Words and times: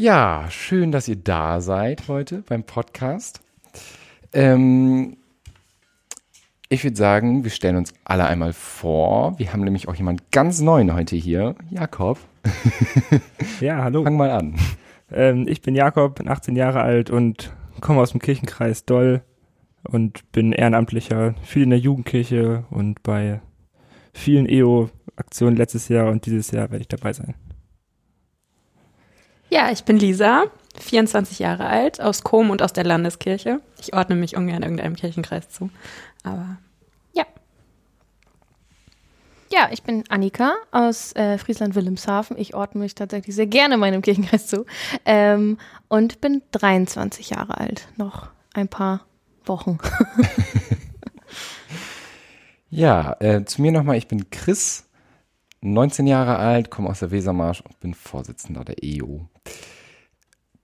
Ja, 0.00 0.46
schön, 0.48 0.92
dass 0.92 1.08
ihr 1.08 1.16
da 1.16 1.60
seid 1.60 2.06
heute 2.06 2.44
beim 2.48 2.62
Podcast. 2.62 3.40
Ähm, 4.32 5.16
ich 6.68 6.84
würde 6.84 6.96
sagen, 6.96 7.42
wir 7.42 7.50
stellen 7.50 7.74
uns 7.74 7.92
alle 8.04 8.24
einmal 8.24 8.52
vor. 8.52 9.36
Wir 9.40 9.52
haben 9.52 9.62
nämlich 9.64 9.88
auch 9.88 9.96
jemanden 9.96 10.22
ganz 10.30 10.60
neuen 10.60 10.94
heute 10.94 11.16
hier. 11.16 11.56
Jakob. 11.68 12.20
Ja, 13.60 13.82
hallo. 13.82 14.04
Fang 14.04 14.16
mal 14.16 14.30
an. 14.30 14.54
Ähm, 15.10 15.48
ich 15.48 15.62
bin 15.62 15.74
Jakob, 15.74 16.14
bin 16.14 16.28
18 16.28 16.54
Jahre 16.54 16.80
alt 16.80 17.10
und 17.10 17.52
komme 17.80 18.00
aus 18.00 18.12
dem 18.12 18.20
Kirchenkreis 18.20 18.84
Doll 18.84 19.22
und 19.82 20.30
bin 20.30 20.52
Ehrenamtlicher, 20.52 21.34
viel 21.42 21.64
in 21.64 21.70
der 21.70 21.80
Jugendkirche 21.80 22.66
und 22.70 23.02
bei 23.02 23.40
vielen 24.12 24.48
EO-Aktionen 24.48 25.56
letztes 25.56 25.88
Jahr 25.88 26.08
und 26.08 26.24
dieses 26.24 26.52
Jahr 26.52 26.70
werde 26.70 26.82
ich 26.82 26.88
dabei 26.88 27.12
sein. 27.12 27.34
Ja, 29.50 29.70
ich 29.70 29.84
bin 29.84 29.98
Lisa, 29.98 30.44
24 30.78 31.38
Jahre 31.38 31.66
alt, 31.66 32.00
aus 32.00 32.22
Kom 32.22 32.50
und 32.50 32.62
aus 32.62 32.72
der 32.72 32.84
Landeskirche. 32.84 33.60
Ich 33.80 33.94
ordne 33.94 34.16
mich 34.16 34.36
ungern 34.36 34.62
irgendeinem 34.62 34.96
Kirchenkreis 34.96 35.48
zu, 35.48 35.70
aber 36.22 36.58
ja. 37.14 37.24
Ja, 39.50 39.68
ich 39.72 39.82
bin 39.82 40.04
Annika 40.08 40.54
aus 40.70 41.14
äh, 41.16 41.38
Friesland-Wilhelmshaven. 41.38 42.36
Ich 42.36 42.54
ordne 42.54 42.82
mich 42.82 42.94
tatsächlich 42.94 43.34
sehr 43.34 43.46
gerne 43.46 43.78
meinem 43.78 44.02
Kirchenkreis 44.02 44.46
zu. 44.46 44.66
Ähm, 45.06 45.58
und 45.88 46.20
bin 46.20 46.42
23 46.52 47.30
Jahre 47.30 47.58
alt. 47.58 47.88
Noch 47.96 48.28
ein 48.54 48.68
paar 48.68 49.06
Wochen. 49.46 49.78
Ja, 52.70 53.16
äh, 53.20 53.44
zu 53.44 53.62
mir 53.62 53.72
nochmal. 53.72 53.96
Ich 53.96 54.08
bin 54.08 54.30
Chris, 54.30 54.88
19 55.62 56.06
Jahre 56.06 56.36
alt, 56.36 56.70
komme 56.70 56.90
aus 56.90 57.00
der 57.00 57.10
Wesermarsch 57.10 57.62
und 57.62 57.80
bin 57.80 57.94
Vorsitzender 57.94 58.64
der 58.64 58.76
EO. 58.82 59.26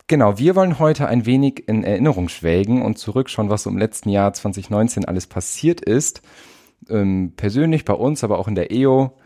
Genau, 0.06 0.38
wir 0.38 0.54
wollen 0.54 0.78
heute 0.78 1.08
ein 1.08 1.24
wenig 1.24 1.66
in 1.66 1.82
Erinnerung 1.82 2.28
schwelgen 2.28 2.82
und 2.82 2.98
zurückschauen, 2.98 3.48
was 3.48 3.62
so 3.62 3.70
im 3.70 3.78
letzten 3.78 4.10
Jahr 4.10 4.32
2019 4.32 5.06
alles 5.06 5.26
passiert 5.26 5.80
ist. 5.80 6.20
Ähm, 6.90 7.32
persönlich 7.36 7.84
bei 7.86 7.94
uns, 7.94 8.22
aber 8.22 8.38
auch 8.38 8.48
in 8.48 8.54
der 8.54 8.70
EO. 8.70 9.16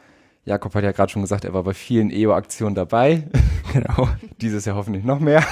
Jakob 0.44 0.74
hat 0.74 0.84
ja 0.84 0.92
gerade 0.92 1.10
schon 1.10 1.22
gesagt, 1.22 1.44
er 1.44 1.52
war 1.52 1.64
bei 1.64 1.74
vielen 1.74 2.10
EO-Aktionen 2.10 2.74
dabei. 2.74 3.28
Genau. 3.70 4.08
Dieses 4.40 4.64
Jahr 4.64 4.76
hoffentlich 4.76 5.04
noch 5.04 5.20
mehr. 5.20 5.44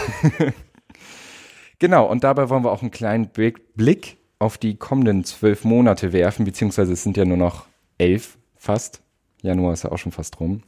genau, 1.78 2.06
und 2.06 2.24
dabei 2.24 2.48
wollen 2.48 2.64
wir 2.64 2.72
auch 2.72 2.80
einen 2.80 2.90
kleinen 2.90 3.28
Blick- 3.28 4.16
auf 4.38 4.58
die 4.58 4.76
kommenden 4.76 5.24
zwölf 5.24 5.64
Monate 5.64 6.12
werfen, 6.12 6.44
beziehungsweise 6.44 6.92
es 6.92 7.02
sind 7.02 7.16
ja 7.16 7.24
nur 7.24 7.36
noch 7.36 7.66
elf 7.98 8.38
fast. 8.56 9.02
Januar 9.42 9.72
ist 9.72 9.84
ja 9.84 9.92
auch 9.92 9.98
schon 9.98 10.12
fast 10.12 10.40
rum. 10.40 10.62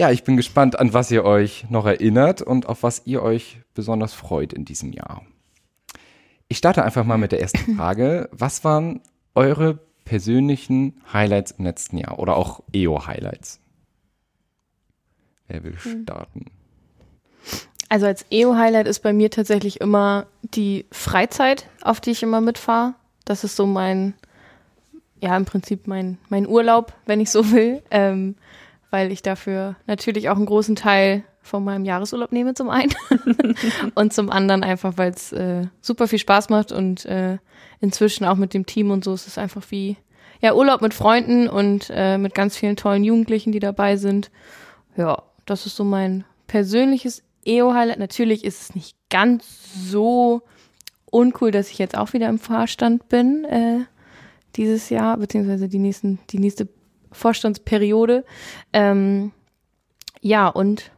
Ja, 0.00 0.10
ich 0.10 0.24
bin 0.24 0.38
gespannt, 0.38 0.78
an 0.78 0.94
was 0.94 1.10
ihr 1.10 1.26
euch 1.26 1.66
noch 1.68 1.84
erinnert 1.84 2.40
und 2.40 2.64
auf 2.64 2.82
was 2.82 3.02
ihr 3.04 3.22
euch 3.22 3.60
besonders 3.74 4.14
freut 4.14 4.54
in 4.54 4.64
diesem 4.64 4.94
Jahr. 4.94 5.26
Ich 6.48 6.56
starte 6.56 6.82
einfach 6.82 7.04
mal 7.04 7.18
mit 7.18 7.32
der 7.32 7.42
ersten 7.42 7.76
Frage. 7.76 8.30
Was 8.32 8.64
waren 8.64 9.02
eure 9.34 9.78
persönlichen 10.06 11.02
Highlights 11.12 11.50
im 11.50 11.66
letzten 11.66 11.98
Jahr 11.98 12.18
oder 12.18 12.36
auch 12.36 12.62
EO-Highlights? 12.72 13.60
Wer 15.48 15.64
will 15.64 15.76
starten? 15.78 16.46
Also 17.90 18.06
als 18.06 18.24
EO-Highlight 18.30 18.88
ist 18.88 19.00
bei 19.00 19.12
mir 19.12 19.30
tatsächlich 19.30 19.82
immer 19.82 20.28
die 20.40 20.86
Freizeit, 20.90 21.68
auf 21.82 22.00
die 22.00 22.12
ich 22.12 22.22
immer 22.22 22.40
mitfahre. 22.40 22.94
Das 23.26 23.44
ist 23.44 23.54
so 23.54 23.66
mein, 23.66 24.14
ja, 25.20 25.36
im 25.36 25.44
Prinzip 25.44 25.86
mein, 25.86 26.16
mein 26.30 26.48
Urlaub, 26.48 26.94
wenn 27.04 27.20
ich 27.20 27.30
so 27.30 27.52
will. 27.52 27.82
Ähm, 27.90 28.36
weil 28.90 29.12
ich 29.12 29.22
dafür 29.22 29.76
natürlich 29.86 30.28
auch 30.28 30.36
einen 30.36 30.46
großen 30.46 30.76
Teil 30.76 31.24
von 31.42 31.64
meinem 31.64 31.84
Jahresurlaub 31.84 32.32
nehme 32.32 32.54
zum 32.54 32.68
einen 32.68 32.94
und 33.94 34.12
zum 34.12 34.30
anderen 34.30 34.62
einfach, 34.62 34.94
weil 34.96 35.10
es 35.10 35.32
äh, 35.32 35.66
super 35.80 36.06
viel 36.06 36.18
Spaß 36.18 36.50
macht 36.50 36.70
und 36.70 37.06
äh, 37.06 37.38
inzwischen 37.80 38.24
auch 38.24 38.36
mit 38.36 38.52
dem 38.52 38.66
Team 38.66 38.90
und 38.90 39.04
so 39.04 39.14
ist 39.14 39.26
es 39.26 39.38
einfach 39.38 39.62
wie 39.70 39.96
ja 40.40 40.54
Urlaub 40.54 40.82
mit 40.82 40.94
Freunden 40.94 41.48
und 41.48 41.90
äh, 41.90 42.18
mit 42.18 42.34
ganz 42.34 42.56
vielen 42.56 42.76
tollen 42.76 43.04
Jugendlichen, 43.04 43.52
die 43.52 43.58
dabei 43.58 43.96
sind. 43.96 44.30
Ja, 44.96 45.22
das 45.46 45.66
ist 45.66 45.76
so 45.76 45.84
mein 45.84 46.24
persönliches 46.46 47.22
EO-Highlight. 47.46 47.98
Natürlich 47.98 48.44
ist 48.44 48.62
es 48.62 48.74
nicht 48.74 48.96
ganz 49.08 49.44
so 49.74 50.42
uncool, 51.10 51.50
dass 51.50 51.70
ich 51.70 51.78
jetzt 51.78 51.96
auch 51.96 52.12
wieder 52.12 52.28
im 52.28 52.38
Vorstand 52.38 53.08
bin 53.08 53.44
äh, 53.44 53.80
dieses 54.56 54.90
Jahr 54.90 55.16
beziehungsweise 55.16 55.68
die 55.68 55.78
nächsten 55.78 56.18
die 56.30 56.38
nächste 56.38 56.68
Vorstandsperiode. 57.12 58.24
Ähm, 58.72 59.32
ja, 60.20 60.48
und 60.48 60.90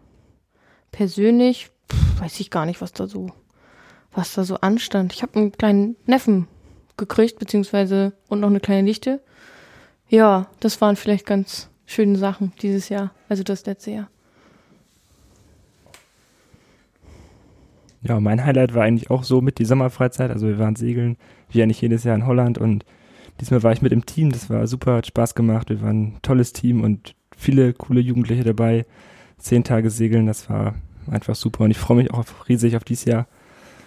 persönlich 0.90 1.70
pff, 1.90 2.20
weiß 2.20 2.40
ich 2.40 2.50
gar 2.50 2.66
nicht, 2.66 2.80
was 2.80 2.92
da 2.92 3.06
so, 3.06 3.30
was 4.12 4.34
da 4.34 4.44
so 4.44 4.56
anstand. 4.56 5.12
Ich 5.12 5.22
habe 5.22 5.38
einen 5.38 5.52
kleinen 5.52 5.96
Neffen 6.06 6.48
gekriegt, 6.96 7.38
beziehungsweise 7.38 8.12
und 8.28 8.40
noch 8.40 8.48
eine 8.48 8.60
kleine 8.60 8.82
Nichte. 8.82 9.20
Ja, 10.08 10.48
das 10.60 10.80
waren 10.80 10.96
vielleicht 10.96 11.26
ganz 11.26 11.70
schöne 11.86 12.18
Sachen 12.18 12.52
dieses 12.60 12.88
Jahr, 12.88 13.12
also 13.28 13.42
das 13.42 13.64
letzte 13.64 13.92
Jahr. 13.92 14.08
Ja, 18.02 18.18
mein 18.18 18.44
Highlight 18.44 18.74
war 18.74 18.82
eigentlich 18.82 19.10
auch 19.10 19.22
so 19.22 19.40
mit 19.40 19.58
die 19.58 19.64
Sommerfreizeit. 19.64 20.30
Also 20.30 20.48
wir 20.48 20.58
waren 20.58 20.74
segeln, 20.74 21.16
wie 21.50 21.62
eigentlich 21.62 21.80
jedes 21.80 22.02
Jahr 22.02 22.16
in 22.16 22.26
Holland 22.26 22.58
und 22.58 22.84
diesmal 23.40 23.62
war 23.62 23.72
ich 23.72 23.82
mit 23.82 23.92
im 23.92 24.06
Team. 24.06 24.30
Das 24.32 24.50
war 24.50 24.66
super, 24.66 24.96
hat 24.96 25.06
Spaß 25.06 25.34
gemacht. 25.34 25.70
Wir 25.70 25.82
waren 25.82 26.02
ein 26.02 26.18
tolles 26.22 26.52
Team 26.52 26.82
und 26.82 27.14
viele 27.36 27.72
coole 27.72 28.00
Jugendliche 28.00 28.44
dabei. 28.44 28.86
Zehn 29.38 29.64
Tage 29.64 29.90
segeln, 29.90 30.26
das 30.26 30.48
war 30.48 30.74
einfach 31.10 31.34
super 31.34 31.64
und 31.64 31.72
ich 31.72 31.78
freue 31.78 31.96
mich 31.96 32.12
auch 32.12 32.24
riesig 32.48 32.76
auf 32.76 32.84
dieses 32.84 33.04
Jahr. 33.04 33.26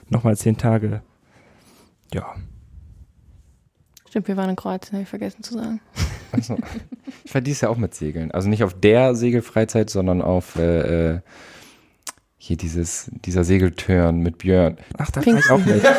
Nochmal 0.10 0.36
zehn 0.36 0.58
Tage. 0.58 1.02
Ja, 2.14 2.36
Stimmt, 4.16 4.30
wir 4.30 4.38
waren 4.38 4.50
in 4.50 4.56
Kroatien, 4.56 4.94
habe 4.94 5.04
ich 5.04 5.10
vergessen 5.10 5.44
zu 5.44 5.56
sagen. 5.56 5.82
Achso. 6.32 6.58
Ich 7.26 7.34
war 7.34 7.42
dieses 7.42 7.60
Jahr 7.60 7.70
auch 7.70 7.76
mit 7.76 7.94
Segeln. 7.94 8.32
Also 8.32 8.48
nicht 8.48 8.64
auf 8.64 8.74
der 8.74 9.14
Segelfreizeit, 9.14 9.90
sondern 9.90 10.22
auf 10.22 10.56
äh, 10.56 11.16
äh, 11.16 11.20
hier 12.46 12.58
dieses, 12.58 13.10
dieser 13.12 13.44
Segeltörn 13.44 14.20
mit 14.20 14.38
Björn. 14.38 14.78
ach, 15.00 15.10
da 15.10 15.26
war 15.26 15.40
ich 15.40 15.50
auch 15.50 15.66
mit. 15.66 15.84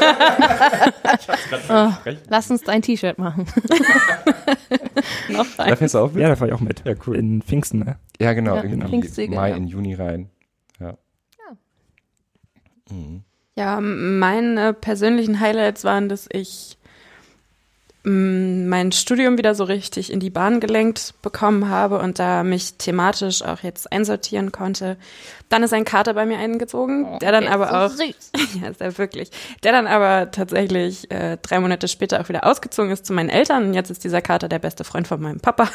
Oh, 1.69 1.91
lass 2.29 2.51
uns 2.51 2.69
ein 2.69 2.83
T-Shirt 2.83 3.19
machen. 3.19 3.47
Noch. 5.29 5.47
Da 5.57 5.75
fährst 5.75 5.95
du 5.95 5.99
auch 5.99 6.13
mit? 6.13 6.23
Ja, 6.23 6.29
da 6.29 6.39
war 6.39 6.47
ich 6.47 6.55
auch 6.55 6.61
mit. 6.61 6.85
Ja, 6.85 6.95
cool. 7.07 7.17
In 7.17 7.43
Pfingsten, 7.43 7.81
ne? 7.81 7.97
Ja, 8.21 8.33
genau. 8.33 8.57
Ja, 8.57 8.63
Pfingstsegeln, 8.63 9.37
Mai 9.37 9.51
ja. 9.51 9.57
in 9.57 9.67
Juni 9.67 9.95
rein. 9.95 10.31
Ja. 10.79 10.97
Ja. 11.39 11.57
Mhm. 12.95 13.23
Ja, 13.57 13.81
meine 13.81 14.73
persönlichen 14.73 15.41
Highlights 15.41 15.85
waren, 15.85 16.09
dass 16.09 16.29
ich 16.31 16.76
mein 18.09 18.93
Studium 18.93 19.37
wieder 19.37 19.57
so 19.57 19.65
richtig 19.65 20.13
in 20.13 20.21
die 20.21 20.31
Bahn 20.31 20.61
gelenkt 20.61 21.15
bekommen 21.23 21.69
habe 21.69 21.99
und 21.99 22.21
da 22.21 22.45
mich 22.45 22.75
thematisch 22.75 23.43
auch 23.43 23.65
jetzt 23.65 23.91
einsortieren 23.91 24.53
konnte. 24.53 24.97
Dann 25.49 25.65
ist 25.65 25.73
ein 25.73 25.85
Kater 25.85 26.15
bei 26.15 26.25
mir 26.25 26.39
eingezogen, 26.39 27.19
der 27.19 27.33
dann 27.33 27.49
aber 27.49 27.71
auch, 27.71 27.91
ja, 28.63 28.69
ist 28.69 28.81
er 28.81 28.97
wirklich, 28.99 29.33
der 29.65 29.73
dann 29.73 29.89
aber 29.89 30.31
tatsächlich 30.31 31.11
äh, 31.11 31.37
drei 31.43 31.59
Monate 31.59 31.89
später 31.89 32.21
auch 32.21 32.29
wieder 32.29 32.47
ausgezogen 32.47 32.93
ist 32.93 33.07
zu 33.07 33.13
meinen 33.13 33.29
Eltern 33.29 33.65
und 33.65 33.75
jetzt 33.75 33.91
ist 33.91 34.05
dieser 34.05 34.23
Kater 34.23 34.49
der 34.49 34.61
beste 34.61 34.85
Freund 34.85 35.09
von 35.09 35.21
meinem 35.21 35.41
Papa. 35.41 35.69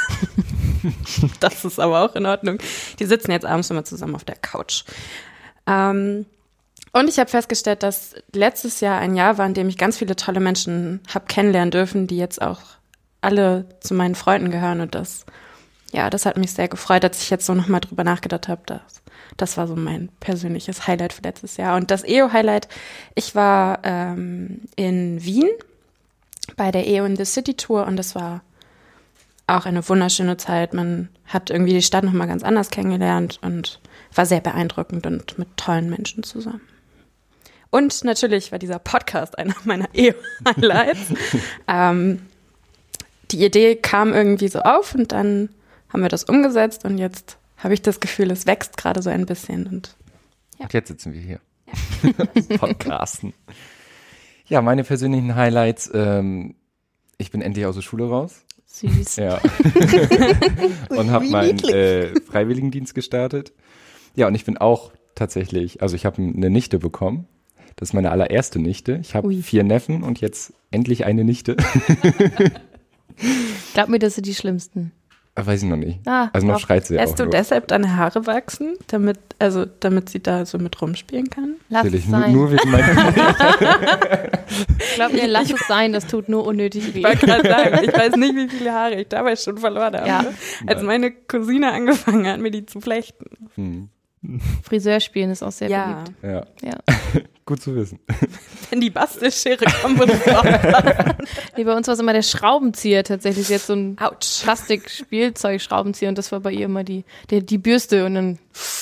das 1.42 1.66
ist 1.66 1.82
aber 1.82 2.06
auch 2.06 2.16
in 2.16 2.26
Ordnung. 2.26 2.60
Die 3.00 3.06
sitzen 3.06 3.32
jetzt 3.32 3.46
abends 3.46 3.70
immer 3.70 3.84
zusammen 3.84 4.16
auf 4.16 4.24
der 4.24 4.38
Couch. 4.38 4.86
Ähm, 5.68 6.26
und 6.94 7.10
ich 7.10 7.20
habe 7.20 7.30
festgestellt, 7.30 7.84
dass 7.84 8.16
letztes 8.34 8.82
Jahr 8.82 9.00
ein 9.00 9.16
Jahr 9.16 9.38
war, 9.38 9.46
in 9.46 9.54
dem 9.54 9.70
ich 9.70 9.78
ganz 9.78 9.98
viele 9.98 10.16
tolle 10.16 10.40
Menschen 10.42 11.00
habe 11.14 11.26
kennenlernen 11.28 11.72
dürfen, 11.72 12.08
die 12.08 12.18
jetzt 12.18 12.42
auch 12.42 12.60
alle 13.22 13.66
zu 13.80 13.94
meinen 13.94 14.16
Freunden 14.16 14.52
gehören. 14.52 14.82
Und 14.82 14.94
das, 14.94 15.26
ja, 15.94 16.10
das 16.10 16.26
hat 16.26 16.38
mich 16.38 16.52
sehr 16.52 16.68
gefreut, 16.68 17.04
als 17.06 17.22
ich 17.22 17.30
jetzt 17.30 17.46
so 17.46 17.54
nochmal 17.54 17.80
drüber 17.80 18.04
nachgedacht 18.04 18.50
habe. 18.50 18.62
Das, 18.66 18.82
das 19.38 19.58
war 19.58 19.68
so 19.68 19.76
mein 19.78 20.10
persönliches 20.20 20.86
Highlight 20.86 21.14
für 21.14 21.22
letztes 21.22 21.56
Jahr. 21.56 21.78
Und 21.78 21.92
das 21.92 22.04
EO-Highlight, 22.04 22.68
ich 23.16 23.36
war 23.36 23.80
ähm, 23.84 24.62
in 24.76 25.24
Wien 25.24 25.50
bei 26.58 26.72
der 26.72 26.86
EO 26.88 27.06
in 27.06 27.16
the 27.16 27.26
City 27.26 27.54
Tour 27.54 27.88
und 27.88 27.96
das 27.96 28.16
war 28.16 28.42
auch 29.48 29.66
eine 29.66 29.88
wunderschöne 29.88 30.36
Zeit. 30.36 30.74
Man 30.74 31.08
hat 31.26 31.50
irgendwie 31.50 31.74
die 31.74 31.82
Stadt 31.82 32.04
nochmal 32.04 32.28
ganz 32.28 32.44
anders 32.44 32.70
kennengelernt 32.70 33.40
und 33.42 33.80
war 34.14 34.26
sehr 34.26 34.42
beeindruckend 34.42 35.06
und 35.06 35.38
mit 35.38 35.56
tollen 35.56 35.90
Menschen 35.90 36.24
zusammen. 36.24 36.62
Und 37.72 38.04
natürlich 38.04 38.52
war 38.52 38.60
dieser 38.60 38.80
Podcast 38.80 39.38
einer 39.40 39.56
meiner 39.64 39.88
EO-Highlights. 39.96 41.14
ähm, 41.68 42.22
die 43.32 43.44
Idee 43.44 43.76
kam 43.76 44.14
irgendwie 44.14 44.50
so 44.50 44.60
auf 44.60 44.94
und 44.94 45.12
dann 45.12 45.50
haben 45.90 46.02
wir 46.02 46.10
das 46.10 46.26
umgesetzt 46.26 46.86
und 46.86 46.98
jetzt 46.98 47.38
habe 47.58 47.74
ich 47.74 47.82
das 47.82 48.00
Gefühl, 48.00 48.30
es 48.32 48.46
wächst 48.46 48.78
gerade 48.78 49.02
so 49.02 49.10
ein 49.10 49.26
bisschen 49.26 49.68
und 49.68 49.96
Und 50.60 50.74
jetzt 50.74 50.90
sitzen 50.90 51.14
wir 51.14 51.22
hier. 51.22 51.40
Podcasten. 52.60 53.34
Ja, 54.48 54.62
meine 54.62 54.84
persönlichen 54.84 55.36
Highlights. 55.36 55.90
Ähm, 55.94 56.56
ich 57.18 57.32
bin 57.32 57.42
endlich 57.42 57.66
aus 57.66 57.76
der 57.76 57.82
Schule 57.82 58.10
raus. 58.10 58.44
Süß. 58.66 59.16
Ja. 59.18 59.40
und 60.90 61.12
habe 61.12 61.26
meinen 61.28 61.60
äh, 61.60 62.20
Freiwilligendienst 62.22 62.94
gestartet. 62.94 63.54
Ja, 64.16 64.28
und 64.28 64.36
ich 64.36 64.44
bin 64.44 64.58
auch 64.58 64.92
tatsächlich, 65.16 65.82
also 65.82 65.96
ich 65.96 66.06
habe 66.06 66.22
eine 66.22 66.50
Nichte 66.50 66.80
bekommen. 66.80 67.28
Das 67.82 67.90
ist 67.90 67.94
meine 67.94 68.12
allererste 68.12 68.60
Nichte. 68.60 69.00
Ich 69.02 69.16
habe 69.16 69.34
vier 69.42 69.64
Neffen 69.64 70.04
und 70.04 70.22
jetzt 70.22 70.54
endlich 70.70 71.04
eine 71.06 71.24
Nichte. 71.24 71.58
Glaub 73.74 73.90
mir, 73.90 73.98
das 73.98 74.14
sind 74.14 74.28
die 74.28 74.36
schlimmsten. 74.36 74.92
Weiß 75.36 75.64
ich 75.64 75.68
noch 75.70 75.78
nicht. 75.78 75.98
Ah, 76.08 76.30
also 76.34 76.46
noch 76.46 76.60
schreit 76.60 76.86
sie 76.86 76.94
Lässt 76.94 77.14
auch. 77.14 77.18
du 77.18 77.24
nur. 77.24 77.32
deshalb 77.32 77.68
deine 77.70 77.96
Haare 77.98 78.28
wachsen, 78.28 78.76
damit, 78.86 79.18
also, 79.40 79.66
damit 79.66 80.10
sie 80.10 80.22
da 80.22 80.46
so 80.46 80.60
mit 80.60 80.80
rumspielen 80.80 81.32
kann? 81.32 81.56
Lass 81.70 81.86
Natürlich, 81.86 82.06
es 82.06 82.12
nur, 82.12 82.20
sein. 82.22 82.32
nur 82.34 82.52
wegen 82.52 82.70
meiner 82.70 82.88
Glaub 84.96 85.14
mir, 85.14 85.28
lass 85.28 85.52
es 85.52 85.68
sein, 85.68 85.92
das 85.94 86.06
tut 86.06 86.30
nur 86.30 86.46
unnötig 86.46 86.94
weh. 86.94 87.00
Ich 87.00 87.04
wollte 87.04 87.26
gerade 87.26 87.50
sagen, 87.50 87.80
ich 87.84 87.94
weiß 87.98 88.16
nicht, 88.18 88.36
wie 88.36 88.48
viele 88.50 88.74
Haare 88.74 89.02
ich 89.02 89.08
dabei 89.08 89.36
schon 89.36 89.58
verloren 89.58 89.96
habe. 89.96 90.08
Ja. 90.08 90.26
Als 90.68 90.84
meine 90.84 91.10
Cousine 91.10 91.72
angefangen 91.72 92.28
hat, 92.28 92.40
mir 92.40 92.52
die 92.52 92.68
zu 92.68 92.80
flechten. 92.80 93.26
Hm, 93.56 93.90
Friseur 94.62 95.00
spielen 95.00 95.32
ist 95.32 95.42
auch 95.42 95.52
sehr 95.52 95.68
Ja. 95.70 96.04
beliebt. 96.04 96.12
ja, 96.22 96.46
Ja. 96.70 96.78
Gut 97.52 97.62
zu 97.62 97.76
wissen. 97.76 98.00
Wenn 98.70 98.80
die 98.80 98.90
Bastelschere 98.90 99.66
kommt, 99.82 100.02
auch. 100.02 100.44
Nee, 101.58 101.66
bei 101.66 101.76
uns 101.76 101.88
war 101.88 101.94
es 101.94 102.00
immer 102.00 102.14
der 102.14 102.22
Schraubenzieher 102.22 103.04
tatsächlich. 103.04 103.50
Jetzt 103.50 103.68
so 103.68 103.74
ein. 103.74 103.98
Plastik-Spielzeug-Schraubenzieher 103.98 106.08
und 106.10 106.18
das 106.18 106.32
war 106.32 106.40
bei 106.40 106.52
ihr 106.52 106.66
immer 106.66 106.84
die, 106.84 107.04
der, 107.30 107.42
die 107.42 107.58
Bürste 107.58 108.06
und 108.06 108.16
dann 108.16 108.40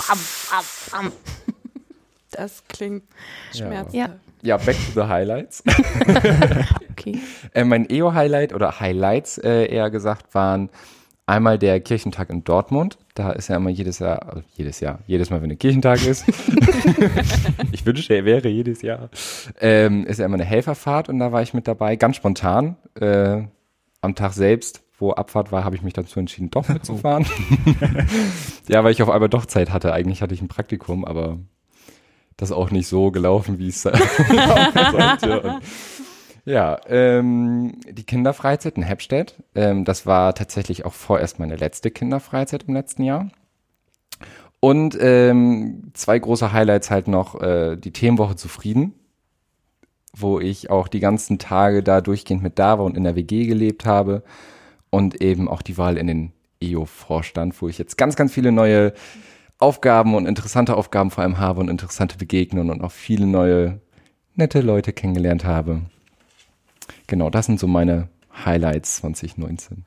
bam, 0.07 0.19
bam, 0.51 0.63
bam. 0.91 1.11
Das 2.31 2.63
klingt 2.67 3.03
schmerzhaft. 3.55 3.95
Ja. 3.95 4.09
Ja, 4.41 4.55
back 4.55 4.75
to 4.75 5.01
the 5.01 5.07
highlights. 5.07 5.61
Okay. 6.99 7.19
Äh, 7.53 7.63
mein 7.63 7.89
EO-Highlight 7.89 8.53
oder 8.53 8.81
Highlights 8.81 9.37
äh, 9.37 9.67
eher 9.67 9.89
gesagt 9.89 10.35
waren 10.35 10.69
einmal 11.25 11.57
der 11.57 11.79
Kirchentag 11.79 12.29
in 12.29 12.43
Dortmund. 12.43 12.97
Da 13.19 13.31
ist 13.31 13.49
ja 13.49 13.57
immer 13.57 13.69
jedes 13.69 13.99
Jahr, 13.99 14.29
also 14.29 14.43
jedes 14.55 14.79
Jahr, 14.79 14.99
jedes 15.05 15.29
Mal, 15.29 15.41
wenn 15.41 15.51
ein 15.51 15.59
Kirchentag 15.59 16.07
ist. 16.07 16.23
ich 17.73 17.85
wünschte, 17.85 18.13
er 18.13 18.23
wäre 18.23 18.47
jedes 18.47 18.81
Jahr. 18.81 19.09
Ähm, 19.59 20.05
ist 20.05 20.19
ja 20.19 20.25
immer 20.25 20.35
eine 20.35 20.45
Helferfahrt 20.45 21.09
und 21.09 21.19
da 21.19 21.33
war 21.33 21.41
ich 21.41 21.53
mit 21.53 21.67
dabei, 21.67 21.97
ganz 21.97 22.15
spontan. 22.15 22.77
Äh, 22.97 23.41
am 23.99 24.15
Tag 24.15 24.31
selbst, 24.31 24.83
wo 24.99 25.11
Abfahrt 25.11 25.51
war, 25.51 25.65
habe 25.65 25.75
ich 25.75 25.81
mich 25.81 25.91
dazu 25.91 26.17
entschieden, 26.17 26.49
doch 26.49 26.69
mitzufahren. 26.69 27.25
ja, 28.69 28.85
weil 28.85 28.93
ich 28.93 29.03
auf 29.03 29.09
einmal 29.09 29.27
doch 29.27 29.45
Zeit 29.45 29.73
hatte. 29.73 29.91
Eigentlich 29.91 30.21
hatte 30.21 30.33
ich 30.33 30.41
ein 30.41 30.47
Praktikum, 30.47 31.03
aber 31.03 31.39
das 32.37 32.51
ist 32.51 32.55
auch 32.55 32.71
nicht 32.71 32.87
so 32.87 33.11
gelaufen, 33.11 33.59
wie 33.59 33.67
es 33.67 33.83
laufen 33.83 34.91
sollte. 34.93 35.41
Und 35.41 35.61
ja, 36.49 36.79
ähm, 36.87 37.79
die 37.87 38.03
Kinderfreizeit 38.03 38.75
in 38.75 38.81
Heppstedt. 38.81 39.35
Ähm, 39.53 39.85
das 39.85 40.07
war 40.07 40.33
tatsächlich 40.33 40.83
auch 40.83 40.93
vorerst 40.93 41.37
meine 41.37 41.55
letzte 41.55 41.91
Kinderfreizeit 41.91 42.63
im 42.67 42.73
letzten 42.73 43.03
Jahr. 43.03 43.29
Und 44.59 44.97
ähm, 44.99 45.91
zwei 45.93 46.17
große 46.17 46.51
Highlights 46.51 46.89
halt 46.89 47.07
noch 47.07 47.39
äh, 47.39 47.75
die 47.77 47.93
Themenwoche 47.93 48.35
zufrieden, 48.35 48.95
wo 50.17 50.39
ich 50.39 50.71
auch 50.71 50.87
die 50.87 50.99
ganzen 50.99 51.37
Tage 51.37 51.83
da 51.83 52.01
durchgehend 52.01 52.41
mit 52.41 52.57
da 52.57 52.79
war 52.79 52.85
und 52.85 52.97
in 52.97 53.03
der 53.03 53.15
WG 53.15 53.45
gelebt 53.45 53.85
habe. 53.85 54.23
Und 54.89 55.21
eben 55.21 55.47
auch 55.47 55.61
die 55.61 55.77
Wahl 55.77 55.97
in 55.97 56.07
den 56.07 56.31
EO-Vorstand, 56.63 57.61
wo 57.61 57.69
ich 57.69 57.77
jetzt 57.77 57.95
ganz, 57.95 58.15
ganz 58.15 58.33
viele 58.33 58.51
neue 58.51 58.93
Aufgaben 59.59 60.15
und 60.15 60.25
interessante 60.25 60.75
Aufgaben 60.75 61.11
vor 61.11 61.21
allem 61.21 61.37
habe 61.37 61.59
und 61.59 61.69
interessante 61.69 62.17
Begegnungen 62.17 62.71
und 62.71 62.81
auch 62.81 62.91
viele 62.91 63.27
neue 63.27 63.81
nette 64.33 64.61
Leute 64.61 64.93
kennengelernt 64.93 65.45
habe. 65.45 65.81
Genau, 67.09 67.31
das 67.31 67.47
sind 67.47 67.59
so 67.59 67.65
meine 67.65 68.07
Highlights 68.45 68.97
2019. 68.97 69.83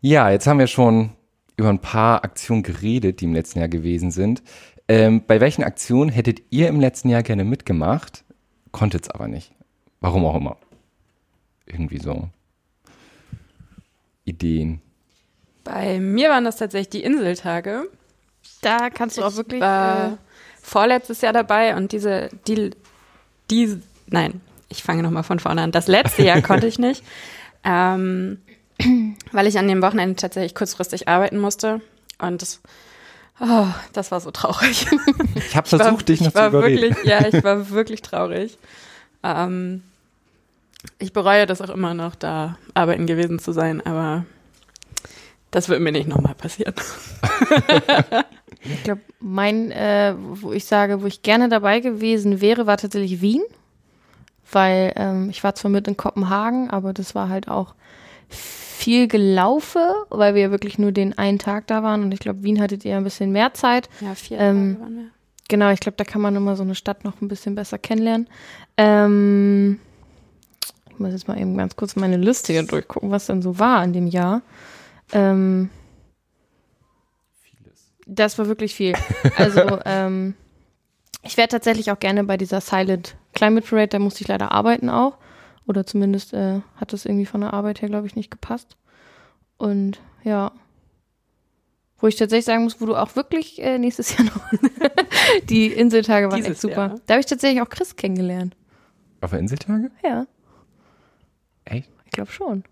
Ja, 0.00 0.30
jetzt 0.30 0.46
haben 0.46 0.58
wir 0.58 0.68
schon 0.68 1.10
über 1.58 1.68
ein 1.68 1.80
paar 1.80 2.24
Aktionen 2.24 2.62
geredet, 2.62 3.20
die 3.20 3.26
im 3.26 3.34
letzten 3.34 3.58
Jahr 3.58 3.68
gewesen 3.68 4.10
sind. 4.10 4.42
Ähm, 4.88 5.22
bei 5.26 5.38
welchen 5.40 5.64
Aktionen 5.64 6.08
hättet 6.08 6.40
ihr 6.48 6.68
im 6.68 6.80
letzten 6.80 7.10
Jahr 7.10 7.22
gerne 7.22 7.44
mitgemacht, 7.44 8.24
konntet 8.72 9.04
es 9.04 9.10
aber 9.10 9.28
nicht? 9.28 9.52
Warum 10.00 10.24
auch 10.24 10.34
immer. 10.34 10.56
Irgendwie 11.66 11.98
so. 11.98 12.30
Ideen. 14.24 14.80
Bei 15.62 16.00
mir 16.00 16.30
waren 16.30 16.44
das 16.44 16.56
tatsächlich 16.56 16.88
die 16.88 17.02
Inseltage. 17.02 17.86
Da 18.62 18.88
kannst 18.88 19.18
du 19.18 19.22
auch 19.22 19.36
wirklich. 19.36 19.60
war 19.60 20.12
Äh, 20.12 20.16
vorletztes 20.62 21.20
Jahr 21.20 21.34
dabei 21.34 21.76
und 21.76 21.92
diese, 21.92 22.30
die, 22.46 22.70
die, 23.50 23.82
nein, 24.06 24.40
ich 24.74 24.82
fange 24.82 25.02
nochmal 25.02 25.22
von 25.22 25.38
vorne 25.38 25.62
an. 25.62 25.72
Das 25.72 25.86
letzte 25.88 26.22
Jahr 26.24 26.40
konnte 26.42 26.66
ich 26.66 26.78
nicht, 26.78 27.02
ähm, 27.64 28.38
weil 29.32 29.46
ich 29.46 29.58
an 29.58 29.68
dem 29.68 29.82
Wochenende 29.82 30.16
tatsächlich 30.16 30.54
kurzfristig 30.54 31.08
arbeiten 31.08 31.38
musste 31.38 31.80
und 32.20 32.42
das, 32.42 32.60
oh, 33.40 33.66
das 33.92 34.10
war 34.10 34.20
so 34.20 34.30
traurig. 34.30 34.86
Ich 35.36 35.56
habe 35.56 35.66
Ich 35.66 35.72
war- 35.72 35.80
versucht, 35.80 36.08
dich 36.08 36.20
noch 36.20 36.28
ich 36.28 36.34
zu 36.34 36.46
überreden. 36.46 36.82
wirklich, 36.94 37.04
Ja, 37.04 37.26
ich 37.26 37.42
war 37.44 37.70
wirklich 37.70 38.02
traurig. 38.02 38.58
Ähm, 39.22 39.82
ich 40.98 41.12
bereue 41.14 41.46
das 41.46 41.62
auch 41.62 41.70
immer 41.70 41.94
noch, 41.94 42.14
da 42.14 42.58
arbeiten 42.74 43.06
gewesen 43.06 43.38
zu 43.38 43.52
sein, 43.52 43.80
aber 43.86 44.26
das 45.50 45.68
wird 45.70 45.80
mir 45.80 45.92
nicht 45.92 46.08
nochmal 46.08 46.34
passieren. 46.34 46.74
ich 48.64 48.82
glaube, 48.82 49.00
mein, 49.20 49.70
äh, 49.70 50.14
wo 50.18 50.52
ich 50.52 50.64
sage, 50.66 51.00
wo 51.02 51.06
ich 51.06 51.22
gerne 51.22 51.48
dabei 51.48 51.80
gewesen 51.80 52.40
wäre, 52.40 52.66
war 52.66 52.76
tatsächlich 52.76 53.20
Wien. 53.20 53.42
Weil 54.54 54.92
ähm, 54.96 55.30
ich 55.30 55.42
war 55.44 55.54
zwar 55.54 55.70
mit 55.70 55.88
in 55.88 55.96
Kopenhagen, 55.96 56.70
aber 56.70 56.92
das 56.92 57.14
war 57.14 57.28
halt 57.28 57.48
auch 57.48 57.74
viel 58.28 59.08
gelaufe, 59.08 59.94
weil 60.10 60.34
wir 60.34 60.42
ja 60.42 60.50
wirklich 60.50 60.78
nur 60.78 60.92
den 60.92 61.16
einen 61.16 61.38
Tag 61.38 61.66
da 61.66 61.82
waren. 61.82 62.02
Und 62.02 62.12
ich 62.12 62.20
glaube, 62.20 62.42
Wien 62.42 62.60
hattet 62.60 62.84
ihr 62.84 62.96
ein 62.96 63.04
bisschen 63.04 63.32
mehr 63.32 63.54
Zeit. 63.54 63.88
Ja, 64.00 64.14
vier 64.14 64.38
Ähm, 64.38 64.74
Tage 64.74 64.80
waren 64.84 64.96
wir. 64.96 65.04
Genau, 65.48 65.70
ich 65.70 65.80
glaube, 65.80 65.96
da 65.96 66.04
kann 66.04 66.22
man 66.22 66.36
immer 66.36 66.56
so 66.56 66.62
eine 66.62 66.74
Stadt 66.74 67.04
noch 67.04 67.20
ein 67.20 67.28
bisschen 67.28 67.54
besser 67.54 67.78
kennenlernen. 67.78 68.28
Ähm, 68.76 69.78
ich 70.90 70.98
muss 70.98 71.12
jetzt 71.12 71.28
mal 71.28 71.38
eben 71.38 71.56
ganz 71.56 71.76
kurz 71.76 71.96
meine 71.96 72.16
Liste 72.16 72.52
hier 72.52 72.62
durchgucken, 72.62 73.10
was 73.10 73.26
denn 73.26 73.42
so 73.42 73.58
war 73.58 73.82
in 73.84 73.92
dem 73.92 74.06
Jahr. 74.06 74.42
Ähm, 75.12 75.70
das 78.06 78.38
war 78.38 78.46
wirklich 78.46 78.74
viel. 78.74 78.94
Also, 79.36 79.60
ähm, 79.84 80.34
ich 81.22 81.36
wäre 81.36 81.48
tatsächlich 81.48 81.90
auch 81.90 81.98
gerne 81.98 82.24
bei 82.24 82.36
dieser 82.36 82.60
Silent 82.60 83.16
Climate 83.34 83.66
Parade, 83.66 83.88
da 83.88 83.98
musste 83.98 84.22
ich 84.22 84.28
leider 84.28 84.52
arbeiten 84.52 84.88
auch. 84.88 85.18
Oder 85.66 85.86
zumindest 85.86 86.32
äh, 86.34 86.60
hat 86.76 86.92
das 86.92 87.04
irgendwie 87.04 87.26
von 87.26 87.40
der 87.40 87.52
Arbeit 87.52 87.80
her, 87.82 87.88
glaube 87.88 88.06
ich, 88.06 88.16
nicht 88.16 88.30
gepasst. 88.30 88.76
Und 89.56 90.00
ja. 90.22 90.52
Wo 91.98 92.06
ich 92.06 92.16
tatsächlich 92.16 92.44
sagen 92.44 92.64
muss, 92.64 92.80
wo 92.80 92.86
du 92.86 92.96
auch 92.96 93.16
wirklich 93.16 93.62
äh, 93.62 93.78
nächstes 93.78 94.12
Jahr 94.18 94.26
noch 94.26 94.40
die 95.48 95.68
Inseltage 95.68 96.26
waren 96.30 96.36
Dieses 96.36 96.52
echt 96.52 96.60
super. 96.60 96.88
Jahr. 96.88 97.00
Da 97.06 97.14
habe 97.14 97.20
ich 97.20 97.26
tatsächlich 97.26 97.62
auch 97.62 97.68
Chris 97.68 97.96
kennengelernt. 97.96 98.56
Auf 99.20 99.30
der 99.30 99.38
Inseltage? 99.38 99.90
Ja, 100.02 100.26
Echt? 101.64 101.88
ich 102.04 102.12
glaube 102.12 102.30
schon. 102.30 102.64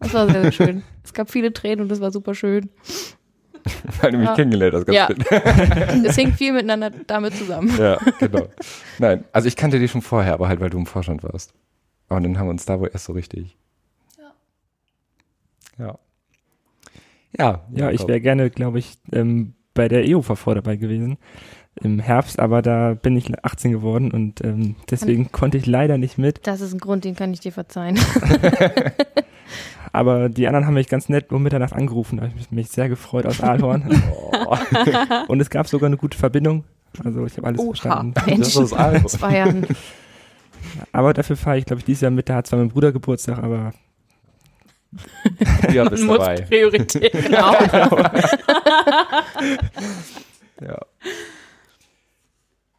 Das 0.00 0.12
war 0.12 0.28
sehr, 0.28 0.42
sehr 0.42 0.52
schön. 0.52 0.82
Es 1.04 1.12
gab 1.12 1.30
viele 1.30 1.52
Tränen 1.52 1.80
und 1.80 1.88
das 1.88 2.00
war 2.00 2.12
super 2.12 2.32
schön. 2.34 2.70
Weil 4.00 4.12
du 4.12 4.18
mich 4.18 4.26
Ja. 4.28 4.34
kennengelernt 4.34 4.74
hast, 4.74 4.86
ganz 4.86 4.96
Ja. 4.96 5.06
schön. 5.08 6.04
Es 6.04 6.16
hing 6.16 6.32
viel 6.32 6.52
miteinander 6.52 6.90
damit 7.06 7.34
zusammen. 7.34 7.72
Ja, 7.78 7.98
genau. 8.18 8.48
Nein, 8.98 9.24
also 9.32 9.48
ich 9.48 9.56
kannte 9.56 9.78
dich 9.78 9.90
schon 9.90 10.02
vorher, 10.02 10.34
aber 10.34 10.48
halt, 10.48 10.60
weil 10.60 10.70
du 10.70 10.78
im 10.78 10.86
Vorstand 10.86 11.22
warst. 11.22 11.52
Aber 12.08 12.20
dann 12.20 12.38
haben 12.38 12.46
wir 12.46 12.50
uns 12.50 12.64
da 12.66 12.78
wohl 12.80 12.90
erst 12.92 13.04
so 13.06 13.12
richtig. 13.12 13.56
Ja. 15.78 15.98
Ja. 17.38 17.60
Ja, 17.70 17.90
ich 17.90 18.00
Jakob. 18.00 18.08
wäre 18.08 18.20
gerne, 18.20 18.50
glaube 18.50 18.78
ich, 18.78 18.98
ähm, 19.12 19.54
bei 19.74 19.88
der 19.88 20.02
EUVV 20.04 20.44
dabei 20.54 20.76
gewesen 20.76 21.16
im 21.80 21.98
Herbst, 21.98 22.38
aber 22.38 22.60
da 22.60 22.92
bin 22.92 23.16
ich 23.16 23.42
18 23.42 23.72
geworden 23.72 24.10
und 24.12 24.44
ähm, 24.44 24.76
deswegen 24.90 25.32
konnte 25.32 25.56
ich 25.56 25.64
leider 25.64 25.96
nicht 25.96 26.18
mit. 26.18 26.46
Das 26.46 26.60
ist 26.60 26.74
ein 26.74 26.78
Grund, 26.78 27.04
den 27.04 27.16
kann 27.16 27.32
ich 27.32 27.40
dir 27.40 27.52
verzeihen. 27.52 27.98
Aber 29.92 30.28
die 30.30 30.46
anderen 30.46 30.66
haben 30.66 30.74
mich 30.74 30.88
ganz 30.88 31.08
nett 31.08 31.30
um 31.32 31.42
Mitternacht 31.42 31.74
angerufen. 31.74 32.16
Da 32.16 32.24
habe 32.24 32.32
ich 32.38 32.50
mich 32.50 32.68
sehr 32.70 32.88
gefreut 32.88 33.26
aus 33.26 33.40
Aalhorn. 33.40 34.02
Oh, 34.44 34.56
und 35.28 35.40
es 35.40 35.48
gab 35.50 35.66
sogar 35.68 35.86
eine 35.86 35.96
gute 35.96 36.18
Verbindung. 36.18 36.64
Also 37.04 37.24
ich 37.24 37.36
habe 37.36 37.46
alles 37.46 37.60
Oha. 37.60 37.66
verstanden. 37.68 38.14
das 38.38 38.56
ist. 38.56 38.70
Zwei 39.18 39.36
Jahren. 39.36 39.66
Aber 40.92 41.12
dafür 41.14 41.36
fahre 41.36 41.58
ich, 41.58 41.64
glaube 41.64 41.80
ich, 41.80 41.84
dieses 41.84 42.00
Jahr 42.02 42.10
mit. 42.10 42.28
Da 42.28 42.34
hat 42.36 42.46
zwar 42.46 42.58
mein 42.58 42.68
Bruder 42.68 42.92
Geburtstag, 42.92 43.38
aber 43.38 43.72
Ja, 45.72 45.84
bist 45.88 46.04
muss 46.04 46.18
dabei. 46.18 46.40
Priorität. 46.42 47.12
Genau. 47.12 47.54
Ja. 50.60 50.78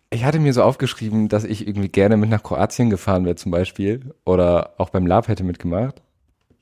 Ich 0.09 0.23
hatte 0.23 0.39
mir 0.39 0.53
so 0.53 0.61
aufgeschrieben, 0.63 1.27
dass 1.27 1.43
ich 1.43 1.67
irgendwie 1.67 1.89
gerne 1.89 2.17
mit 2.17 2.29
nach 2.29 2.43
Kroatien 2.43 2.89
gefahren 2.89 3.25
wäre 3.25 3.35
zum 3.35 3.51
Beispiel 3.51 4.13
oder 4.25 4.73
auch 4.77 4.89
beim 4.89 5.07
Lab 5.07 5.27
hätte 5.27 5.43
mitgemacht. 5.43 6.01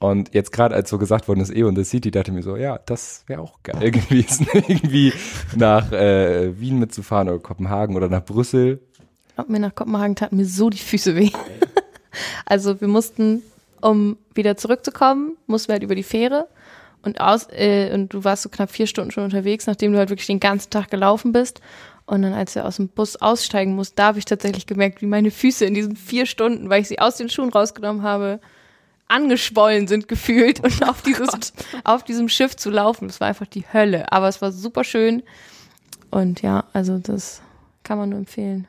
Und 0.01 0.33
jetzt 0.33 0.51
gerade 0.51 0.73
als 0.73 0.89
so 0.89 0.97
gesagt 0.97 1.27
worden 1.27 1.41
ist, 1.41 1.53
und 1.53 1.75
the 1.75 1.83
City, 1.83 2.09
dachte 2.09 2.31
ich 2.31 2.35
mir 2.35 2.41
so, 2.41 2.57
ja, 2.57 2.79
das 2.87 3.23
wäre 3.27 3.39
auch 3.39 3.59
geil 3.61 3.91
gewesen, 3.91 4.47
irgendwie 4.51 5.13
nach 5.55 5.91
äh, 5.91 6.59
Wien 6.59 6.79
mitzufahren 6.79 7.29
oder 7.29 7.37
Kopenhagen 7.37 7.95
oder 7.95 8.09
nach 8.09 8.25
Brüssel. 8.25 8.81
Glaub 9.35 9.49
mir, 9.49 9.59
nach 9.59 9.75
Kopenhagen 9.75 10.15
taten 10.15 10.37
mir 10.37 10.45
so 10.45 10.71
die 10.71 10.79
Füße 10.79 11.15
weh. 11.15 11.29
Also 12.45 12.81
wir 12.81 12.89
mussten, 12.89 13.41
um 13.79 14.17
wieder 14.33 14.57
zurückzukommen, 14.57 15.37
mussten 15.47 15.69
wir 15.69 15.75
halt 15.75 15.83
über 15.83 15.95
die 15.95 16.03
Fähre. 16.03 16.47
Und, 17.03 17.21
aus, 17.21 17.47
äh, 17.51 17.93
und 17.93 18.13
du 18.13 18.25
warst 18.25 18.43
so 18.43 18.49
knapp 18.49 18.69
vier 18.69 18.85
Stunden 18.85 19.11
schon 19.11 19.23
unterwegs, 19.23 19.65
nachdem 19.65 19.93
du 19.93 19.97
halt 19.97 20.09
wirklich 20.09 20.27
den 20.27 20.41
ganzen 20.41 20.71
Tag 20.71 20.91
gelaufen 20.91 21.31
bist. 21.31 21.61
Und 22.05 22.23
dann, 22.23 22.33
als 22.33 22.53
wir 22.55 22.65
aus 22.65 22.75
dem 22.75 22.89
Bus 22.89 23.15
aussteigen 23.15 23.75
mussten, 23.75 23.95
da 23.95 24.07
habe 24.07 24.19
ich 24.19 24.25
tatsächlich 24.25 24.65
gemerkt, 24.65 25.01
wie 25.01 25.05
meine 25.05 25.31
Füße 25.31 25.63
in 25.63 25.73
diesen 25.73 25.95
vier 25.95 26.25
Stunden, 26.25 26.69
weil 26.69 26.81
ich 26.81 26.89
sie 26.89 26.99
aus 26.99 27.15
den 27.15 27.29
Schuhen 27.29 27.49
rausgenommen 27.49 28.03
habe, 28.03 28.41
angeschwollen 29.11 29.87
sind 29.87 30.07
gefühlt 30.07 30.59
und 30.61 30.87
auf, 30.87 31.01
dieses, 31.01 31.53
auf 31.83 32.03
diesem 32.03 32.29
Schiff 32.29 32.55
zu 32.55 32.69
laufen. 32.69 33.07
Das 33.07 33.19
war 33.19 33.27
einfach 33.27 33.47
die 33.47 33.65
Hölle. 33.71 34.11
Aber 34.11 34.27
es 34.27 34.41
war 34.41 34.51
super 34.51 34.83
schön. 34.83 35.23
Und 36.09 36.41
ja, 36.41 36.65
also 36.73 36.97
das 36.97 37.41
kann 37.83 37.97
man 37.97 38.09
nur 38.09 38.19
empfehlen. 38.19 38.67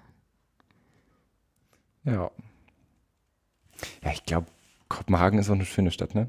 Ja. 2.05 2.31
Ja, 4.05 4.11
ich 4.13 4.25
glaube, 4.25 4.47
Kopenhagen 4.89 5.39
ist 5.39 5.49
auch 5.49 5.55
eine 5.55 5.65
schöne 5.65 5.91
Stadt, 5.91 6.15
ne? 6.15 6.29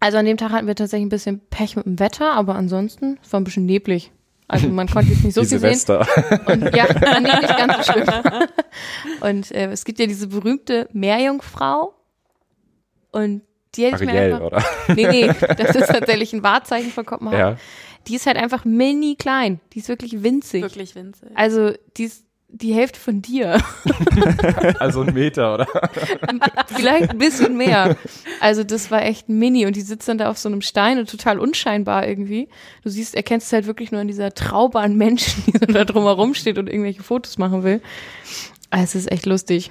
Also 0.00 0.18
an 0.18 0.26
dem 0.26 0.36
Tag 0.36 0.50
hatten 0.52 0.66
wir 0.66 0.74
tatsächlich 0.74 1.06
ein 1.06 1.10
bisschen 1.10 1.40
Pech 1.48 1.76
mit 1.76 1.86
dem 1.86 1.98
Wetter, 1.98 2.32
aber 2.32 2.56
ansonsten 2.56 3.18
es 3.22 3.32
war 3.32 3.40
ein 3.40 3.44
bisschen 3.44 3.66
neblig. 3.66 4.12
Also 4.48 4.68
man 4.68 4.88
konnte 4.88 5.12
jetzt 5.12 5.24
nicht 5.24 5.34
so 5.34 5.40
Wie 5.42 5.46
viel 5.46 5.58
sehen. 5.58 5.74
Silvester. 5.74 6.06
Und, 6.46 6.74
ja, 6.74 6.86
nee, 7.20 7.40
nicht 7.40 7.56
ganz 7.56 7.86
so 7.86 7.92
schlimm. 7.92 8.08
Und 9.20 9.50
äh, 9.52 9.70
es 9.70 9.84
gibt 9.84 9.98
ja 9.98 10.06
diese 10.06 10.26
berühmte 10.26 10.88
Meerjungfrau. 10.92 11.94
Und 13.14 13.42
die 13.76 13.84
hätte 13.84 14.04
ich 14.04 14.10
mir 14.10 14.18
Ariel, 14.18 14.32
einfach. 14.34 14.46
oder? 14.46 14.64
Nee, 14.88 15.06
nee, 15.06 15.26
das 15.56 15.76
ist 15.76 15.86
tatsächlich 15.86 16.32
ein 16.32 16.42
Wahrzeichen 16.42 16.90
von 16.90 17.06
Kopenhagen. 17.06 17.38
Ja. 17.38 17.56
Die 18.08 18.16
ist 18.16 18.26
halt 18.26 18.36
einfach 18.36 18.64
mini 18.64 19.14
klein. 19.16 19.60
Die 19.72 19.78
ist 19.78 19.88
wirklich 19.88 20.22
winzig. 20.22 20.62
Wirklich 20.62 20.94
winzig. 20.94 21.30
Also 21.34 21.72
die 21.96 22.04
ist 22.04 22.24
die 22.48 22.74
Hälfte 22.74 23.00
von 23.00 23.22
dir. 23.22 23.58
Also 24.78 25.02
ein 25.02 25.14
Meter, 25.14 25.54
oder? 25.54 25.66
Vielleicht 26.66 27.10
ein 27.10 27.18
bisschen 27.18 27.56
mehr. 27.56 27.96
Also 28.40 28.64
das 28.64 28.90
war 28.90 29.02
echt 29.02 29.28
mini 29.28 29.66
und 29.66 29.76
die 29.76 29.80
sitzt 29.80 30.08
dann 30.08 30.18
da 30.18 30.28
auf 30.28 30.38
so 30.38 30.48
einem 30.48 30.60
Stein 30.60 30.98
und 30.98 31.08
total 31.08 31.38
unscheinbar 31.38 32.06
irgendwie. 32.06 32.48
Du 32.82 32.90
siehst, 32.90 33.14
erkennst 33.14 33.46
es 33.46 33.52
halt 33.52 33.66
wirklich 33.66 33.92
nur 33.92 34.00
an 34.00 34.08
dieser 34.08 34.34
Traube 34.34 34.80
an 34.80 34.96
Menschen, 34.96 35.44
die 35.46 35.58
so 35.58 35.66
da 35.66 35.84
drumherum 35.84 36.34
steht 36.34 36.58
und 36.58 36.68
irgendwelche 36.68 37.02
Fotos 37.02 37.38
machen 37.38 37.62
will. 37.62 37.80
Also 38.70 38.98
es 38.98 39.06
ist 39.06 39.12
echt 39.12 39.26
lustig. 39.26 39.70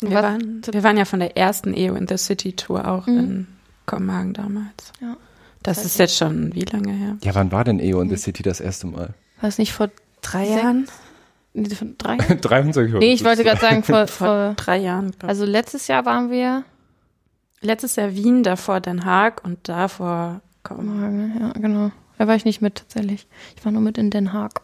Wir 0.00 0.10
Was- 0.12 0.22
waren, 0.22 0.62
wir 0.70 0.82
waren 0.84 0.96
ja 0.96 1.04
von 1.04 1.20
der 1.20 1.36
ersten 1.36 1.74
EO 1.74 1.94
in 1.94 2.06
the 2.06 2.16
City 2.16 2.52
Tour 2.52 2.86
auch 2.86 3.06
in 3.08 3.46
Kopenhagen 3.86 4.32
damals. 4.32 4.92
Ja. 5.00 5.16
Das 5.62 5.84
ist 5.84 5.98
jetzt 5.98 6.16
schon 6.16 6.54
wie 6.54 6.64
lange 6.64 6.92
her? 6.92 7.16
Ja, 7.22 7.34
wann 7.34 7.50
war 7.50 7.64
denn 7.64 7.80
EO 7.80 8.00
in 8.00 8.08
the 8.08 8.16
City 8.16 8.42
das 8.42 8.60
erste 8.60 8.86
Mal? 8.86 9.14
War 9.40 9.48
es 9.48 9.58
nicht 9.58 9.72
vor 9.72 9.90
Drei 10.22 10.46
Sech- 10.46 10.56
Jahren? 10.62 10.88
nee, 11.54 11.68
von 11.70 11.96
drei 11.98 12.16
Jahren? 12.16 12.40
23 12.40 12.92
Jahre. 12.92 12.98
Nee, 13.04 13.12
ich 13.12 13.24
wollte 13.24 13.42
gerade 13.44 13.60
sagen, 13.60 13.82
vor, 13.82 14.06
Vor 14.06 14.26
vor 14.28 14.54
drei 14.56 14.78
Jahren. 14.78 15.10
glaub 15.18 15.28
also 15.28 15.44
letztes 15.44 15.88
Jahr 15.88 16.04
waren 16.06 16.30
wir 16.30 16.64
letztes 17.60 17.96
Jahr 17.96 18.14
Wien, 18.14 18.42
davor 18.44 18.80
Den 18.80 19.04
Haag 19.04 19.44
und 19.44 19.68
davor 19.68 20.42
Kopenhagen. 20.62 21.32
Kopenhagen, 21.32 21.40
ja, 21.40 21.60
genau. 21.60 21.90
Da 22.18 22.26
war 22.28 22.34
ich 22.36 22.44
nicht 22.44 22.60
mit 22.62 22.76
tatsächlich. 22.76 23.26
Ich 23.56 23.64
war 23.64 23.72
nur 23.72 23.80
mit 23.82 23.96
in 23.98 24.10
Den 24.10 24.32
Haag. 24.32 24.60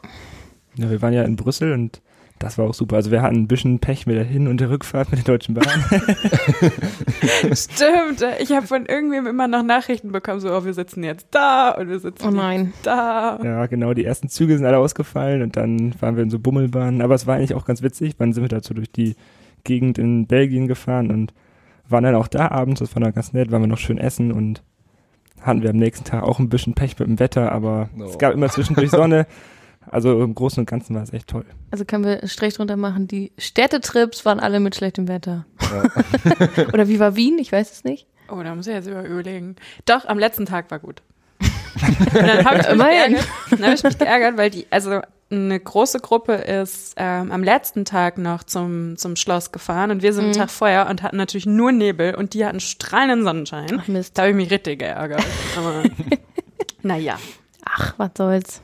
Ja, 0.77 0.91
wir 0.91 1.01
waren 1.03 1.13
ja 1.13 1.23
in 1.23 1.37
Brüssel 1.37 1.73
und 1.73 2.01
das 2.45 2.59
war 2.59 2.67
auch 2.69 2.75
super. 2.75 2.97
Also 2.97 3.11
wir 3.11 3.23
hatten 3.23 3.37
ein 3.37 3.49
bisschen 3.49 3.79
Pech 3.79 4.07
mit 4.07 4.17
der 4.17 4.25
Hin- 4.25 4.47
und 4.49 4.61
der 4.61 4.71
Rückfahrt 4.71 5.11
mit 5.11 5.19
der 5.19 5.35
Deutschen 5.35 5.55
Bahn. 5.55 5.65
Stimmt, 7.55 8.25
ich 8.41 8.53
habe 8.53 8.67
von 8.67 8.87
irgendwem 8.87 9.27
immer 9.27 9.49
noch 9.49 9.63
Nachrichten 9.63 10.13
bekommen, 10.13 10.41
so, 10.41 10.51
oh, 10.55 10.65
wir 10.65 10.75
sitzen 10.75 11.03
jetzt 11.05 11.29
da 11.31 11.71
und 11.71 11.89
wir 11.89 11.99
sitzen 11.99 12.27
Oh 12.29 12.31
nein. 12.31 12.67
jetzt 12.75 12.87
da. 12.87 13.39
ja, 13.43 13.67
genau, 13.67 13.95
die 13.95 14.05
ersten 14.05 14.29
Züge 14.29 14.57
sind 14.57 14.67
alle 14.67 14.79
ausgefallen 14.79 15.43
und 15.43 15.57
dann 15.57 15.95
waren 16.01 16.17
wir 16.17 16.23
in 16.23 16.31
so 16.31 16.39
Bummelbahnen. 16.39 17.03
Aber 17.03 17.15
es 17.15 17.27
war 17.27 17.37
eigentlich 17.37 17.55
auch 17.55 17.65
ganz 17.65 17.83
witzig. 17.83 18.17
Dann 18.17 18.33
sind 18.33 18.43
wir 18.45 18.49
dazu 18.49 18.75
durch 18.75 18.91
die 18.93 19.17
Gegend 19.65 19.99
in 19.99 20.27
Belgien 20.27 20.69
gefahren 20.69 21.11
und 21.11 21.33
waren 21.89 22.05
dann 22.05 22.15
auch 22.15 22.29
da 22.29 22.51
abends. 22.51 22.81
Das 22.81 22.95
war 22.95 23.03
dann 23.03 23.13
ganz 23.15 23.33
nett, 23.33 23.51
waren 23.51 23.63
wir 23.63 23.67
noch 23.69 23.79
schön 23.79 23.99
essen 23.99 24.33
und 24.33 24.63
hatten 25.41 25.63
wir 25.63 25.71
am 25.71 25.77
nächsten 25.77 26.05
Tag 26.05 26.23
auch 26.23 26.39
ein 26.39 26.49
bisschen 26.49 26.75
Pech 26.75 26.99
mit 26.99 27.09
dem 27.09 27.19
Wetter, 27.19 27.53
aber 27.53 27.89
No. 27.95 28.07
es 28.07 28.19
gab 28.19 28.33
immer 28.33 28.49
zwischendurch 28.49 28.91
Sonne. 28.91 29.27
Also 29.91 30.21
im 30.23 30.35
Großen 30.35 30.61
und 30.61 30.67
Ganzen 30.71 30.95
war 30.97 31.03
es 31.03 31.13
echt 31.13 31.29
toll. 31.29 31.45
Also 31.71 31.85
können 31.85 32.05
wir 32.05 32.27
Strich 32.27 32.55
drunter 32.55 32.77
machen. 32.77 33.07
Die 33.09 33.33
Städtetrips 33.39 34.25
waren 34.25 34.41
alle 34.41 34.61
mit 34.61 34.75
schlechtem 34.75 35.09
Wetter. 35.09 35.47
Ja. 35.61 36.65
Oder 36.73 36.89
wie 36.89 36.99
war 37.01 37.17
Wien? 37.17 37.39
Ich 37.39 37.53
weiß 37.53 37.71
es 37.73 37.85
nicht. 37.85 38.07
Oh, 38.29 38.43
da 38.43 38.55
muss 38.55 38.67
ich 38.67 38.75
jetzt 38.75 38.89
über- 38.89 39.05
überlegen. 39.05 39.57
Doch, 39.87 40.05
am 40.07 40.19
letzten 40.19 40.47
Tag 40.47 40.71
war 40.71 40.79
gut. 40.79 41.03
und 41.41 42.15
dann 42.15 42.45
habe 42.45 42.57
ich, 42.59 42.63
mich 42.63 42.73
Immerhin. 42.73 43.15
geärgert- 43.15 43.29
dann 43.51 43.63
hab 43.67 43.75
ich 43.75 43.83
mich 43.85 43.99
geärgert, 43.99 44.37
weil 44.37 44.51
die, 44.51 44.67
also 44.71 45.01
eine 45.31 45.59
große 45.59 45.99
Gruppe 46.01 46.35
ist 46.35 46.95
ähm, 46.97 47.33
am 47.33 47.43
letzten 47.43 47.85
Tag 47.85 48.19
noch 48.19 48.45
zum, 48.45 48.97
zum 48.97 49.17
Schloss 49.17 49.53
gefahren 49.53 49.91
und 49.91 50.03
wir 50.03 50.13
sind 50.13 50.25
Mhm. 50.25 50.31
einen 50.31 50.39
Tag 50.39 50.51
vorher 50.51 50.89
und 50.89 51.03
hatten 51.03 51.17
natürlich 51.17 51.47
nur 51.47 51.73
Nebel 51.73 52.15
und 52.15 52.35
die 52.35 52.45
hatten 52.47 52.61
strahlenden 52.61 53.25
Sonnenschein. 53.25 53.81
Ach 53.83 53.89
Mist. 53.89 54.17
Da 54.17 54.23
habe 54.23 54.31
ich 54.31 54.37
mich 54.37 54.51
richtig 54.51 54.79
geärgert. 54.79 55.25
Aber 55.59 55.83
naja. 56.83 57.19
Ach, 57.65 57.95
was 57.99 58.11
soll's. 58.17 58.63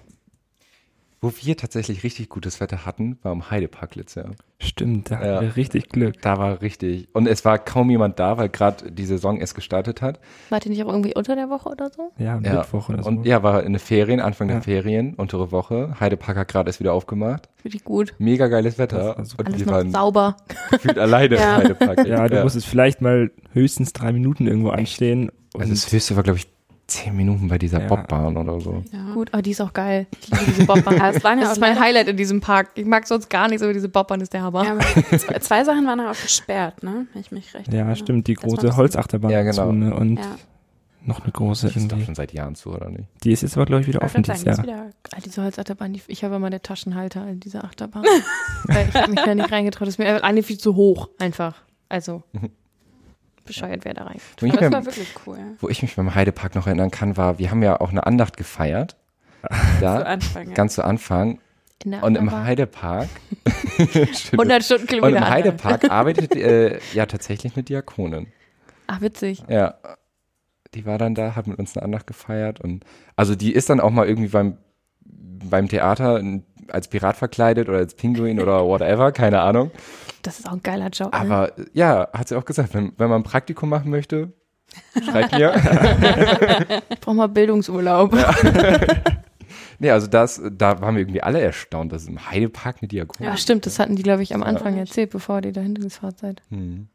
Wo 1.22 1.30
wir 1.42 1.54
tatsächlich 1.58 2.02
richtig 2.02 2.30
gutes 2.30 2.60
Wetter 2.60 2.86
hatten, 2.86 3.18
war 3.22 3.32
am 3.32 3.50
Heidepark 3.50 3.94
letztes 3.94 4.24
Jahr. 4.24 4.30
Stimmt, 4.58 5.10
da 5.10 5.22
Ja. 5.22 5.34
hatten 5.36 5.46
wir 5.48 5.56
richtig 5.56 5.90
Glück. 5.90 6.22
Da 6.22 6.38
war 6.38 6.62
richtig. 6.62 7.08
Und 7.12 7.26
es 7.26 7.44
war 7.44 7.58
kaum 7.58 7.90
jemand 7.90 8.18
da, 8.18 8.38
weil 8.38 8.48
gerade 8.48 8.90
die 8.90 9.04
Saison 9.04 9.38
erst 9.38 9.54
gestartet 9.54 10.00
hat. 10.00 10.18
Wart 10.48 10.64
ihr 10.64 10.70
nicht 10.70 10.82
auch 10.82 10.88
irgendwie 10.88 11.14
unter 11.14 11.34
der 11.36 11.50
Woche 11.50 11.68
oder 11.68 11.90
so? 11.94 12.10
Ja, 12.16 12.40
Ja. 12.42 12.54
Mittwoch 12.60 12.88
oder 12.88 13.02
so. 13.02 13.08
Und 13.10 13.26
ja, 13.26 13.42
war 13.42 13.62
in 13.64 13.74
den 13.74 13.78
Ferien, 13.80 14.18
Anfang 14.20 14.48
Ja. 14.48 14.54
der 14.54 14.62
Ferien, 14.62 15.12
untere 15.14 15.52
Woche. 15.52 15.94
Heidepark 16.00 16.38
hat 16.38 16.48
gerade 16.48 16.70
erst 16.70 16.80
wieder 16.80 16.94
aufgemacht. 16.94 17.50
Richtig 17.66 17.84
gut. 17.84 18.14
Mega 18.18 18.48
geiles 18.48 18.78
Wetter. 18.78 19.14
Das 19.18 19.18
war 19.18 19.24
super. 19.26 19.40
Und 19.40 19.46
Alles 19.48 19.60
wir 19.66 19.66
waren 19.72 19.90
sauber. 19.92 20.36
gefühlt 20.70 20.98
alleine 20.98 21.34
Ja. 21.36 21.56
im 21.58 21.64
Heidepark. 21.64 22.06
Ja, 22.06 22.28
du 22.28 22.42
musstest 22.42 22.66
vielleicht 22.66 23.02
mal 23.02 23.30
höchstens 23.52 23.92
drei 23.92 24.12
Minuten 24.12 24.46
irgendwo 24.46 24.70
anstehen. 24.70 25.30
Und 25.52 25.60
Also 25.60 25.74
das 25.74 25.92
höchste 25.92 26.16
war, 26.16 26.22
glaube 26.22 26.38
ich, 26.38 26.46
zehn 26.90 27.16
Minuten 27.16 27.48
bei 27.48 27.56
dieser 27.58 27.80
Ja. 27.80 27.86
Bobbahn 27.86 28.36
oder 28.36 28.60
so. 28.60 28.82
Ja. 28.92 29.12
Gut, 29.14 29.32
aber 29.32 29.42
die 29.42 29.52
ist 29.52 29.60
auch 29.60 29.72
geil. 29.72 30.06
Ich 30.20 30.30
liebe 30.30 30.44
diese 30.52 30.66
Bobbahn. 30.66 30.96
Ja, 30.98 31.10
es 31.10 31.24
waren 31.24 31.38
ja 31.38 31.44
das 31.44 31.52
ist 31.54 31.60
mein 31.60 31.78
Highlight 31.80 32.08
in 32.08 32.16
diesem 32.16 32.40
Park. 32.40 32.70
Ich 32.74 32.84
mag 32.84 33.06
sonst 33.06 33.30
gar 33.30 33.48
nichts, 33.48 33.62
aber 33.62 33.72
diese 33.72 33.88
Bobbahn 33.88 34.20
ist 34.20 34.32
der 34.32 34.42
Hammer. 34.42 34.64
Ja, 34.64 34.72
aber 34.72 34.80
zwei, 35.18 35.38
zwei 35.38 35.64
Sachen 35.64 35.86
waren 35.86 36.00
auch 36.00 36.20
gesperrt, 36.20 36.82
ne? 36.82 37.06
Wenn 37.12 37.20
ich 37.22 37.30
mich 37.32 37.54
recht 37.54 37.68
ja, 37.68 37.74
erinnere. 37.80 37.96
stimmt, 37.96 38.26
die 38.26 38.34
Das 38.34 38.44
große 38.44 38.76
Holzachterbahn 38.76 39.30
Ja, 39.30 39.42
genau. 39.42 39.56
dazu, 39.66 39.72
ne? 39.72 39.94
und 39.94 40.18
Ja. 40.18 40.36
noch 41.04 41.22
eine 41.22 41.32
große 41.32 41.68
Die 41.68 41.78
ist 41.78 41.84
doch 41.86 41.92
irgendwie. 41.92 42.04
schon 42.06 42.14
seit 42.16 42.32
Jahren 42.32 42.54
zu, 42.54 42.70
oder 42.74 42.90
nicht? 42.90 43.04
Die 43.24 43.32
ist 43.32 43.42
jetzt 43.42 43.56
aber, 43.56 43.66
glaube 43.66 43.82
ich, 43.82 43.86
wieder 43.88 44.00
Ich 44.00 44.04
offen 44.04 44.22
dieses 44.22 44.42
Jahr. 44.44 44.62
wieder 44.62 44.90
Ah, 45.14 45.18
diese 45.24 45.42
Holzachterbahn, 45.42 45.92
die, 45.92 46.02
ich 46.08 46.24
habe 46.24 46.36
immer 46.36 46.50
den 46.50 46.60
Taschenhalter 46.62 47.26
in 47.28 47.40
dieser 47.40 47.64
Achterbahn. 47.64 48.04
Weil 48.64 48.88
ich 48.88 48.94
habe 48.94 49.10
mich 49.10 49.20
da 49.20 49.34
nicht 49.34 49.50
reingetraut. 49.50 49.88
Das 49.88 49.94
ist 49.94 49.98
mir 49.98 50.22
eine 50.22 50.42
viel 50.42 50.58
zu 50.58 50.74
hoch, 50.76 51.08
einfach. 51.18 51.62
Also, 51.88 52.22
bescheuert, 53.50 53.84
wer 53.84 53.94
da 53.94 54.04
rein. 54.04 54.20
Wo 54.38 54.46
ich, 54.46 54.52
Aber 54.52 54.62
es 54.62 54.70
mir, 54.70 54.76
war 54.76 54.84
wirklich 54.86 55.14
cool. 55.26 55.38
wo 55.58 55.68
ich 55.68 55.82
mich 55.82 55.96
beim 55.96 56.14
Heidepark 56.14 56.54
noch 56.54 56.66
erinnern 56.66 56.90
kann, 56.90 57.16
war, 57.16 57.38
wir 57.38 57.50
haben 57.50 57.62
ja 57.62 57.80
auch 57.80 57.90
eine 57.90 58.06
Andacht 58.06 58.36
gefeiert. 58.36 58.96
Zu 59.42 59.80
Da, 59.80 59.96
Anfang. 60.02 60.48
ja. 60.48 60.54
ganz 60.54 60.74
zu 60.74 60.84
Anfang. 60.84 61.38
Und 62.02 62.16
im. 62.16 62.30
Heidepark. 62.30 63.08
Stimmt. 64.12 64.32
100 64.32 64.38
Und 64.38 64.50
im 64.50 64.60
Stundenkilometer. 64.62 65.16
Anhalt. 65.16 65.32
Heidepark 65.32 65.90
arbeitet 65.90 66.36
äh, 66.36 66.78
ja 66.92 67.06
tatsächlich 67.06 67.54
eine 67.54 67.62
Diakonin. 67.62 68.26
Ach, 68.86 69.00
witzig. 69.00 69.42
Ja. 69.48 69.76
Die 70.74 70.84
war 70.84 70.98
dann 70.98 71.14
da, 71.14 71.34
hat 71.36 71.46
mit 71.46 71.58
uns 71.58 71.76
eine 71.76 71.82
Andacht 71.84 72.06
gefeiert 72.06 72.60
und 72.60 72.84
also 73.16 73.34
die 73.34 73.52
ist 73.52 73.70
dann 73.70 73.80
auch 73.80 73.90
mal 73.90 74.06
irgendwie 74.06 74.28
beim, 74.28 74.58
beim 75.04 75.68
Theater 75.68 76.22
als 76.68 76.88
Pirat 76.88 77.16
verkleidet 77.16 77.68
oder 77.68 77.78
als 77.78 77.94
Pinguin 77.94 78.40
oder 78.40 78.64
whatever, 78.66 79.10
keine 79.10 79.40
Ahnung. 79.40 79.70
Das 80.22 80.38
ist 80.38 80.46
auch 80.46 80.52
ein 80.52 80.62
geiler 80.62 80.88
Job. 80.88 81.12
ne? 81.12 81.18
Aber 81.18 81.58
äh, 81.58 81.64
ja, 81.72 82.08
hat 82.12 82.28
sie 82.28 82.36
auch 82.36 82.44
gesagt, 82.44 82.74
wenn, 82.74 82.92
wenn 82.96 83.08
man 83.08 83.20
ein 83.20 83.24
Praktikum 83.24 83.68
machen 83.68 83.90
möchte, 83.90 84.32
schreibt 85.04 85.32
mir. 85.32 85.54
Ich 86.90 87.00
brauche 87.00 87.16
mal 87.16 87.26
Bildungsurlaub. 87.28 88.14
nee, 89.78 89.90
also 89.90 90.06
das, 90.06 90.40
da 90.52 90.80
waren 90.80 90.94
wir 90.94 91.02
irgendwie 91.02 91.22
alle 91.22 91.40
erstaunt, 91.40 91.92
dass 91.92 92.02
es 92.02 92.08
im 92.08 92.30
Heidepark 92.30 92.76
eine 92.80 92.88
Diakonin 92.88 93.30
Ja, 93.30 93.36
stimmt, 93.36 93.66
das 93.66 93.78
hatten 93.78 93.96
die, 93.96 94.02
glaube 94.02 94.22
ich, 94.22 94.34
am 94.34 94.42
Anfang 94.42 94.76
erzählt, 94.76 95.10
bevor 95.10 95.40
die 95.40 95.52
dahin 95.52 95.74
gefahren 95.74 96.14
seid. 96.20 96.42
Hm. 96.50 96.88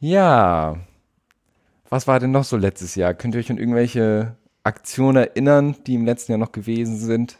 Ja. 0.00 0.78
Was 1.88 2.06
war 2.06 2.20
denn 2.20 2.30
noch 2.30 2.44
so 2.44 2.56
letztes 2.56 2.94
Jahr? 2.94 3.14
Könnt 3.14 3.34
ihr 3.34 3.40
euch 3.40 3.50
an 3.50 3.58
irgendwelche 3.58 4.36
Aktionen 4.62 5.16
erinnern, 5.16 5.76
die 5.86 5.94
im 5.94 6.04
letzten 6.04 6.32
Jahr 6.32 6.38
noch 6.38 6.52
gewesen 6.52 6.98
sind? 6.98 7.38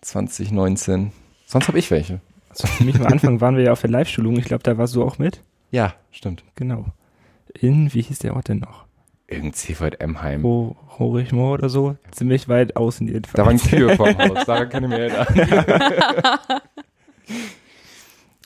2019. 0.00 1.12
Sonst 1.50 1.66
habe 1.66 1.78
ich 1.80 1.90
welche. 1.90 2.20
Also 2.48 2.68
für 2.68 2.84
mich 2.84 2.94
am 2.96 3.06
Anfang 3.06 3.40
waren 3.40 3.56
wir 3.56 3.64
ja 3.64 3.72
auf 3.72 3.80
der 3.80 3.90
Live-Schulung. 3.90 4.36
Ich 4.36 4.44
glaube, 4.44 4.62
da 4.62 4.78
warst 4.78 4.94
du 4.94 5.02
auch 5.02 5.18
mit. 5.18 5.42
Ja, 5.72 5.94
stimmt. 6.12 6.44
Genau. 6.54 6.84
In, 7.58 7.92
wie 7.92 8.02
hieß 8.02 8.20
der 8.20 8.36
Ort 8.36 8.46
denn 8.48 8.58
noch? 8.60 8.84
Irgend 9.26 9.56
CVM-Heim. 9.56 10.44
Ho 10.44 10.76
Horichmoor 10.98 11.54
oder 11.54 11.68
so. 11.68 11.96
Ziemlich 12.12 12.48
weit 12.48 12.76
außen 12.76 13.08
jedenfalls. 13.08 13.32
Da 13.34 13.46
waren 13.46 13.58
Kühe 13.58 13.96
vorm 13.96 14.16
Haus. 14.18 14.44
Daran 14.46 14.68
kann 14.68 14.84
ich 14.84 14.90
mich 14.90 14.98
erinnern. 14.98 15.26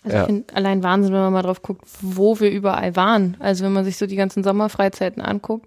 Also 0.04 0.16
Ja. 0.16 0.20
ich 0.22 0.26
finde 0.26 0.54
allein 0.54 0.82
Wahnsinn, 0.82 1.12
wenn 1.14 1.20
man 1.20 1.32
mal 1.32 1.40
drauf 1.42 1.62
guckt, 1.62 1.82
wo 2.02 2.38
wir 2.38 2.50
überall 2.50 2.94
waren. 2.94 3.36
Also 3.40 3.64
wenn 3.64 3.72
man 3.72 3.84
sich 3.86 3.96
so 3.96 4.06
die 4.06 4.16
ganzen 4.16 4.44
Sommerfreizeiten 4.44 5.22
anguckt, 5.22 5.66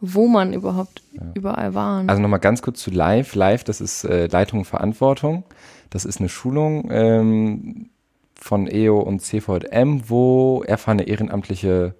wo 0.00 0.28
man 0.28 0.52
überhaupt 0.52 1.02
überall 1.34 1.74
waren. 1.74 2.08
Also 2.08 2.22
nochmal 2.22 2.38
ganz 2.38 2.62
kurz 2.62 2.80
zu 2.80 2.90
Live. 2.92 3.34
Live, 3.34 3.64
das 3.64 3.80
ist 3.80 4.04
äh, 4.04 4.26
Leitung 4.26 4.60
und 4.60 4.64
Verantwortung. 4.66 5.42
Das 5.92 6.06
ist 6.06 6.20
eine 6.20 6.30
Schulung 6.30 6.88
ähm, 6.90 7.90
von 8.34 8.66
EO 8.66 8.98
und 8.98 9.20
CVM, 9.20 10.08
wo 10.08 10.62
erfahrene 10.66 11.02
Ehrenamtliche 11.02 11.94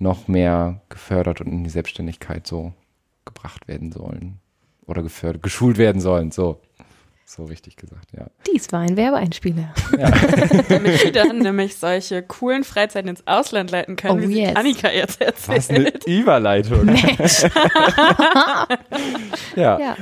noch 0.00 0.26
mehr 0.26 0.80
gefördert 0.88 1.40
und 1.40 1.46
in 1.46 1.62
die 1.62 1.70
Selbstständigkeit 1.70 2.44
so 2.46 2.72
gebracht 3.24 3.68
werden 3.68 3.92
sollen. 3.92 4.40
Oder 4.86 5.04
gefördert, 5.04 5.44
geschult 5.44 5.78
werden 5.78 6.00
sollen, 6.00 6.32
so. 6.32 6.60
So 7.24 7.44
richtig 7.44 7.76
gesagt, 7.76 8.08
ja. 8.12 8.26
Dies 8.52 8.72
war 8.72 8.80
ein 8.80 8.96
Werbeeinspieler. 8.96 9.72
Damit 10.68 11.04
die 11.04 11.12
dann 11.12 11.38
nämlich 11.38 11.76
solche 11.76 12.24
coolen 12.24 12.64
Freizeiten 12.64 13.08
ins 13.08 13.24
Ausland 13.28 13.70
leiten 13.70 13.94
können, 13.94 14.24
Oh, 14.24 14.28
wie 14.28 14.40
yes. 14.40 14.56
Annika 14.56 14.90
jetzt 14.90 15.20
Was 15.46 15.70
eine 15.70 15.92
erzählt. 15.92 16.06
Überleitung. 16.08 16.88
ja. 19.54 19.78
Ja. 19.78 19.96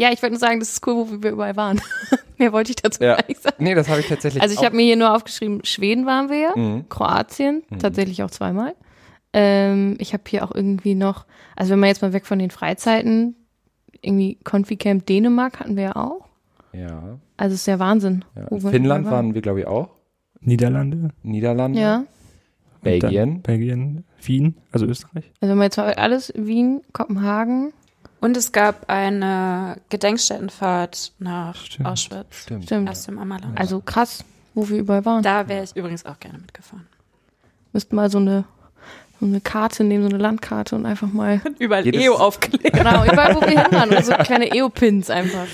Ja, 0.00 0.10
ich 0.12 0.22
wollte 0.22 0.32
nur 0.34 0.40
sagen, 0.40 0.60
das 0.60 0.70
ist 0.72 0.86
cool, 0.86 0.94
wo 0.96 1.22
wir 1.22 1.30
überall 1.32 1.56
waren. 1.56 1.80
Mehr 2.38 2.52
wollte 2.52 2.70
ich 2.70 2.76
dazu 2.76 3.02
Ja. 3.04 3.16
gar 3.16 3.24
nicht 3.28 3.42
sagen. 3.42 3.56
Nee, 3.58 3.74
das 3.74 3.88
habe 3.88 4.00
ich 4.00 4.08
tatsächlich 4.08 4.42
Also 4.42 4.54
ich 4.54 4.60
auch. 4.60 4.64
habe 4.64 4.76
mir 4.76 4.82
hier 4.82 4.96
nur 4.96 5.14
aufgeschrieben, 5.14 5.60
Schweden 5.64 6.06
waren 6.06 6.30
wir 6.30 6.38
ja, 6.38 6.52
Mhm. 6.56 6.88
Kroatien, 6.88 7.62
tatsächlich 7.78 8.22
auch 8.22 8.30
zweimal. 8.30 8.74
Ähm, 9.32 9.96
ich 9.98 10.12
habe 10.12 10.22
hier 10.26 10.42
auch 10.44 10.54
irgendwie 10.54 10.94
noch, 10.94 11.26
also 11.54 11.72
wenn 11.72 11.80
man 11.80 11.88
jetzt 11.88 12.00
mal 12.02 12.12
weg 12.14 12.26
von 12.26 12.38
den 12.38 12.50
Freizeiten, 12.50 13.36
irgendwie 14.00 14.38
Confi-Camp 14.42 15.04
Dänemark 15.06 15.60
hatten 15.60 15.76
wir 15.76 15.82
ja 15.84 15.96
auch. 15.96 16.26
Ja. 16.72 17.18
Also 17.36 17.54
es 17.54 17.60
ist 17.60 17.66
ja 17.66 17.78
Wahnsinn. 17.78 18.24
ja. 18.36 18.46
Finnland 18.70 19.02
überall 19.06 19.16
waren 19.24 19.34
wir, 19.34 19.42
glaube 19.42 19.60
ich, 19.60 19.66
auch. 19.66 19.90
Niederlande, 20.40 21.10
Niederlande. 21.22 21.78
Ja, 21.78 22.04
Belgien. 22.82 23.42
Belgien, 23.42 24.04
Wien, 24.22 24.56
also 24.72 24.86
Österreich. 24.86 25.30
also 25.40 25.50
wenn 25.50 25.58
man 25.58 25.66
jetzt 25.66 25.76
mal 25.76 25.92
alles, 25.94 26.32
Wien, 26.34 26.80
Kopenhagen, 26.94 27.72
Und 28.20 28.36
es 28.36 28.52
gab 28.52 28.88
eine 28.90 29.76
Gedenkstättenfahrt 29.88 31.12
nach 31.18 31.56
Stimmt. 31.56 31.88
Auschwitz. 31.88 32.42
Stimmt. 32.42 32.64
stimmt. 32.64 32.88
Erst 32.88 33.08
im 33.08 33.18
Ammerland. 33.18 33.58
Also 33.58 33.80
krass, 33.80 34.24
wo 34.54 34.68
wir 34.68 34.78
überall 34.78 35.04
waren. 35.04 35.22
da 35.22 35.48
wäre 35.48 35.64
ich 35.64 35.74
übrigens 35.74 36.04
auch 36.06 36.18
gerne 36.20 36.38
mitgefahren. 36.38 36.86
Müssten 37.72 37.96
mal 37.96 38.10
so 38.10 38.18
eine, 38.18 38.44
so 39.20 39.26
eine 39.26 39.40
Karte 39.40 39.84
nehmen, 39.84 40.02
so 40.02 40.10
eine 40.10 40.18
Landkarte 40.18 40.76
und 40.76 40.84
einfach 40.86 41.08
mal, 41.12 41.40
Überall 41.58 41.84
Jedes- 41.84 42.02
EO 42.02 42.14
aufgelegt. 42.14 42.76
genau, 42.76 43.04
überall, 43.04 43.34
wo 43.36 43.40
wir 43.40 43.48
hin 43.48 43.62
waren, 43.70 43.88
oder 43.90 44.02
so 44.02 44.12
kleine 44.24 44.54
EO-Pins 44.54 45.08
einfach. 45.08 45.46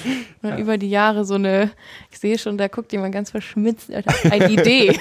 Und 0.42 0.50
dann 0.50 0.58
über 0.58 0.76
die 0.78 0.90
Jahre 0.90 1.24
so 1.24 1.34
eine, 1.34 1.70
ich 2.10 2.18
sehe 2.18 2.38
schon, 2.38 2.58
da 2.58 2.66
guckt 2.68 2.90
jemand 2.92 3.12
ganz 3.12 3.30
verschmitzt, 3.30 3.92
Alter, 3.92 4.12
eine 4.32 4.50
Idee. 4.50 4.92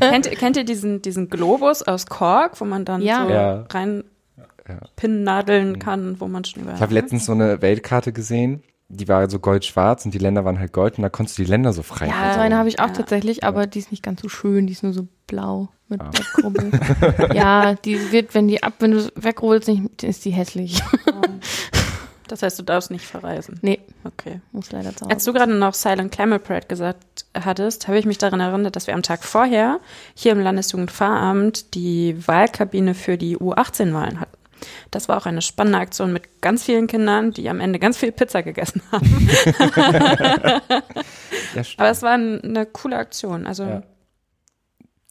kennt, 0.00 0.30
kennt 0.32 0.56
ihr 0.56 0.64
diesen, 0.64 1.00
diesen 1.00 1.30
Globus 1.30 1.82
aus 1.82 2.06
Kork, 2.06 2.60
wo 2.60 2.64
man 2.64 2.84
dann 2.84 3.00
Ja. 3.02 3.24
so 3.24 3.30
Ja. 3.32 3.64
rein 3.70 4.04
Ja. 4.68 4.76
pinnadeln 4.96 5.78
kann, 5.78 6.20
wo 6.20 6.28
man 6.28 6.44
schon 6.44 6.62
überall 6.62 6.76
Ich 6.76 6.82
habe 6.82 6.94
letztens 6.94 7.24
so 7.26 7.32
eine 7.32 7.62
Weltkarte 7.62 8.12
gesehen, 8.12 8.62
die 8.90 9.08
war 9.08 9.28
so 9.28 9.38
gold-schwarz 9.38 10.04
und 10.04 10.12
die 10.14 10.18
Länder 10.18 10.44
waren 10.44 10.58
halt 10.58 10.72
gold 10.72 10.96
und 10.98 11.02
da 11.02 11.08
konntest 11.08 11.38
du 11.38 11.42
die 11.44 11.50
Länder 11.50 11.72
so 11.72 11.82
frei. 11.82 12.06
Ja, 12.06 12.12
So 12.12 12.18
Also 12.20 12.40
eine 12.40 12.56
habe 12.56 12.68
ich 12.68 12.80
auch 12.80 12.86
Ja. 12.88 12.92
tatsächlich, 12.92 13.44
aber 13.44 13.66
die 13.66 13.78
ist 13.80 13.90
nicht 13.90 14.02
ganz 14.02 14.20
so 14.22 14.28
schön, 14.28 14.66
die 14.66 14.72
ist 14.72 14.82
nur 14.82 14.92
so 14.92 15.06
blau 15.26 15.68
mit 15.88 16.00
Ah. 16.00 16.10
Weggrubbel. 16.12 16.70
ja, 17.34 17.74
die 17.74 18.12
wird, 18.12 18.34
wenn 18.34 18.48
die 18.48 18.62
ab, 18.62 18.74
wenn 18.80 18.92
du 18.92 19.10
wegrubbelst, 19.14 19.68
nicht, 19.68 20.02
ist 20.02 20.24
die 20.24 20.30
hässlich. 20.30 20.82
Das 22.28 22.42
heißt, 22.42 22.58
du 22.58 22.62
darfst 22.62 22.90
nicht 22.90 23.06
verreisen. 23.06 23.58
nee, 23.62 23.80
Okay. 24.04 24.40
muss 24.52 24.70
leider 24.70 24.94
zu 24.94 25.06
Als 25.06 25.22
Hause. 25.22 25.32
du 25.32 25.38
gerade 25.38 25.54
noch 25.54 25.72
Silent 25.72 26.12
Camel 26.12 26.38
Parade 26.38 26.66
gesagt 26.66 27.24
hattest, 27.38 27.88
habe 27.88 27.98
ich 27.98 28.04
mich 28.04 28.18
daran 28.18 28.40
erinnert, 28.40 28.76
dass 28.76 28.86
wir 28.86 28.92
am 28.94 29.02
Tag 29.02 29.24
vorher 29.24 29.80
hier 30.14 30.32
im 30.32 30.40
Landesjugendpfarramt 30.40 31.74
die 31.74 32.16
Wahlkabine 32.26 32.92
für 32.94 33.16
die 33.16 33.38
U18-Wahlen 33.38 34.20
hatten. 34.20 34.36
Das 34.90 35.08
war 35.08 35.16
auch 35.16 35.26
eine 35.26 35.42
spannende 35.42 35.78
Aktion 35.78 36.12
mit 36.12 36.40
ganz 36.42 36.64
vielen 36.64 36.86
Kindern, 36.86 37.30
die 37.32 37.48
am 37.50 37.60
Ende 37.60 37.78
ganz 37.78 37.96
viel 37.98 38.12
Pizza 38.12 38.42
gegessen 38.42 38.82
haben. 38.92 39.28
Ja. 41.54 41.62
Aber 41.78 41.88
es 41.90 42.02
war 42.02 42.12
ein- 42.12 42.42
eine 42.42 42.66
coole 42.66 42.96
Aktion. 42.96 43.46
Also 43.46 43.64
Ja. 43.64 43.82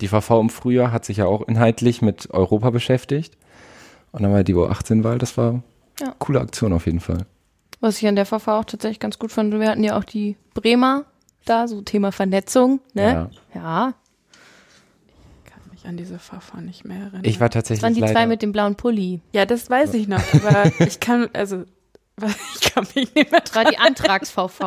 Die 0.02 0.08
VV 0.08 0.40
im 0.42 0.50
Frühjahr 0.50 0.92
hat 0.92 1.04
sich 1.06 1.18
ja 1.18 1.26
auch 1.26 1.42
inhaltlich 1.48 2.02
mit 2.04 2.30
Europa 2.30 2.70
beschäftigt. 2.70 3.36
Und 4.12 4.22
dann 4.24 4.32
war 4.32 4.44
die 4.44 4.54
U18-Wahl, 4.54 5.18
das 5.18 5.36
war 5.38 5.64
Ja. 6.00 6.14
coole 6.20 6.40
Aktion 6.40 6.74
auf 6.74 6.86
jeden 6.86 7.00
Fall. 7.00 7.26
Was 7.80 7.98
ich 7.98 8.08
an 8.08 8.16
der 8.16 8.26
VV 8.26 8.48
auch 8.50 8.66
tatsächlich 8.66 9.00
ganz 9.00 9.18
gut 9.20 9.32
fand, 9.32 9.52
wir 9.60 9.68
hatten 9.70 9.84
ja 9.84 9.98
auch 9.98 10.04
die 10.04 10.38
Bremer 10.54 11.06
da, 11.46 11.68
so 11.68 11.82
Thema 11.82 12.12
Vernetzung, 12.12 12.80
ne? 12.94 13.30
Ja. 13.54 13.60
kann 13.62 13.94
mich 15.78 15.88
an 15.88 15.98
diese 15.98 16.18
Verfahren 16.20 16.66
nicht 16.66 16.86
mehr 16.86 16.98
erinnern. 16.98 17.22
Ich 17.24 17.40
war 17.40 17.50
Das 17.50 17.56
tatsächlich 17.56 17.84
waren 17.84 17.94
die 17.94 18.02
leider, 18.02 18.14
zwei 18.14 18.28
mit 18.28 18.42
dem 18.42 18.52
blauen 18.52 18.76
Pulli. 18.76 19.22
ja, 19.32 19.46
das 19.46 19.70
weiß 19.70 19.94
ich 19.94 20.08
noch, 20.08 20.22
aber 20.34 20.72
ich 20.80 21.00
kann, 21.00 21.30
also, 21.34 21.64
ich 22.56 22.74
kann 22.74 22.86
mich 22.96 23.14
nicht 23.14 23.32
mehr 23.32 23.42
Das 23.42 23.56
war 23.56 23.66
die 23.66 23.78
Antrags-VV. 23.78 24.60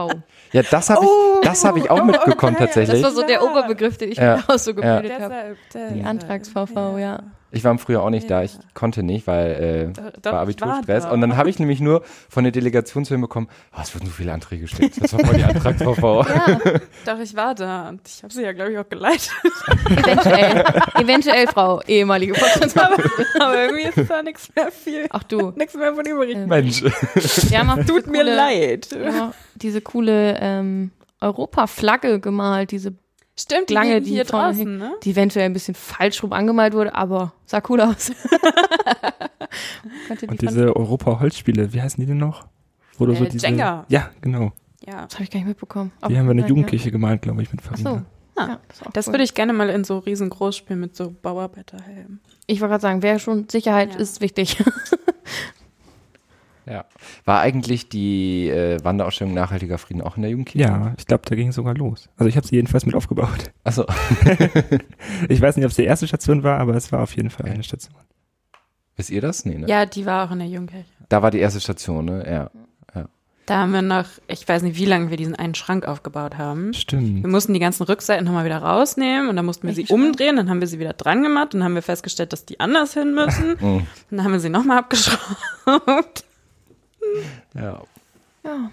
Ja, 0.53 0.63
das 0.63 0.91
habe 0.91 1.05
ich, 1.05 1.11
das 1.43 1.65
habe 1.65 1.79
ich 1.81 1.91
auch 1.91 2.05
mitbekommen 2.05 2.55
okay. 2.57 2.67
Das 2.67 2.75
tatsächlich. 2.75 3.03
war 3.03 3.11
so 3.13 3.23
der 3.27 3.43
Oberbegriff, 3.43 3.99
den 3.99 4.13
ich 4.13 4.19
Ja. 4.19 4.37
mir 4.37 4.45
auch 4.55 4.59
so 4.59 4.71
Ja. 4.73 4.97
gebildet 4.99 5.21
habe. 5.21 5.57
Deshalb, 5.73 5.95
Die 5.95 6.03
Antrags-VV, 6.05 6.99
ja. 6.99 7.23
Ich 7.53 7.65
war 7.65 7.73
im 7.73 7.79
Frühjahr 7.79 8.03
auch 8.05 8.11
nicht 8.11 8.31
da, 8.31 8.39
Ja. 8.39 8.45
ich 8.45 8.59
konnte 8.75 9.03
nicht, 9.03 9.27
weil 9.27 9.93
äh, 9.97 10.03
doch, 10.23 10.33
war 10.33 10.49
ich 10.49 10.63
Abiturstress. 10.63 11.03
war 11.05 11.09
da. 11.11 11.15
Und 11.15 11.21
dann 11.21 11.37
habe 11.37 11.51
ich 11.51 11.59
nämlich 11.59 11.81
nur 11.81 12.03
von 12.29 12.45
der 12.45 12.53
Delegation 12.53 13.05
zu 13.05 13.15
ihm 13.15 13.21
bekommen, 13.23 13.49
oh, 13.77 13.81
es 13.83 13.93
wurden 13.95 14.07
so 14.07 14.13
viele 14.13 14.33
Anträge 14.33 14.63
gestellt. 14.63 14.93
Das 15.01 15.13
war 15.13 15.21
voll 15.27 15.37
die 15.37 15.45
Antrags-VV. 15.45 16.01
Ja, 16.29 16.61
Doch, 17.15 17.21
ich 17.21 17.35
war 17.35 17.55
da 17.55 17.89
und 17.89 18.01
ich 18.07 18.23
habe 18.23 18.33
sie 18.33 18.43
ja, 18.43 18.53
glaube 18.53 18.73
ich, 18.73 18.79
auch 18.79 18.89
geleitet. 18.89 19.31
eventuell. 19.87 20.65
eventuell, 20.95 21.47
Frau 21.49 21.81
ehemalige 21.87 22.35
Vorstandsvorsitzende. 22.35 23.11
Aber 23.41 23.57
irgendwie 23.65 24.01
ist 24.01 24.11
da 24.11 24.23
nichts 24.23 24.49
mehr 24.55 24.71
viel, 24.71 25.07
Auch 25.11 25.23
du. 25.25 25.51
nichts 25.57 25.75
mehr 25.75 25.95
von 25.95 26.05
übrig. 26.07 26.37
Ähm, 26.37 26.47
Mensch. 26.49 26.85
Auch 26.85 26.91
diese 27.17 27.85
Tut 27.87 28.07
mir 28.07 28.23
coole- 28.23 28.37
leid. 28.37 28.89
Ja, 28.93 29.33
diese 29.57 29.81
coole 29.81 30.39
ähm, 30.41 30.91
Europa-Flagge 31.21 32.21
gemalt, 32.21 32.71
diese, 32.71 32.95
Stimmt, 33.41 33.71
die 33.71 33.75
Lange, 33.75 34.01
die 34.01 34.11
hier 34.11 34.27
vorne 34.27 34.53
draußen, 34.55 34.79
ne? 34.79 34.93
die 35.03 35.11
eventuell 35.11 35.47
ein 35.47 35.53
bisschen 35.53 35.75
falsch 35.75 36.23
rum 36.23 36.33
angemalt 36.33 36.75
wurde, 36.75 36.95
aber 36.95 37.33
sah 37.47 37.63
cool 37.69 37.81
aus. 37.81 38.13
Die 40.21 40.27
Und 40.27 40.43
diese 40.43 40.75
Europa-Holzspiele, 40.77 41.73
wie 41.73 41.81
heißen 41.83 42.01
die 42.01 42.07
denn 42.07 42.19
noch? 42.19 42.47
Wo 42.99 43.07
du 43.07 43.15
so 43.15 43.25
Äh, 43.25 43.29
diese, 43.29 43.47
Jenga. 43.47 43.85
Ja, 43.89 44.11
genau. 44.21 44.53
Ja. 44.87 45.05
das 45.05 45.15
habe 45.15 45.25
ich 45.25 45.31
gar 45.31 45.39
nicht 45.41 45.49
mitbekommen. 45.49 45.91
Die 46.09 46.17
haben 46.17 46.27
wir 46.27 46.33
in 46.33 46.39
der 46.39 46.47
Jugendkirche 46.47 46.91
gemalt, 46.91 47.23
glaube 47.23 47.43
ich, 47.43 47.51
mit 47.53 47.61
Ja. 47.63 47.69
Ach 47.73 47.77
Farina. 47.79 48.05
so. 48.37 48.41
Ah, 48.41 48.47
Ja, 48.49 48.61
Das 48.93 49.07
cool. 49.09 49.15
würde 49.15 49.25
ich 49.25 49.35
gerne 49.35 49.53
mal 49.53 49.69
in 49.71 49.85
so 49.85 49.99
riesengroß 49.99 50.57
spielen 50.57 50.81
mit 50.81 50.95
so 50.97 51.11
Bauarbeiterhelmen. 51.23 52.21
Ich 52.47 52.61
wollte 52.61 52.71
gerade 52.73 52.83
sagen, 52.83 53.03
wer 53.03 53.19
schon 53.19 53.49
Sicherheit 53.49 53.95
Ja. 53.95 54.01
ist 54.01 54.21
wichtig. 54.21 54.63
Ja. 56.67 56.85
War 57.25 57.41
eigentlich 57.41 57.89
die 57.89 58.49
äh, 58.49 58.79
Wanderausstellung 58.85 59.35
Nachhaltiger 59.35 59.79
Frieden 59.79 60.03
auch 60.03 60.17
in 60.17 60.23
der 60.23 60.31
Jugendkirche? 60.31 60.69
Ja, 60.69 60.95
ich 60.99 61.07
glaube, 61.07 61.23
da 61.27 61.35
ging 61.35 61.49
es 61.49 61.55
sogar 61.57 61.75
los. 61.75 62.09
Also 62.17 62.29
ich 62.29 62.37
habe 62.37 62.47
sie 62.47 62.57
jedenfalls 62.57 62.87
mit 62.87 62.95
aufgebaut. 62.95 63.51
Achso. 63.65 63.85
Ich 65.29 65.41
weiß 65.41 65.57
nicht, 65.57 65.65
ob 65.65 65.71
es 65.71 65.77
die 65.77 65.85
erste 65.85 66.07
Station 66.07 66.43
war, 66.43 66.59
aber 66.59 66.75
es 66.75 66.93
war 66.93 67.03
auf 67.03 67.15
jeden 67.17 67.31
Fall 67.31 67.47
Okay. 67.47 67.55
eine 67.55 67.63
Station. 67.65 67.95
Wisst 68.97 69.11
ihr 69.11 69.21
das? 69.21 69.45
Nee, 69.45 69.59
ne? 69.59 69.67
Ja, 69.69 69.87
die 69.87 70.05
war 70.07 70.27
auch 70.27 70.33
in 70.33 70.39
der 70.41 70.49
Jugendkirche. 70.49 70.85
Da 71.09 71.23
war 71.23 71.31
die 71.31 71.39
erste 71.39 71.61
Station, 71.61 72.05
ne? 72.05 72.25
Ja. 72.31 72.51
Da 73.47 73.57
haben 73.59 73.73
wir 73.73 73.83
noch, 73.83 74.05
ich 74.29 74.47
weiß 74.47 74.63
nicht, 74.63 74.77
wie 74.77 74.85
lange 74.85 75.11
wir 75.11 75.17
diesen 75.17 75.35
einen 75.35 75.57
Schrank 75.57 75.85
aufgebaut 75.89 76.39
haben. 76.39 76.73
Stimmt. 76.73 77.25
Wir 77.25 77.29
mussten 77.31 77.53
die 77.53 77.59
ganzen 77.59 77.83
Rückseiten 77.83 78.25
nochmal 78.25 78.45
wieder 78.45 78.59
rausnehmen 78.59 79.29
und 79.29 79.35
dann 79.35 79.45
mussten 79.45 79.67
wir 79.67 79.75
sie 79.75 79.79
Welchen 79.79 79.89
Schrank? 79.97 80.05
umdrehen, 80.11 80.37
dann 80.37 80.49
haben 80.49 80.61
wir 80.61 80.69
sie 80.69 80.79
wieder 80.79 80.93
dran 80.93 81.25
gemacht 81.25 81.53
und 81.57 81.65
haben 81.65 81.75
wir 81.75 81.83
festgestellt, 81.83 82.33
dass 82.33 82.45
die 82.47 82.61
anders 82.61 82.95
hin 82.95 83.13
müssen. 83.13 83.55
Und 83.61 83.87
dann 84.11 84.23
haben 84.23 84.31
wir 84.33 84.39
sie 84.39 84.51
nochmal 84.51 84.79
abgeschraubt. 84.79 86.25
Ja. 87.55 87.83
ja. 88.45 88.71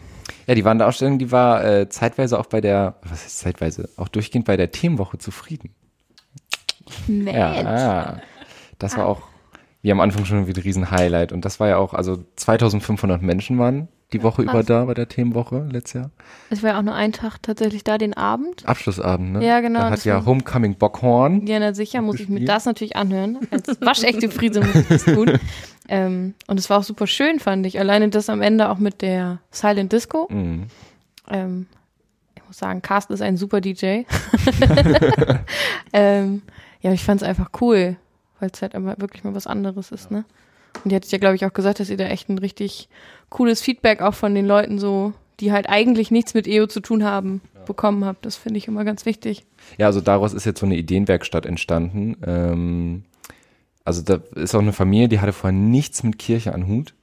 Ja, 0.47 0.55
die 0.55 0.63
Wanderausstellung, 0.63 1.19
die 1.19 1.31
war 1.31 1.63
äh, 1.65 1.89
zeitweise 1.89 2.39
auch 2.39 2.45
bei 2.45 2.61
der, 2.61 2.95
was 3.03 3.23
heißt 3.23 3.39
zeitweise, 3.39 3.89
auch 3.97 4.07
durchgehend 4.07 4.45
bei 4.45 4.55
der 4.55 4.71
Themenwoche 4.71 5.17
zufrieden. 5.17 5.75
Nett. 7.07 7.35
Ja, 7.35 7.65
ah. 7.65 8.21
das 8.79 8.95
war 8.95 9.07
auch, 9.07 9.23
wie 9.81 9.91
am 9.91 9.99
Anfang 9.99 10.23
schon 10.23 10.47
wieder 10.47 10.61
ein 10.61 10.63
riesen 10.63 10.89
Highlight. 10.89 11.33
Und 11.33 11.43
das 11.43 11.59
war 11.59 11.67
ja 11.67 11.77
auch, 11.77 11.93
also 11.93 12.23
2500 12.37 13.21
Menschen 13.21 13.59
waren 13.59 13.89
die 14.13 14.23
Woche 14.23 14.43
über 14.43 14.51
krass. 14.53 14.65
da 14.67 14.85
bei 14.85 14.93
der 14.93 15.09
Themenwoche 15.09 15.67
letztes 15.69 15.93
Jahr. 15.93 16.11
Es 16.49 16.63
war 16.63 16.71
ja 16.71 16.79
auch 16.79 16.83
nur 16.83 16.93
ein 16.93 17.11
Tag 17.11 17.39
tatsächlich 17.41 17.83
da, 17.83 17.97
den 17.97 18.13
Abend. 18.13 18.65
Abschlussabend, 18.65 19.33
ne? 19.33 19.45
Ja, 19.45 19.59
genau, 19.59 19.81
Da 19.81 19.89
hat 19.89 20.05
ja 20.05 20.25
Homecoming 20.25 20.75
Bockhorn. 20.75 21.45
Ja, 21.45 21.59
na 21.59 21.73
sicher, 21.73 22.01
muss 22.01 22.15
ich 22.15 22.29
mir 22.29 22.35
gespielt. 22.35 22.49
das 22.49 22.65
natürlich 22.65 22.95
anhören. 22.95 23.39
Als 23.51 23.67
waschechte 23.81 24.29
Friese 24.29 24.61
muss 24.61 24.75
ich 24.75 24.87
das 24.87 25.05
tun. 25.05 25.39
Ähm, 25.89 26.33
und 26.47 26.59
es 26.59 26.69
war 26.69 26.79
auch 26.79 26.83
super 26.83 27.07
schön, 27.07 27.39
fand 27.39 27.65
ich. 27.65 27.79
Alleine 27.79 28.09
das 28.09 28.29
am 28.29 28.41
Ende 28.41 28.67
auch 28.67 28.77
mit 28.77 29.01
der 29.01 29.39
Silent 29.51 29.93
Disco. 29.93 30.27
Mhm. 30.29 30.65
Ähm, 31.29 31.67
ich 32.35 32.45
muss 32.45 32.57
sagen, 32.57 32.81
Carsten 32.81 33.13
ist 33.13 33.21
ein 33.21 33.37
super 33.37 33.61
DJ. 33.61 34.01
ähm, 35.93 36.41
ja, 36.81 36.91
ich 36.91 37.05
fand 37.05 37.21
es 37.21 37.27
einfach 37.27 37.51
cool, 37.61 37.95
weil 38.41 38.49
es 38.51 38.61
halt 38.61 38.73
immer 38.73 38.99
wirklich 38.99 39.23
mal 39.23 39.33
was 39.33 39.47
anderes 39.47 39.93
ist, 39.93 40.11
ne? 40.11 40.25
Und 40.83 40.91
die 40.91 40.95
hat 40.95 41.05
ja, 41.11 41.17
glaube 41.17 41.35
ich, 41.35 41.45
auch 41.45 41.53
gesagt, 41.53 41.79
dass 41.79 41.89
ihr 41.89 41.97
da 41.97 42.05
echt 42.05 42.29
ein 42.29 42.37
richtig 42.37 42.89
cooles 43.29 43.61
Feedback 43.61 44.01
auch 44.01 44.13
von 44.13 44.33
den 44.33 44.45
Leuten 44.45 44.79
so, 44.79 45.13
die 45.39 45.51
halt 45.51 45.69
eigentlich 45.69 46.11
nichts 46.11 46.33
mit 46.33 46.47
EO 46.47 46.67
zu 46.67 46.79
tun 46.79 47.03
haben, 47.03 47.41
bekommen 47.65 48.05
habt. 48.05 48.25
Das 48.25 48.35
finde 48.35 48.57
ich 48.57 48.67
immer 48.67 48.85
ganz 48.85 49.05
wichtig. 49.05 49.45
Ja, 49.77 49.87
also 49.87 50.01
daraus 50.01 50.33
ist 50.33 50.45
jetzt 50.45 50.59
so 50.59 50.65
eine 50.65 50.77
Ideenwerkstatt 50.77 51.45
entstanden. 51.45 52.17
Ähm, 52.25 53.03
also 53.83 54.01
da 54.01 54.19
ist 54.35 54.55
auch 54.55 54.61
eine 54.61 54.73
Familie, 54.73 55.09
die 55.09 55.19
hatte 55.19 55.33
vorher 55.33 55.57
nichts 55.57 56.03
mit 56.03 56.17
Kirche 56.19 56.53
an 56.53 56.67
Hut 56.67 56.93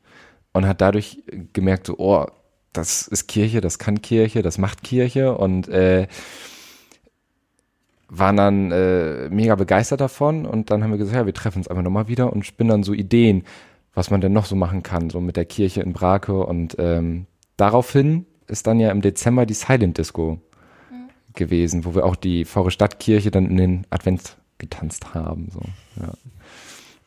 und 0.53 0.66
hat 0.66 0.81
dadurch 0.81 1.22
gemerkt, 1.53 1.87
so, 1.87 1.96
oh, 1.98 2.27
das 2.72 3.07
ist 3.07 3.27
Kirche, 3.29 3.61
das 3.61 3.79
kann 3.79 4.03
Kirche, 4.03 4.42
das 4.42 4.59
macht 4.59 4.83
Kirche 4.83 5.37
und 5.37 5.68
äh, 5.68 6.09
waren 8.18 8.37
dann 8.37 8.72
äh, 8.72 9.29
mega 9.31 9.55
begeistert 9.55 10.00
davon 10.00 10.46
und 10.46 10.70
dann 10.70 10.83
haben 10.83 10.90
wir 10.90 10.98
gesagt, 10.98 11.16
ja, 11.16 11.27
wir 11.27 11.35
treffen 11.35 11.59
uns 11.59 11.68
einfach 11.68 11.83
nochmal 11.83 12.09
wieder 12.09 12.33
und 12.33 12.44
spinnen 12.44 12.70
dann 12.70 12.83
so 12.83 12.92
Ideen, 12.92 13.44
was 13.94 14.11
man 14.11 14.20
denn 14.20 14.33
noch 14.33 14.46
so 14.46 14.57
machen 14.57 14.83
kann, 14.83 15.11
so 15.11 15.20
mit 15.20 15.37
der 15.37 15.44
Kirche 15.44 15.83
in 15.83 15.92
Brake 15.92 16.33
und 16.33 16.77
ähm, 16.79 17.27
daraufhin 17.57 18.27
ist 18.46 18.66
dann 18.66 18.81
ja 18.81 18.90
im 18.90 19.00
Dezember 19.00 19.46
die 19.46 19.55
Silent 19.55 19.98
Disco 19.98 20.38
gewesen, 21.35 21.85
wo 21.85 21.94
wir 21.94 22.05
auch 22.05 22.16
die 22.16 22.44
Faure 22.44 22.70
Stadtkirche 22.70 23.31
dann 23.31 23.46
in 23.46 23.57
den 23.57 23.87
Advent 23.90 24.37
getanzt 24.59 25.14
haben. 25.14 25.48
So, 25.53 25.61
ja. 26.00 26.12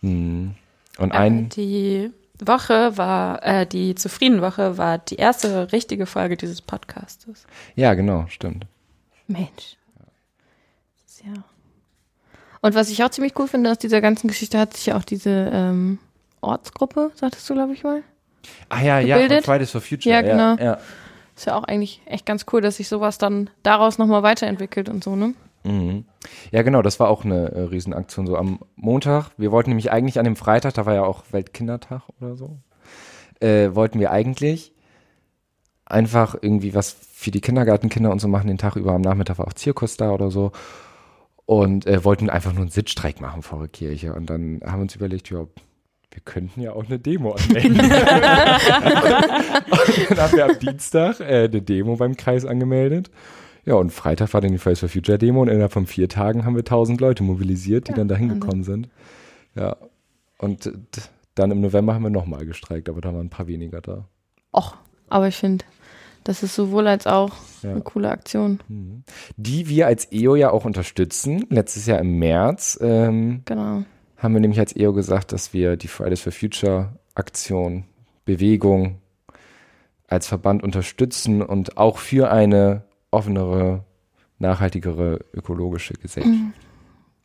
Mhm. 0.02 0.56
Und 0.98 1.13
Ja, 1.13 1.20
ein, 1.20 1.50
die 1.50 2.12
Woche 2.39 2.98
war, 2.98 3.43
äh, 3.43 3.65
die 3.65 3.96
Zufriedenwoche 3.96 4.78
war 4.78 4.98
die 4.98 5.15
erste 5.15 5.72
richtige 5.72 6.06
Folge 6.06 6.38
dieses 6.38 6.62
Podcastes. 6.62 7.46
ja 7.76 7.93
genau, 7.93 8.26
stimmt. 8.28 8.67
Mensch. 9.28 9.77
Ja. 12.62 12.67
Und 12.67 12.76
was 12.76 12.89
ich 12.89 13.04
auch 13.04 13.10
ziemlich 13.10 13.38
cool 13.38 13.48
finde 13.48 13.72
aus 13.72 13.78
dieser 13.78 14.02
ganzen 14.02 14.28
Geschichte, 14.28 14.60
hat 14.60 14.76
sich 14.76 14.88
ja 14.88 14.98
auch 14.98 15.04
diese 15.04 15.50
ähm, 15.52 16.00
Ortsgruppe, 16.41 17.12
sagtest 17.15 17.50
du, 17.50 17.54
glaube 17.54 17.74
ich 17.74 17.84
mal. 17.84 18.04
Ah 18.70 18.82
ja, 18.82 19.00
ja, 19.00 19.15
Gebildet? 19.15 19.46
von 19.46 19.54
Fridays 19.54 19.72
for 19.72 19.82
Future. 19.82 20.15
Ja, 20.15 20.22
genau. 20.22 20.56
Ja, 20.56 20.63
ja. 20.63 20.78
Ist 21.36 21.46
ja 21.46 21.56
auch 21.56 21.65
eigentlich 21.65 22.02
echt 22.06 22.26
ganz 22.26 22.46
cool, 22.52 22.62
dass 22.62 22.78
sich 22.78 22.88
sowas 22.88 23.17
dann 23.17 23.50
daraus 23.62 23.98
nochmal 23.98 24.24
weiterentwickelt 24.24 24.89
und 24.89 25.04
so, 25.04 25.15
ne? 25.15 25.34
Mhm. 25.63 26.06
Ja, 26.52 26.63
genau, 26.63 26.82
das 26.82 27.00
war 27.00 27.10
auch 27.10 27.26
eine 27.26 27.52
äh, 27.52 27.62
Riesenaktion. 27.62 28.26
So 28.26 28.38
am 28.38 28.60
Montag, 28.76 29.30
wir 29.38 29.52
wollten 29.52 29.70
nämlich 29.70 29.91
eigentlich 29.91 30.17
an 30.17 30.26
dem 30.26 30.36
Freitag, 30.36 30.74
da 30.74 30.86
war 30.86 30.93
ja 30.93 31.04
auch 31.04 31.26
Weltkindertag 31.32 32.04
oder 32.20 32.36
so, 32.36 32.58
äh, 33.39 33.76
wollten 33.76 34.00
wir 34.00 34.12
eigentlich 34.12 34.72
einfach 35.86 36.36
irgendwie 36.41 36.74
was 36.74 36.96
für 37.13 37.32
die 37.32 37.41
Kindergartenkinder 37.41 38.12
und 38.12 38.20
so 38.20 38.28
machen 38.28 38.48
den 38.48 38.58
Tag 38.58 38.76
über. 38.76 38.93
Am 38.93 39.02
Nachmittag 39.02 39.38
war 39.38 39.48
auch 39.48 39.54
Zirkus 39.54 39.98
da 39.98 40.12
oder 40.12 40.32
so. 40.32 40.52
Und 41.47 41.88
äh, 41.88 42.03
wollten 42.03 42.29
einfach 42.29 42.51
nur 42.51 42.62
einen 42.62 42.69
Sitzstreik 42.69 43.19
machen 43.21 43.41
vor 43.41 43.60
der 43.60 43.69
Kirche. 43.69 44.13
Und 44.13 44.29
dann 44.29 44.60
haben 44.65 44.79
wir 44.79 44.83
uns 44.83 44.95
überlegt, 44.95 45.29
ja, 45.29 45.47
wir 46.12 46.21
könnten 46.25 46.62
ja 46.62 46.73
auch 46.73 46.86
eine 46.86 46.99
Demo 46.99 47.31
anmelden. 47.31 47.79
und 47.79 47.89
dann 50.10 50.19
haben 50.19 50.38
wir 50.38 50.45
am 50.45 50.60
Dienstag 50.60 51.21
äh, 51.21 51.45
eine 51.45 51.62
Demo 51.62 51.95
beim 51.95 52.17
Kreis 52.17 52.45
angemeldet. 52.45 53.10
Ja, 53.65 53.75
und 53.75 53.91
Freitag 53.91 54.33
war 54.33 54.41
dann 54.41 54.51
die 54.51 54.57
Fridays 54.57 54.81
for 54.81 54.89
Future 54.89 55.17
Demo 55.17 55.41
und 55.41 55.47
innerhalb 55.47 55.71
von 55.71 55.88
vier 55.88 56.10
Tagen 56.10 56.43
haben 56.43 56.55
wir 56.55 56.65
tausend 56.65 56.99
Leute 56.99 57.23
mobilisiert, 57.23 57.88
die 57.88 57.93
dann 57.93 58.10
da 58.10 58.15
hingekommen 58.15 58.63
sind. 58.63 58.89
Ja. 59.55 59.77
Und 60.39 60.69
dann 61.36 61.51
im 61.51 61.62
November 61.62 61.93
haben 61.93 62.03
wir 62.03 62.10
nochmal 62.10 62.45
gestreikt, 62.45 62.89
aber 62.89 62.99
da 62.99 63.13
waren 63.13 63.27
ein 63.27 63.29
paar 63.29 63.47
weniger 63.47 63.79
da. 63.79 64.05
Och, 64.53 64.75
aber 65.07 65.29
ich 65.29 65.36
finde, 65.36 65.63
das 66.28 66.44
ist 66.44 66.56
sowohl 66.56 66.88
als 66.88 67.08
auch 67.08 67.32
Ja. 67.63 67.72
eine 67.72 67.82
coole 67.82 68.10
Aktion. 68.10 68.60
Die 69.38 69.68
wir 69.70 69.88
als 69.88 70.12
EO 70.12 70.36
ja 70.36 70.52
auch 70.52 70.66
unterstützen. 70.66 71.46
Letztes 71.50 71.86
Jahr 71.86 72.00
im 72.00 72.20
März 72.20 72.78
ähm, 72.82 73.42
Genau. 73.46 73.84
haben 74.18 74.34
wir 74.34 74.42
nämlich 74.42 74.60
als 74.60 74.76
EO 74.76 74.94
gesagt, 74.94 75.32
dass 75.32 75.54
wir 75.54 75.76
die 75.78 75.88
Fridays 75.88 76.22
for 76.22 76.32
Future 76.32 76.90
Aktion, 77.16 77.86
Bewegung 78.26 78.98
als 80.08 80.28
Verband 80.28 80.63
unterstützen 80.63 81.42
und 81.42 81.78
auch 81.78 81.98
für 81.98 82.30
eine 82.32 82.84
offenere, 83.12 83.84
nachhaltigere 84.40 85.20
ökologische 85.34 85.94
Gesellschaft. 85.96 86.36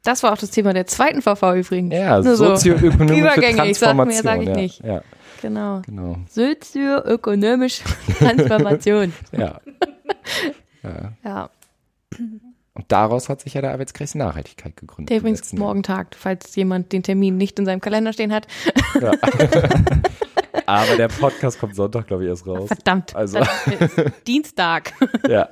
Das 0.05 0.23
war 0.23 0.33
auch 0.33 0.39
das 0.39 0.51
Thema 0.51 0.73
der 0.73 0.87
zweiten 0.87 1.23
VV 1.23 1.55
übrigens. 1.55 1.95
Ja, 1.95 2.21
Nur 2.21 2.37
so. 2.37 2.47
sozioökonomische 2.57 3.21
Übergängig, 3.21 3.79
sag 3.79 3.95
mir, 3.97 4.05
Transformation. 4.05 4.23
sag 4.25 4.41
ich 4.43 4.49
ja, 4.49 4.55
nicht. 4.57 4.85
Ja, 4.85 5.03
Genau. 5.43 5.83
genau. 5.87 6.17
Sozioökonomische 6.29 7.85
Transformation. 8.19 9.13
Ja. 9.33 9.61
ja. 10.83 11.13
ja, 11.25 11.51
Und 12.75 12.85
daraus 12.89 13.29
hat 13.29 13.41
sich 13.43 13.55
ja 13.55 13.61
der 13.61 13.73
Arbeitskreis 13.73 14.15
Nachhaltigkeit 14.17 14.77
gegründet. 14.77 15.11
der 15.11 15.19
übrigens 15.19 15.53
morgen 15.53 15.83
tagt, 15.85 16.15
falls 16.17 16.55
jemand 16.57 16.93
den 16.93 17.03
Termin 17.05 17.37
nicht 17.37 17.59
in 17.61 17.65
seinem 17.67 17.81
Kalender 17.81 18.13
stehen 18.13 18.33
hat. 18.33 18.47
Ja. 19.01 19.13
Aber 20.67 20.97
der 20.97 21.09
Podcast 21.09 21.59
kommt 21.61 21.75
Sonntag, 21.75 22.07
glaube 22.09 22.25
ich, 22.25 22.29
erst 22.29 22.47
raus. 22.47 22.69
Verdammt. 22.69 23.15
Also- 23.17 23.41
Dienstag. 24.27 24.93
Ja. 25.29 25.49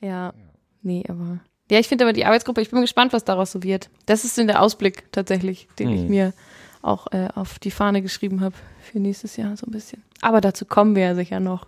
Ja. 0.00 0.32
Nee, 0.82 1.04
aber. 1.08 1.40
Ja, 1.70 1.78
ich 1.78 1.88
finde 1.88 2.04
aber 2.04 2.12
die 2.12 2.24
Arbeitsgruppe, 2.26 2.60
ich 2.60 2.70
bin 2.70 2.80
gespannt, 2.80 3.12
was 3.12 3.24
daraus 3.24 3.52
so 3.52 3.62
wird. 3.62 3.88
Das 4.06 4.24
ist 4.24 4.38
in 4.38 4.46
der 4.48 4.60
Ausblick 4.60 5.10
tatsächlich, 5.12 5.68
den 5.78 5.88
ich 5.90 6.00
Hm. 6.02 6.08
mir 6.08 6.32
auch 6.82 7.06
äh, 7.12 7.28
auf 7.34 7.58
die 7.58 7.70
Fahne 7.70 8.02
geschrieben 8.02 8.40
habe 8.40 8.54
für 8.80 8.98
nächstes 8.98 9.36
Jahr 9.36 9.56
so 9.56 9.66
ein 9.66 9.70
bisschen. 9.70 10.02
Aber 10.20 10.40
dazu 10.40 10.64
kommen 10.64 10.96
wir 10.96 11.02
ja 11.04 11.14
sicher 11.14 11.38
noch. 11.40 11.66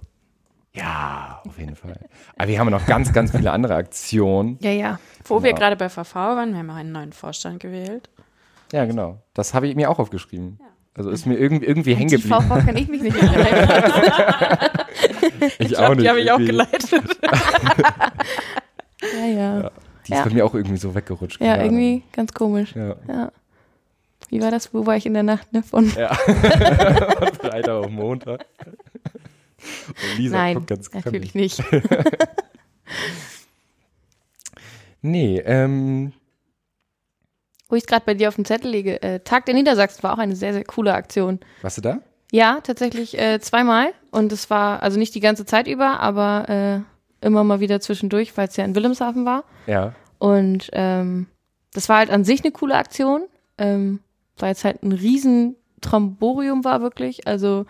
Ja, 0.75 1.43
auf 1.47 1.59
jeden 1.59 1.77
Fall. 1.77 1.99
Aber 2.37 2.49
wir 2.49 2.59
haben 2.59 2.71
noch 2.71 2.87
ganz, 2.87 3.13
ganz 3.13 3.31
viele 3.31 3.53
andere 3.53 3.75
Aktionen. 3.75 4.57
Ja, 4.63 4.71
ja. 4.71 4.99
Wo 5.25 5.43
wir 5.43 5.51
Genau. 5.51 5.61
gerade 5.61 5.77
bei 5.77 5.89
VV 5.91 6.15
waren, 6.15 6.53
wir 6.53 6.59
haben 6.61 6.71
auch 6.71 6.77
einen 6.77 6.93
neuen 6.93 7.13
Vorstand 7.13 7.61
gewählt. 7.61 8.09
Ja, 8.73 8.87
genau. 8.87 9.19
Das 9.35 9.53
habe 9.53 9.69
ich 9.69 9.77
mir 9.77 9.91
auch 9.91 9.99
aufgeschrieben. 9.99 10.59
Also 10.95 11.11
ist 11.11 11.27
mir 11.27 11.37
irgendwie, 11.39 11.67
irgendwie 11.67 11.95
hängen 11.95 12.11
geblieben. 12.11 12.35
VV 12.41 12.49
kann 12.67 12.77
ich 12.77 12.89
mich 12.89 13.03
nicht 13.03 13.17
erinnern. 13.17 14.71
Ich, 15.59 15.69
glaub, 15.69 15.97
die 15.99 16.09
habe 16.09 16.21
ich 16.23 16.31
auch 16.33 16.39
geleitet. 16.39 16.91
ja, 19.19 19.27
ja. 19.27 19.71
Die 20.07 20.13
ist 20.13 20.19
Ja. 20.19 20.25
bei 20.25 20.31
mir 20.31 20.45
auch 20.47 20.55
irgendwie 20.55 20.77
so 20.79 20.95
weggerutscht. 20.95 21.41
Ja, 21.41 21.55
Ahnung. 21.55 21.65
irgendwie 21.67 22.03
ganz 22.13 22.33
komisch. 22.33 22.75
Ja. 22.75 22.97
Ja. 23.09 23.33
Wie 24.29 24.41
war 24.41 24.51
das? 24.51 24.73
Wo 24.73 24.87
war 24.87 24.97
ich 24.97 25.07
in 25.07 25.15
der 25.15 25.23
Nacht? 25.23 25.53
Ne? 25.53 25.63
Von 25.63 25.93
ja. 25.95 26.15
Von 26.15 27.35
Freitag 27.35 27.69
auf 27.85 27.91
Montag. 27.91 28.45
Und 28.59 30.19
Lisa 30.19 30.37
Nein, 30.37 30.55
guckt 30.57 30.67
ganz 30.69 30.93
natürlich 30.93 31.33
krempelig. 31.33 31.59
nicht. 31.59 31.63
Nee, 35.01 35.39
ähm, 35.45 36.13
Wo 37.69 37.75
ich 37.77 37.83
es 37.83 37.87
gerade 37.89 38.05
bei 38.07 38.15
dir 38.15 38.29
auf 38.29 38.37
dem 38.37 38.45
Zettel 38.45 38.71
lege, 38.71 39.03
äh, 39.03 39.21
Tag 39.21 39.47
der 39.47 39.55
Niedersachsen 39.55 40.03
war 40.03 40.13
auch 40.15 40.19
eine 40.19 40.37
sehr, 40.37 40.53
sehr 40.53 40.65
coole 40.65 40.95
Aktion. 40.95 41.41
warst 41.63 41.79
du 41.79 41.83
da? 41.83 41.99
Ja, 42.31 42.61
tatsächlich 42.63 43.19
äh, 43.19 43.41
zweimal. 43.41 43.93
Und 44.11 44.33
es 44.33 44.49
war 44.49 44.83
also 44.83 44.99
nicht 44.99 45.15
die 45.15 45.21
ganze 45.21 45.45
Zeit 45.45 45.67
über, 45.67 46.01
aber 46.01 46.49
äh, 46.49 46.92
immer 47.23 47.45
mal 47.45 47.61
wieder 47.61 47.81
zwischendurch, 47.81 48.37
weil 48.37 48.49
es 48.49 48.57
ja 48.57 48.65
in 48.65 48.75
Wilhelmshaven 48.75 49.25
war. 49.25 49.45
Ja. 49.67 49.95
Und 50.19 50.69
ähm, 50.73 51.27
das 51.73 51.89
war 51.89 51.99
halt 51.99 52.11
an 52.11 52.25
sich 52.25 52.43
eine 52.45 52.53
coole 52.53 52.77
Aktion, 52.77 53.23
ähm, 53.59 54.01
weil 54.39 54.53
es 54.53 54.65
halt 54.65 54.83
ein 54.83 54.93
riesen 54.93 55.57
Tromborium 55.81 56.65
war 56.65 56.81
wirklich. 56.81 57.27
Also 57.27 57.67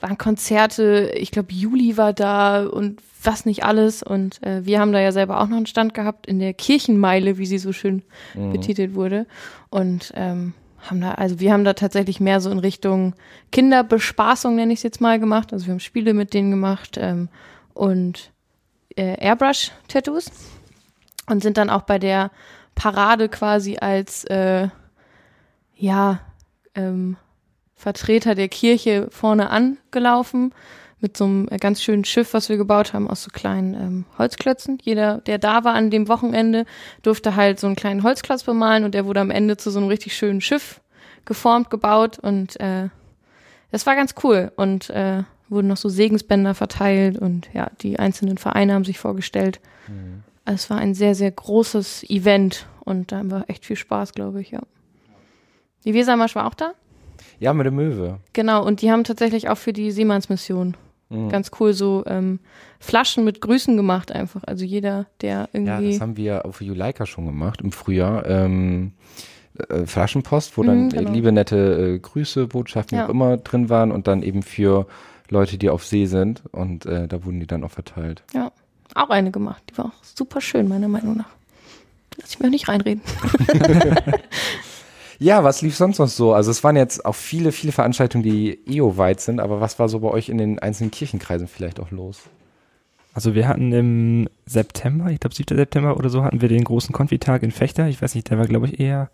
waren 0.00 0.18
Konzerte, 0.18 1.12
ich 1.14 1.30
glaube 1.30 1.52
Juli 1.52 1.96
war 1.96 2.12
da 2.12 2.66
und 2.66 3.00
was 3.22 3.46
nicht 3.46 3.64
alles. 3.64 4.02
Und 4.02 4.42
äh, 4.42 4.64
wir 4.66 4.78
haben 4.80 4.92
da 4.92 5.00
ja 5.00 5.12
selber 5.12 5.40
auch 5.40 5.48
noch 5.48 5.56
einen 5.56 5.66
Stand 5.66 5.94
gehabt 5.94 6.26
in 6.26 6.38
der 6.38 6.54
Kirchenmeile, 6.54 7.38
wie 7.38 7.46
sie 7.46 7.58
so 7.58 7.72
schön 7.72 8.02
Mhm. 8.34 8.52
betitelt 8.52 8.94
wurde. 8.94 9.26
Und 9.70 10.12
ähm, 10.14 10.52
haben 10.90 11.00
da, 11.00 11.12
also 11.12 11.40
wir 11.40 11.52
haben 11.52 11.64
da 11.64 11.72
tatsächlich 11.72 12.20
mehr 12.20 12.40
so 12.40 12.50
in 12.50 12.58
Richtung 12.58 13.14
Kinderbespaßung, 13.52 14.54
nenne 14.54 14.72
ich 14.72 14.80
es 14.80 14.82
jetzt 14.84 15.00
mal, 15.00 15.18
gemacht. 15.18 15.52
Also 15.52 15.66
wir 15.66 15.72
haben 15.72 15.80
Spiele 15.80 16.14
mit 16.14 16.34
denen 16.34 16.50
gemacht 16.50 16.96
ähm, 17.00 17.28
und 17.74 18.32
äh, 18.96 19.16
Airbrush-Tattoos 19.18 20.30
und 21.28 21.42
sind 21.42 21.56
dann 21.56 21.70
auch 21.70 21.82
bei 21.82 21.98
der 21.98 22.30
Parade 22.74 23.28
quasi 23.28 23.78
als 23.78 24.24
äh, 24.24 24.68
ja 25.76 26.20
ähm, 26.74 27.16
Vertreter 27.74 28.34
der 28.34 28.48
Kirche 28.48 29.08
vorne 29.10 29.50
angelaufen 29.50 30.52
mit 31.00 31.16
so 31.16 31.24
einem 31.24 31.48
äh, 31.50 31.58
ganz 31.58 31.82
schönen 31.82 32.04
Schiff, 32.04 32.32
was 32.32 32.48
wir 32.48 32.56
gebaut 32.56 32.92
haben 32.92 33.08
aus 33.08 33.22
so 33.22 33.30
kleinen 33.30 33.74
ähm, 33.74 34.04
Holzklötzen. 34.18 34.78
Jeder, 34.82 35.18
der 35.18 35.38
da 35.38 35.64
war 35.64 35.74
an 35.74 35.90
dem 35.90 36.08
Wochenende, 36.08 36.64
durfte 37.02 37.36
halt 37.36 37.60
so 37.60 37.66
einen 37.66 37.76
kleinen 37.76 38.02
Holzklotz 38.02 38.44
bemalen 38.44 38.84
und 38.84 38.94
der 38.94 39.04
wurde 39.04 39.20
am 39.20 39.30
Ende 39.30 39.56
zu 39.56 39.70
so 39.70 39.78
einem 39.78 39.88
richtig 39.88 40.16
schönen 40.16 40.40
Schiff 40.40 40.80
geformt, 41.24 41.70
gebaut 41.70 42.18
und 42.18 42.58
äh, 42.60 42.88
das 43.70 43.84
war 43.84 43.94
ganz 43.94 44.14
cool 44.22 44.52
und 44.56 44.90
äh, 44.90 45.24
wurden 45.48 45.68
noch 45.68 45.76
so 45.76 45.88
Segensbänder 45.88 46.54
verteilt 46.54 47.18
und 47.18 47.48
ja, 47.54 47.70
die 47.82 47.98
einzelnen 47.98 48.38
Vereine 48.38 48.74
haben 48.74 48.84
sich 48.84 48.98
vorgestellt. 48.98 49.60
Also 50.44 50.54
es 50.54 50.70
war 50.70 50.78
ein 50.78 50.94
sehr, 50.94 51.14
sehr 51.14 51.30
großes 51.30 52.04
Event 52.10 52.66
und 52.84 53.12
da 53.12 53.18
haben 53.18 53.30
wir 53.30 53.44
echt 53.48 53.64
viel 53.64 53.76
Spaß, 53.76 54.12
glaube 54.12 54.40
ich, 54.40 54.50
ja. 54.50 54.60
Die 55.84 55.94
Wesermarsch 55.94 56.34
war 56.34 56.46
auch 56.46 56.54
da? 56.54 56.72
Ja, 57.38 57.52
mit 57.52 57.64
der 57.64 57.72
Möwe. 57.72 58.18
Genau, 58.32 58.64
und 58.64 58.82
die 58.82 58.90
haben 58.90 59.04
tatsächlich 59.04 59.48
auch 59.48 59.58
für 59.58 59.72
die 59.72 59.90
Seemannsmission 59.90 60.76
Mhm. 61.08 61.28
ganz 61.28 61.52
cool 61.60 61.72
so 61.72 62.02
ähm, 62.08 62.40
Flaschen 62.80 63.24
mit 63.24 63.40
Grüßen 63.40 63.76
gemacht 63.76 64.10
einfach. 64.10 64.42
Also 64.44 64.64
jeder, 64.64 65.06
der 65.20 65.30
Ja, 65.42 65.48
irgendwie. 65.52 65.92
das 65.92 66.00
haben 66.00 66.16
wir 66.16 66.44
auf 66.44 66.60
Juleika 66.60 67.06
schon 67.06 67.26
gemacht 67.26 67.60
im 67.60 67.70
Frühjahr. 67.70 68.26
Ähm, 68.26 68.90
äh, 69.68 69.86
Flaschenpost, 69.86 70.58
wo 70.58 70.64
dann 70.64 70.86
Mhm, 70.86 70.88
genau. 70.88 71.10
liebe, 71.12 71.30
nette 71.30 71.94
äh, 71.94 71.98
Grüße, 72.00 72.48
Botschaften, 72.48 72.98
Ja. 72.98 73.06
auch 73.06 73.10
immer 73.10 73.36
drin 73.36 73.68
waren 73.68 73.92
und 73.92 74.08
dann 74.08 74.24
eben 74.24 74.42
für 74.42 74.88
Leute, 75.28 75.58
die 75.58 75.70
auf 75.70 75.84
See 75.84 76.06
sind 76.06 76.42
und 76.52 76.86
äh, 76.86 77.08
da 77.08 77.24
wurden 77.24 77.40
die 77.40 77.46
dann 77.46 77.64
auch 77.64 77.70
verteilt. 77.70 78.22
ja, 78.32 78.52
auch 78.94 79.10
eine 79.10 79.30
gemacht. 79.30 79.62
Die 79.70 79.78
war 79.78 79.86
auch 79.86 80.04
super 80.04 80.40
schön, 80.40 80.68
meiner 80.68 80.88
Meinung 80.88 81.16
nach. 81.16 81.28
Lass 82.18 82.30
ich 82.30 82.40
mir 82.40 82.46
auch 82.46 82.50
nicht 82.50 82.68
reinreden. 82.68 83.02
Ja, 85.18 85.44
was 85.44 85.62
lief 85.62 85.76
sonst 85.76 85.98
noch 85.98 86.08
so? 86.08 86.34
Also 86.34 86.50
es 86.50 86.62
waren 86.62 86.76
jetzt 86.76 87.04
auch 87.04 87.14
viele, 87.14 87.52
viele 87.52 87.72
Veranstaltungen, 87.72 88.22
die 88.22 88.58
EO-weit 88.68 89.20
sind, 89.20 89.40
aber 89.40 89.60
was 89.60 89.78
war 89.78 89.88
so 89.88 90.00
bei 90.00 90.08
euch 90.08 90.28
in 90.28 90.38
den 90.38 90.58
einzelnen 90.58 90.90
Kirchenkreisen 90.90 91.48
vielleicht 91.48 91.80
auch 91.80 91.90
los? 91.90 92.22
Also 93.14 93.34
wir 93.34 93.48
hatten 93.48 93.72
im 93.72 94.28
September, 94.44 95.10
ich 95.10 95.20
glaube 95.20 95.34
7. 95.34 95.56
September 95.56 95.96
oder 95.96 96.10
so, 96.10 96.22
hatten 96.22 96.42
wir 96.42 96.50
den 96.50 96.64
großen 96.64 96.92
Konfitag 96.92 97.42
in 97.42 97.50
Fechter. 97.50 97.88
Ich 97.88 98.02
weiß 98.02 98.14
nicht, 98.14 98.28
der 98.28 98.38
war 98.38 98.46
glaube 98.46 98.66
ich 98.66 98.78
eher 98.78 99.10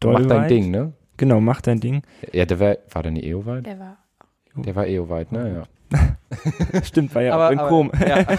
doll 0.00 0.20
Mach 0.20 0.26
dein 0.26 0.48
Ding, 0.48 0.70
ne? 0.70 0.92
Genau, 1.16 1.40
mach 1.40 1.62
dein 1.62 1.80
Ding. 1.80 2.02
Ja, 2.32 2.44
der 2.44 2.60
war, 2.60 2.76
war 2.90 3.02
der 3.02 3.12
nicht 3.12 3.24
EO-weit? 3.24 3.64
Der 3.64 3.78
war. 3.80 3.96
Der 4.62 4.74
war 4.76 4.86
EO-weit, 4.86 5.32
ne? 5.32 5.66
Ja. 5.92 6.82
Stimmt, 6.82 7.14
war 7.14 7.22
ja 7.22 7.34
Aber- 7.34 7.48
auch 7.48 7.52
in 7.52 7.58
aber- 7.58 7.68
Chrom. 7.68 7.90
Ja. 8.06 8.26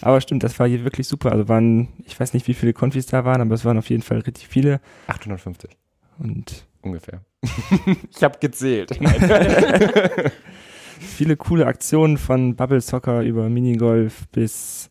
Aber 0.00 0.20
stimmt, 0.20 0.44
das 0.44 0.56
war 0.60 0.68
hier 0.68 0.84
wirklich 0.84 1.08
super. 1.08 1.32
Also 1.32 1.48
waren, 1.48 1.88
ich 2.04 2.18
weiß 2.18 2.32
nicht, 2.32 2.46
wie 2.46 2.54
viele 2.54 2.72
Konfis 2.72 3.06
da 3.06 3.24
waren, 3.24 3.40
aber 3.40 3.54
es 3.54 3.64
waren 3.64 3.78
auf 3.78 3.90
jeden 3.90 4.02
Fall 4.02 4.18
richtig 4.20 4.46
viele. 4.46 4.80
850 5.08 5.70
Und 6.18 6.64
ungefähr. 6.82 7.20
ich 8.16 8.22
habe 8.22 8.38
gezählt. 8.38 8.96
viele 11.00 11.36
coole 11.36 11.66
Aktionen 11.66 12.16
von 12.16 12.54
Bubble 12.54 12.80
Soccer 12.80 13.22
über 13.22 13.48
Minigolf 13.48 14.28
bis 14.28 14.88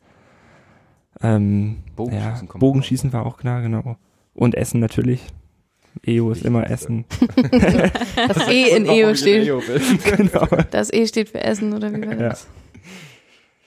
ähm, 1.21 1.77
Bogenschießen 1.95 2.47
ja, 2.47 2.57
Bogenschießen 2.59 3.13
war 3.13 3.25
auch 3.25 3.37
klar, 3.37 3.61
genau. 3.61 3.97
Und 4.33 4.55
Essen 4.55 4.79
natürlich. 4.81 5.25
EO 6.05 6.31
ist 6.31 6.43
immer 6.45 6.69
Essen. 6.69 7.05
Das 8.27 8.47
E 8.47 8.75
in 8.75 8.85
EO 8.87 9.13
steht. 9.15 9.47
genau. 10.17 10.47
Das 10.71 10.91
E 10.91 11.05
steht 11.07 11.29
für 11.29 11.41
Essen 11.43 11.73
oder 11.73 11.93
wie 11.93 12.05
war 12.07 12.13
Ja. 12.13 12.29
das? 12.29 12.47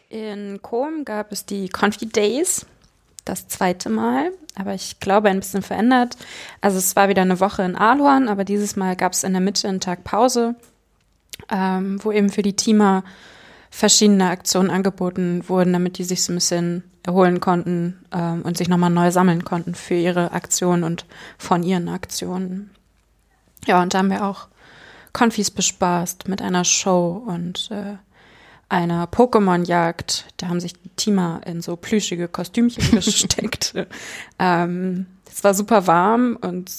In 0.09 0.61
Kom 0.63 1.05
gab 1.05 1.31
es 1.31 1.47
die 1.47 1.69
Confi 1.69 2.07
Days, 2.07 2.67
das 3.25 3.47
zweite 3.47 3.89
Mal, 3.91 4.33
aber 4.57 4.75
ich 4.75 4.99
glaube 4.99 5.29
ein 5.29 5.39
bisschen 5.41 5.63
verändert. 5.63 6.17
Also 6.61 6.79
es 6.79 6.97
war 6.97 7.09
wieder 7.09 7.23
eine 7.23 7.39
Woche 7.39 7.63
in 7.63 7.77
Ahlhorn, 7.77 8.29
aber 8.29 8.45
dieses 8.45 8.75
Mal 8.75 8.97
gab 8.97 9.13
es 9.13 9.23
in 9.23 9.33
der 9.33 9.41
Mitte 9.41 9.69
einen 9.69 9.79
Tag 9.81 10.03
Pause, 10.03 10.57
ähm, 11.51 12.01
wo 12.03 12.11
eben 12.11 12.29
für 12.31 12.43
die 12.43 12.57
Teamer 12.57 13.05
verschiedene 13.71 14.29
Aktionen 14.29 14.71
angeboten 14.71 15.45
wurden, 15.49 15.73
damit 15.73 15.99
die 15.99 16.05
sich 16.05 16.23
so 16.23 16.33
ein 16.33 16.37
bisschen 16.37 16.85
erholen 17.03 17.41
konnten 17.41 18.05
ähm, 18.13 18.43
und 18.43 18.59
sich 18.59 18.69
nochmal 18.69 18.91
neu 18.91 19.11
sammeln 19.11 19.45
konnten 19.45 19.75
für 19.75 19.95
ihre 19.95 20.33
Aktionen 20.33 20.85
und 20.85 21.07
von 21.39 21.63
ihren 21.63 21.89
Aktionen. 21.89 22.71
Ja, 23.67 23.81
und 23.81 23.95
da 23.95 23.99
haben 23.99 24.11
wir 24.11 24.25
auch 24.25 24.49
Konfis 25.13 25.51
bespaßt 25.51 26.29
mit 26.29 26.43
einer 26.43 26.65
Show 26.65 27.25
und 27.27 27.71
äh, 27.71 27.97
einer 28.69 29.07
Pokémon-Jagd. 29.07 30.27
Da 30.37 30.49
haben 30.49 30.61
sich 30.61 30.75
die 30.75 30.89
Teamer 30.91 31.41
in 31.47 31.63
so 31.63 31.77
plüschige 31.77 32.29
Kostümchen 32.29 32.91
gesteckt. 32.91 33.75
ähm, 34.39 35.07
es 35.31 35.45
war 35.45 35.55
super 35.55 35.87
warm 35.87 36.37
und 36.41 36.71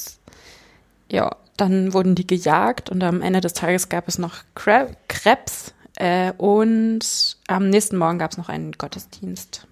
ja, 1.10 1.36
dann 1.58 1.94
wurden 1.94 2.16
die 2.16 2.28
gejagt 2.28 2.90
und 2.90 3.04
am 3.04 3.22
Ende 3.22 3.42
des 3.42 3.54
Tages 3.54 3.90
gab 3.90 4.08
es 4.08 4.18
noch 4.18 4.44
Krebs 4.56 5.74
äh, 5.98 6.32
und 6.34 7.38
am 7.48 7.70
nächsten 7.70 7.98
Morgen 7.98 8.18
gab 8.20 8.32
es 8.32 8.38
noch 8.38 8.50
einen 8.50 8.72
Gottesdienst. 8.74 9.68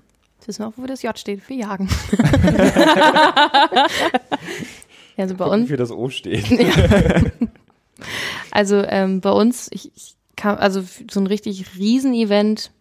Wissen 0.45 0.63
wir 0.63 0.67
auch, 0.67 0.73
wo 0.77 0.85
das 0.87 1.03
J 1.03 1.17
steht? 1.17 1.41
Für 1.43 1.53
Jagen. 1.53 1.89
ja, 5.15 5.23
also 5.23 5.35
bei 5.35 5.45
uns. 5.45 5.67
Für 5.67 5.77
das 5.77 5.91
O 5.91 6.09
steht. 6.09 6.45
Also 8.51 8.83
ähm, 8.83 9.21
bei 9.21 9.31
uns, 9.31 9.69
ich, 9.71 9.91
ich 9.95 10.15
kam, 10.35 10.57
also 10.57 10.81
so 11.09 11.19
ein 11.19 11.27
richtig 11.27 11.77
Riesen-Event. 11.77 12.71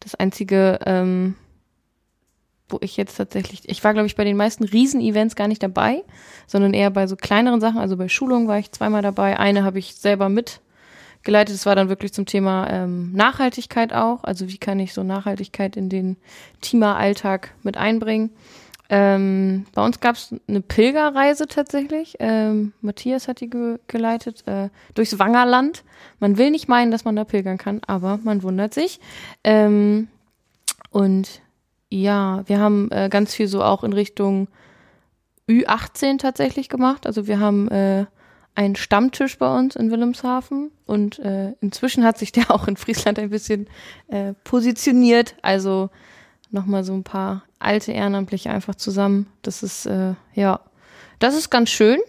Das 0.00 0.14
einzige, 0.14 0.78
ähm, 0.86 1.34
wo 2.68 2.78
ich 2.80 2.96
jetzt 2.96 3.16
tatsächlich, 3.16 3.68
ich 3.68 3.82
war 3.82 3.94
glaube 3.94 4.06
ich 4.06 4.16
bei 4.16 4.24
den 4.24 4.36
meisten 4.36 4.64
Riesen-Events 4.64 5.34
gar 5.34 5.48
nicht 5.48 5.62
dabei, 5.62 6.04
sondern 6.46 6.74
eher 6.74 6.90
bei 6.90 7.06
so 7.06 7.16
kleineren 7.16 7.60
Sachen. 7.60 7.78
Also 7.78 7.96
bei 7.96 8.08
Schulungen 8.08 8.48
war 8.48 8.58
ich 8.58 8.70
zweimal 8.72 9.02
dabei. 9.02 9.38
Eine 9.38 9.64
habe 9.64 9.78
ich 9.78 9.96
selber 9.96 10.28
mitgeleitet. 11.28 11.54
Das 11.54 11.66
war 11.66 11.76
dann 11.76 11.90
wirklich 11.90 12.12
zum 12.12 12.24
Thema 12.24 12.68
ähm, 12.70 13.12
Nachhaltigkeit 13.12 13.92
auch. 13.92 14.24
Also 14.24 14.48
wie 14.48 14.56
kann 14.56 14.80
ich 14.80 14.94
so 14.94 15.02
Nachhaltigkeit 15.02 15.76
in 15.76 15.90
den 15.90 16.16
Teamer-Alltag 16.62 17.54
mit 17.62 17.76
einbringen. 17.76 18.30
Ähm, 18.90 19.66
bei 19.74 19.84
uns 19.84 20.00
gab 20.00 20.16
es 20.16 20.34
eine 20.48 20.62
Pilgerreise 20.62 21.46
tatsächlich. 21.46 22.16
Ähm, 22.20 22.72
Matthias 22.80 23.28
hat 23.28 23.42
die 23.42 23.50
ge 23.50 23.78
geleitet 23.86 24.44
äh, 24.46 24.70
durchs 24.94 25.18
Wangerland. 25.18 25.84
Man 26.18 26.38
will 26.38 26.50
nicht 26.50 26.68
meinen, 26.68 26.90
dass 26.90 27.04
man 27.04 27.14
da 27.14 27.24
pilgern 27.24 27.58
kann, 27.58 27.82
aber 27.86 28.18
man 28.22 28.42
wundert 28.42 28.72
sich. 28.72 28.98
Ähm, 29.44 30.08
und 30.90 31.42
ja, 31.90 32.42
wir 32.46 32.58
haben 32.58 32.90
äh, 32.90 33.10
ganz 33.10 33.34
viel 33.34 33.48
so 33.48 33.62
auch 33.62 33.84
in 33.84 33.92
Richtung 33.92 34.48
Ü18 35.50 36.18
tatsächlich 36.18 36.70
gemacht. 36.70 37.06
Also 37.06 37.26
wir 37.26 37.38
haben 37.38 37.68
äh, 37.68 38.06
einen 38.58 38.74
Stammtisch 38.74 39.38
bei 39.38 39.56
uns 39.56 39.76
in 39.76 39.92
Wilhelmshaven 39.92 40.72
und 40.84 41.20
äh, 41.20 41.52
inzwischen 41.60 42.02
hat 42.02 42.18
sich 42.18 42.32
der 42.32 42.50
auch 42.50 42.66
in 42.66 42.76
Friesland 42.76 43.16
ein 43.20 43.30
bisschen 43.30 43.68
äh, 44.08 44.32
positioniert. 44.42 45.36
Also 45.42 45.90
nochmal 46.50 46.82
so 46.82 46.92
ein 46.92 47.04
paar 47.04 47.44
alte 47.60 47.92
Ehrenamtliche 47.92 48.50
einfach 48.50 48.74
zusammen. 48.74 49.28
Das 49.42 49.62
ist, 49.62 49.86
äh, 49.86 50.14
ja, 50.34 50.58
das 51.20 51.36
ist 51.36 51.50
ganz 51.50 51.70
schön. 51.70 52.00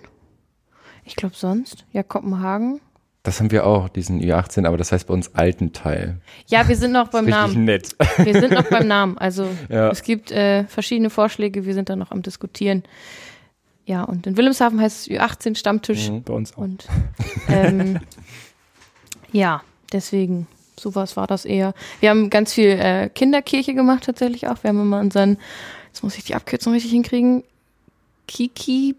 Ich 1.05 1.15
glaube 1.15 1.35
sonst, 1.35 1.85
ja, 1.91 2.01
Kopenhagen. 2.01 2.81
Das 3.21 3.39
haben 3.39 3.51
wir 3.51 3.67
auch, 3.67 3.87
diesen 3.87 4.19
Ü18, 4.19 4.65
aber 4.65 4.77
das 4.77 4.91
heißt 4.91 5.05
bei 5.05 5.13
uns 5.13 5.35
alten 5.35 5.71
Teil. 5.71 6.19
Ja, 6.47 6.67
wir 6.67 6.75
sind 6.75 6.93
noch 6.93 7.07
beim 7.11 7.25
Namen. 7.25 7.65
nett. 7.65 7.95
Wir 8.17 8.33
sind 8.41 8.53
noch 8.53 8.63
beim 8.71 8.87
Namen. 8.87 9.19
Also 9.19 9.47
Ja. 9.69 9.91
es 9.91 10.01
gibt 10.01 10.31
äh, 10.31 10.63
verschiedene 10.63 11.11
Vorschläge, 11.11 11.65
wir 11.65 11.75
sind 11.75 11.89
da 11.89 11.95
noch 11.95 12.09
am 12.09 12.23
Diskutieren. 12.23 12.81
Ja, 13.89 14.03
und 14.03 14.27
in 14.27 14.37
Wilhelmshaven 14.37 14.79
heißt 14.79 15.07
es 15.07 15.11
Ü18 15.11 15.57
Stammtisch. 15.57 16.11
Mhm. 16.11 16.21
Bei 16.21 16.33
uns 16.33 16.53
auch. 16.53 16.59
Und 16.59 16.85
ähm, 17.47 17.99
ja, 19.31 19.63
deswegen, 19.91 20.45
sowas 20.79 21.17
war 21.17 21.25
das 21.25 21.43
eher. 21.43 21.73
Wir 21.99 22.11
haben 22.11 22.29
ganz 22.29 22.53
viel 22.53 22.69
äh, 22.69 23.09
Kinderkirche 23.09 23.73
gemacht 23.73 24.03
tatsächlich 24.03 24.47
auch. 24.47 24.61
Wir 24.61 24.69
haben 24.69 24.79
immer 24.79 24.99
unseren, 24.99 25.39
jetzt 25.87 26.03
muss 26.03 26.15
ich 26.19 26.23
die 26.23 26.35
Abkürzung 26.35 26.73
richtig 26.73 26.91
hinkriegen, 26.91 27.43
Kiki 28.27 28.95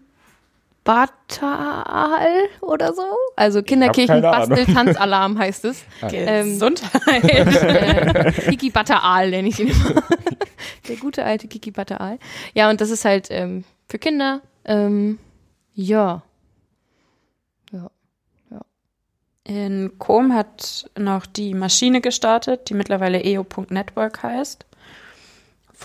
Batal 0.83 2.49
oder 2.59 2.91
so. 2.91 3.05
Also 3.37 3.63
Kinderkirchen 3.63 4.21
keine 4.21 4.29
Ahnung. 4.29 4.49
Bastel 4.49 4.65
Tanzalarm 4.75 5.39
heißt 5.39 5.63
es. 5.63 5.85
Ähm, 6.11 6.47
Gesundheit. 6.47 7.23
äh, 7.23 8.31
Kiki 8.49 8.71
Batal 8.71 9.29
nenne 9.29 9.47
ich 9.47 9.57
ihn 9.57 9.69
immer. 9.69 10.03
Der 10.89 10.97
gute 10.97 11.23
alte 11.23 11.47
Kiki 11.47 11.71
Batal. 11.71 12.19
Ja, 12.53 12.69
und 12.69 12.81
das 12.81 12.89
ist 12.89 13.05
halt 13.05 13.27
ähm, 13.29 13.63
für 13.87 13.97
Kinder. 13.97 14.41
Ähm, 14.65 15.19
ja. 15.73 16.23
In 19.43 19.97
Com 19.97 20.33
hat 20.33 20.89
noch 20.97 21.25
die 21.25 21.53
Maschine 21.53 21.99
gestartet, 21.99 22.69
die 22.69 22.73
mittlerweile 22.73 23.21
eo.network 23.21 24.21
heißt, 24.23 24.65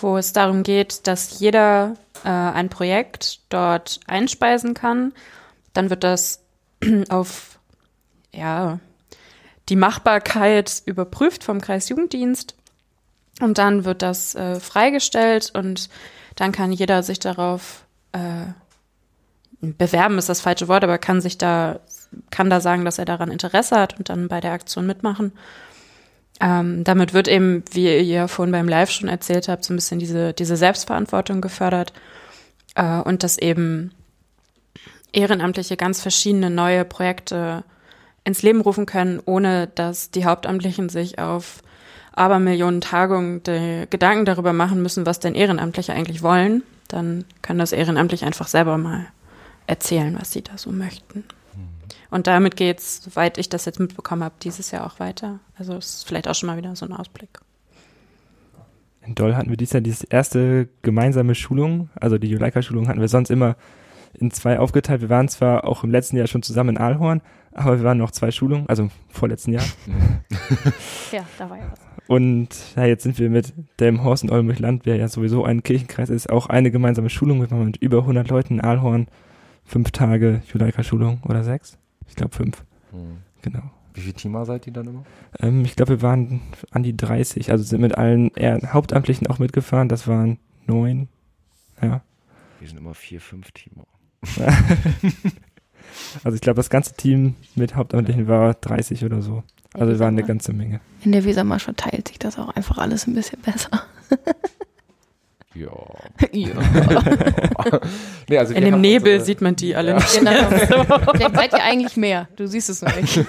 wo 0.00 0.18
es 0.18 0.32
darum 0.32 0.62
geht, 0.62 1.06
dass 1.06 1.40
jeder 1.40 1.96
äh, 2.22 2.28
ein 2.28 2.68
Projekt 2.68 3.40
dort 3.48 4.00
einspeisen 4.06 4.74
kann. 4.74 5.14
Dann 5.72 5.88
wird 5.88 6.04
das 6.04 6.44
auf 7.08 7.58
ja, 8.32 8.78
die 9.70 9.76
Machbarkeit 9.76 10.82
überprüft 10.84 11.42
vom 11.42 11.60
Kreisjugenddienst 11.60 12.54
und 13.40 13.58
dann 13.58 13.84
wird 13.84 14.02
das 14.02 14.34
äh, 14.34 14.60
freigestellt 14.60 15.50
und 15.54 15.88
dann 16.36 16.52
kann 16.52 16.72
jeder 16.72 17.02
sich 17.02 17.18
darauf 17.18 17.86
äh, 18.12 18.52
bewerben 19.74 20.18
ist 20.18 20.28
das 20.28 20.40
falsche 20.40 20.68
Wort, 20.68 20.84
aber 20.84 20.98
kann 20.98 21.20
sich 21.20 21.38
da, 21.38 21.80
kann 22.30 22.50
da 22.50 22.60
sagen, 22.60 22.84
dass 22.84 22.98
er 22.98 23.04
daran 23.04 23.30
Interesse 23.30 23.76
hat 23.76 23.98
und 23.98 24.08
dann 24.08 24.28
bei 24.28 24.40
der 24.40 24.52
Aktion 24.52 24.86
mitmachen. 24.86 25.32
Ähm, 26.40 26.84
damit 26.84 27.14
wird 27.14 27.28
eben, 27.28 27.64
wie 27.72 27.84
ihr 27.84 28.02
ja 28.02 28.28
vorhin 28.28 28.52
beim 28.52 28.68
Live 28.68 28.90
schon 28.90 29.08
erzählt 29.08 29.48
habt, 29.48 29.64
so 29.64 29.72
ein 29.72 29.76
bisschen 29.76 29.98
diese, 29.98 30.32
diese 30.34 30.56
Selbstverantwortung 30.56 31.40
gefördert 31.40 31.92
äh, 32.74 33.00
und 33.00 33.22
dass 33.22 33.38
eben 33.38 33.92
Ehrenamtliche 35.12 35.76
ganz 35.76 36.02
verschiedene 36.02 36.50
neue 36.50 36.84
Projekte 36.84 37.64
ins 38.24 38.42
Leben 38.42 38.60
rufen 38.60 38.84
können, 38.86 39.20
ohne 39.24 39.68
dass 39.68 40.10
die 40.10 40.26
Hauptamtlichen 40.26 40.88
sich 40.88 41.18
auf 41.18 41.62
Abermillionen 42.12 42.80
Tagungen 42.80 43.42
Gedanken 43.42 44.24
darüber 44.24 44.52
machen 44.52 44.82
müssen, 44.82 45.06
was 45.06 45.20
denn 45.20 45.34
Ehrenamtliche 45.34 45.92
eigentlich 45.92 46.22
wollen. 46.22 46.62
Dann 46.88 47.24
können 47.42 47.58
das 47.58 47.72
ehrenamtlich 47.72 48.24
einfach 48.24 48.48
selber 48.48 48.78
mal 48.78 49.06
erzählen, 49.66 50.16
was 50.18 50.32
sie 50.32 50.42
da 50.42 50.58
so 50.58 50.70
möchten. 50.70 51.24
Und 52.10 52.26
damit 52.26 52.56
geht's, 52.56 53.02
soweit 53.02 53.36
ich 53.38 53.48
das 53.48 53.64
jetzt 53.64 53.80
mitbekommen 53.80 54.22
habe, 54.22 54.34
dieses 54.42 54.70
Jahr 54.70 54.86
auch 54.86 55.00
weiter. 55.00 55.40
Also 55.58 55.74
es 55.74 55.96
ist 55.96 56.06
vielleicht 56.06 56.28
auch 56.28 56.34
schon 56.34 56.46
mal 56.46 56.56
wieder 56.56 56.74
so 56.76 56.86
ein 56.86 56.92
Ausblick. 56.92 57.40
In 59.04 59.14
Doll 59.14 59.34
hatten 59.34 59.50
wir 59.50 59.56
dieses 59.56 59.74
Jahr 59.74 59.80
diese 59.80 60.06
erste 60.08 60.68
gemeinsame 60.82 61.34
Schulung, 61.34 61.90
also 61.94 62.18
die 62.18 62.28
Juleika-Schulung 62.28 62.88
hatten 62.88 63.00
wir 63.00 63.08
sonst 63.08 63.30
immer 63.30 63.56
in 64.14 64.30
zwei 64.30 64.58
aufgeteilt. 64.58 65.00
Wir 65.00 65.10
waren 65.10 65.28
zwar 65.28 65.64
auch 65.64 65.84
im 65.84 65.90
letzten 65.90 66.16
Jahr 66.16 66.26
schon 66.26 66.42
zusammen 66.42 66.70
in 66.70 66.78
Aalhorn, 66.78 67.20
aber 67.52 67.78
wir 67.78 67.84
waren 67.84 67.98
noch 67.98 68.10
zwei 68.10 68.30
Schulungen, 68.30 68.68
also 68.68 68.88
vorletzten 69.08 69.52
Jahr. 69.52 69.64
Ja, 71.12 71.24
da 71.38 71.48
war 71.48 71.56
ja 71.56 71.70
was. 71.70 71.80
Und 72.08 72.48
ja, 72.76 72.84
jetzt 72.84 73.02
sind 73.02 73.18
wir 73.18 73.30
mit 73.30 73.52
dem 73.80 74.04
Horst 74.04 74.22
und 74.22 74.30
Olmüch 74.30 74.58
Land, 74.58 74.86
der 74.86 74.96
ja 74.96 75.08
sowieso 75.08 75.44
ein 75.44 75.62
Kirchenkreis 75.62 76.10
ist, 76.10 76.30
auch 76.30 76.46
eine 76.46 76.70
gemeinsame 76.70 77.10
Schulung. 77.10 77.40
Wir 77.40 77.50
waren 77.50 77.66
mit 77.66 77.76
über 77.78 77.98
100 77.98 78.28
Leuten 78.28 78.54
in 78.54 78.60
Aalhorn. 78.60 79.08
Fünf 79.66 79.90
Tage 79.90 80.42
Juleika-Schulung 80.52 81.20
oder 81.24 81.44
sechs? 81.44 81.76
Ich 82.08 82.14
glaube 82.14 82.34
fünf, 82.34 82.64
Mhm. 82.92 83.18
genau. 83.42 83.62
Wie 83.94 84.00
viele 84.02 84.14
Teamer 84.14 84.44
seid 84.44 84.66
ihr 84.66 84.72
dann 84.72 84.86
immer? 84.88 85.04
Ähm, 85.40 85.64
ich 85.64 85.74
glaube, 85.76 85.90
wir 85.98 86.02
waren 86.02 86.40
an 86.70 86.82
die 86.82 86.96
30, 86.96 87.50
also 87.50 87.64
sind 87.64 87.80
mit 87.80 87.96
allen 87.96 88.30
eher 88.34 88.60
Hauptamtlichen 88.72 89.26
auch 89.26 89.38
mitgefahren. 89.38 89.88
Das 89.88 90.06
waren 90.06 90.38
neun. 90.66 91.08
Ja. 91.82 92.02
Wir 92.60 92.68
sind 92.68 92.78
immer 92.78 92.94
vier, 92.94 93.20
fünf 93.20 93.50
Teamer. 93.52 93.86
Also 96.24 96.34
ich 96.34 96.40
glaube, 96.40 96.56
das 96.56 96.68
ganze 96.68 96.94
Team 96.94 97.36
mit 97.54 97.74
Hauptamtlichen 97.76 98.26
war 98.28 98.54
30 98.54 99.04
oder 99.04 99.22
so. 99.22 99.44
Also 99.72 99.92
wir 99.92 99.98
waren 100.00 100.14
eine 100.18 100.24
ganze 100.24 100.52
Menge. 100.52 100.80
In 101.04 101.12
der 101.12 101.24
Wesermarsch 101.24 101.64
verteilt 101.64 102.08
sich 102.08 102.18
das 102.18 102.38
auch 102.38 102.48
einfach 102.50 102.78
alles 102.78 103.06
ein 103.06 103.14
bisschen 103.14 103.40
besser. 103.40 103.70
Ja. 105.56 105.68
ja. 106.32 106.48
nee, 108.28 108.38
also 108.38 108.54
In 108.54 108.64
dem 108.64 108.80
Nebel 108.80 109.12
unsere- 109.14 109.24
sieht 109.24 109.40
man 109.40 109.56
die 109.56 109.74
alle 109.74 109.90
Ja. 109.90 109.96
nicht. 109.96 110.18
Genau. 110.18 110.34
Vielleicht 111.14 111.34
seid 111.36 111.52
ihr 111.52 111.62
eigentlich 111.64 111.96
mehr. 111.96 112.28
Du 112.36 112.46
siehst 112.46 112.68
es 112.70 112.82
nur 112.82 112.92
nicht. 112.94 113.20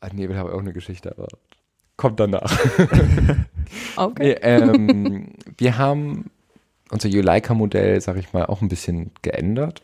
Ah, 0.00 0.08
Nebel 0.12 0.36
habe 0.36 0.50
ich 0.50 0.54
auch 0.54 0.60
eine 0.60 0.72
Geschichte, 0.72 1.12
aber 1.16 1.28
kommt 1.96 2.20
danach. 2.20 2.50
Okay. 3.96 4.22
Nee, 4.22 4.36
ähm, 4.42 5.32
wir 5.58 5.76
haben 5.78 6.30
unser 6.90 7.08
Juleika-Modell, 7.08 8.00
sag 8.00 8.16
ich 8.16 8.32
mal, 8.32 8.46
auch 8.46 8.62
ein 8.62 8.68
bisschen 8.68 9.10
geändert. 9.22 9.82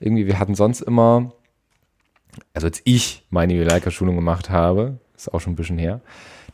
Irgendwie, 0.00 0.26
wir 0.26 0.38
hatten 0.38 0.54
sonst 0.54 0.80
immer, 0.82 1.32
also 2.54 2.66
als 2.68 2.80
ich 2.84 3.24
meine 3.30 3.54
Juleika-Schulung 3.54 4.14
gemacht 4.16 4.50
habe, 4.50 4.98
ist 5.16 5.32
auch 5.34 5.40
schon 5.40 5.54
ein 5.54 5.56
bisschen 5.56 5.78
her, 5.78 6.00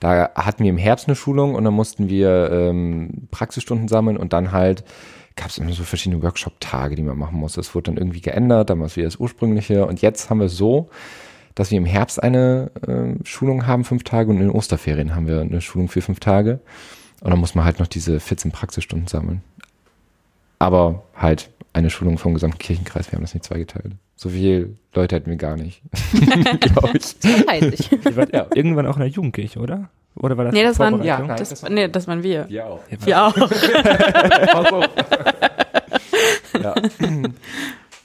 da 0.03 0.31
hatten 0.35 0.65
wir 0.65 0.71
im 0.71 0.79
Herbst 0.79 1.07
eine 1.07 1.15
Schulung 1.15 1.55
und 1.55 1.63
dann 1.63 1.75
mussten 1.75 2.09
wir 2.09 2.51
ähm, 2.51 3.29
Praxisstunden 3.31 3.87
sammeln 3.87 4.17
und 4.17 4.33
dann 4.33 4.51
halt 4.51 4.83
gab 5.37 5.47
es 5.47 5.59
immer 5.59 5.73
so 5.73 5.85
verschiedene 5.85 6.21
Workshop-Tage, 6.23 6.97
die 6.97 7.05
man 7.05 7.17
machen 7.17 7.39
musste. 7.39 7.61
Das 7.61 7.73
wurde 7.77 7.93
dann 7.93 7.99
irgendwie 7.99 8.21
geändert, 8.21 8.69
es 8.71 8.97
wieder 8.97 9.07
das 9.07 9.17
ursprüngliche 9.17 9.87
und 9.87 10.03
jetzt 10.03 10.29
haben 10.29 10.41
wir 10.41 10.49
so, 10.49 10.91
dass 11.55 11.71
wir 11.71 11.79
im 11.79 11.85
Herbst 11.85 12.21
eine 12.21 12.73
äh, 12.85 13.25
Schulung 13.25 13.69
haben, 13.69 13.85
fünf 13.85 14.03
Tage 14.03 14.31
und 14.31 14.39
in 14.39 14.49
den 14.49 14.51
Osterferien 14.51 15.15
haben 15.15 15.29
wir 15.29 15.41
eine 15.41 15.61
Schulung 15.61 15.89
für 15.89 16.01
fünf 16.01 16.19
Tage. 16.19 16.59
Und 17.21 17.31
dann 17.31 17.39
muss 17.39 17.55
man 17.55 17.65
halt 17.65 17.79
noch 17.79 17.87
diese 17.87 18.19
14 18.19 18.51
Praxisstunden 18.51 19.07
sammeln. 19.07 19.43
Aber 20.59 21.05
halt 21.15 21.52
eine 21.73 21.91
Schulung 21.91 22.19
vom 22.19 22.35
gesamten 22.35 22.59
Kirchenkreis, 22.59 23.11
wir 23.11 23.17
haben 23.17 23.23
das 23.23 23.35
nicht 23.35 23.45
zweigeteilt. 23.45 23.95
So 24.17 24.29
viele 24.29 24.77
Leute 24.95 25.17
hätten 25.17 25.31
wir 25.31 25.37
gar 25.37 25.57
nicht. 25.57 25.83
Glaube 26.61 26.99
ich. 26.99 27.17
Ihr 27.93 28.17
wart 28.17 28.33
ja. 28.33 28.47
irgendwann 28.55 28.87
auch 28.87 28.97
in 28.97 29.01
der 29.01 29.09
Jugendkirche, 29.09 29.59
oder? 29.59 29.89
Oder 30.15 30.37
war 30.37 30.45
das 30.45 30.53
Nee, 30.55 30.63
das 30.63 30.79
waren-? 30.79 31.03
Ja, 31.03 31.19
nein. 31.21 31.39
Das, 31.39 31.49
das 31.49 31.63
war- 31.63 31.71
nee, 31.71 31.89
das 31.89 32.07
waren 32.07 32.23
wir. 32.23 32.47
Ja 32.51 32.67
auch. 32.67 32.81
Wir 32.89 33.25
auch. 33.25 33.35
ja. 36.63 36.75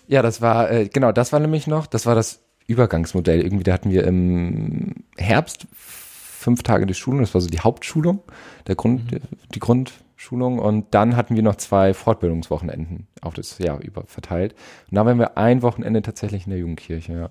ja, 0.08 0.22
das 0.22 0.42
war, 0.42 0.72
äh, 0.72 0.88
genau, 0.88 1.12
das 1.12 1.34
war 1.34 1.40
nämlich 1.40 1.68
noch, 1.68 1.86
das 1.88 2.06
war 2.06 2.16
das 2.16 2.40
Übergangsmodell. 2.68 3.42
Irgendwie, 3.42 3.66
da 3.66 3.74
hatten 3.74 3.92
wir 3.92 4.06
im 4.06 4.96
Herbst 5.18 5.68
fünf 5.74 6.64
Tage 6.64 6.86
die 6.86 6.94
Schulung, 6.94 7.20
das 7.22 7.34
war 7.34 7.42
so 7.42 7.50
die 7.50 7.60
Hauptschulung, 7.60 8.22
der 8.68 8.76
Grund, 8.76 9.20
die 9.54 9.60
Grundschulung. 10.18 10.60
Und 10.60 10.94
dann 10.94 11.16
hatten 11.16 11.36
wir 11.36 11.44
noch 11.44 11.56
zwei 11.56 11.94
Fortbildungswochenenden 11.94 13.08
auf 13.22 13.36
das 13.36 13.58
Jahr 13.60 13.80
über 13.82 14.04
verteilt. 14.08 14.56
Und 14.90 14.96
da 14.96 15.06
waren 15.06 15.20
wir 15.20 15.38
ein 15.38 15.62
Wochenende 15.62 16.02
tatsächlich 16.02 16.46
in 16.46 16.50
der 16.50 16.60
Jugendkirche, 16.60 17.14
ja. 17.14 17.30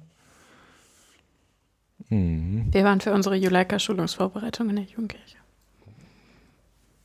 Mhm. 2.09 2.67
Wir 2.71 2.85
waren 2.85 3.01
für 3.01 3.13
unsere 3.13 3.35
Juleika-Schulungsvorbereitung 3.35 4.71
in 4.71 4.77
der 4.77 4.85
Jugendkirche. 4.85 5.37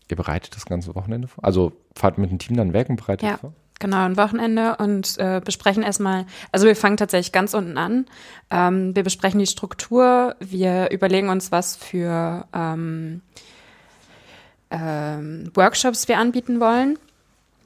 Ihr 0.09 0.17
bereitet 0.17 0.55
das 0.55 0.65
ganze 0.65 0.93
Wochenende 0.93 1.27
vor? 1.27 1.43
Also 1.43 1.71
fahrt 1.95 2.17
mit 2.17 2.29
dem 2.29 2.37
Team 2.37 2.57
dann 2.57 2.73
weg 2.73 2.89
und 2.89 2.97
bereitet 2.97 3.29
Ja. 3.29 3.37
vor? 3.37 3.53
Genau, 3.79 4.05
ein 4.05 4.15
Wochenende 4.17 4.75
und 4.75 5.17
äh, 5.17 5.41
besprechen 5.43 5.81
erstmal, 5.81 6.27
also 6.51 6.67
wir 6.67 6.75
fangen 6.75 6.97
tatsächlich 6.97 7.31
ganz 7.31 7.55
unten 7.55 7.79
an. 7.79 8.05
Ähm, 8.51 8.95
wir 8.95 9.01
besprechen 9.01 9.39
die 9.39 9.47
Struktur, 9.47 10.35
wir 10.39 10.91
überlegen 10.91 11.29
uns, 11.29 11.51
was 11.51 11.77
für 11.77 12.45
ähm, 12.53 13.23
ähm, 14.71 15.51
Workshops 15.53 16.07
wir 16.07 16.17
anbieten 16.17 16.59
wollen. 16.59 16.97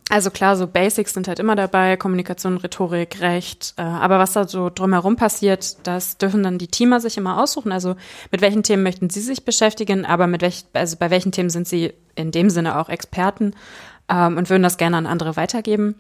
Also 0.10 0.30
klar, 0.30 0.56
so 0.56 0.68
Basics 0.68 1.14
sind 1.14 1.28
halt 1.28 1.40
immer 1.40 1.56
dabei, 1.56 1.98
Kommunikation, 1.98 2.58
Rhetorik, 2.58 3.22
Recht, 3.22 3.74
äh, 3.78 3.82
aber 3.82 4.20
was 4.20 4.34
da 4.34 4.48
so 4.48 4.70
drumherum 4.70 5.16
passiert, 5.16 5.78
das 5.88 6.20
dürfen 6.20 6.44
dann 6.44 6.60
die 6.60 6.68
Teamer 6.68 7.00
sich 7.00 7.18
immer 7.18 7.42
aussuchen. 7.42 7.72
Also 7.72 7.96
mit 8.32 8.42
welchen 8.42 8.62
Themen 8.62 8.84
möchten 8.84 9.10
sie 9.10 9.22
sich 9.22 9.46
beschäftigen, 9.46 10.06
aber 10.06 10.28
mit 10.28 10.44
welch, 10.44 10.66
also 10.74 10.98
bei 10.98 11.10
welchen 11.10 11.32
Themen 11.32 11.50
sind 11.50 11.68
sie 11.68 11.94
in 12.14 12.32
dem 12.32 12.52
Sinne 12.52 12.78
auch 12.78 12.90
Experten 12.90 13.56
ähm, 14.08 14.38
und 14.38 14.52
würden 14.52 14.62
das 14.62 14.78
gerne 14.78 14.98
an 14.98 15.08
andere 15.08 15.38
weitergeben. 15.38 15.96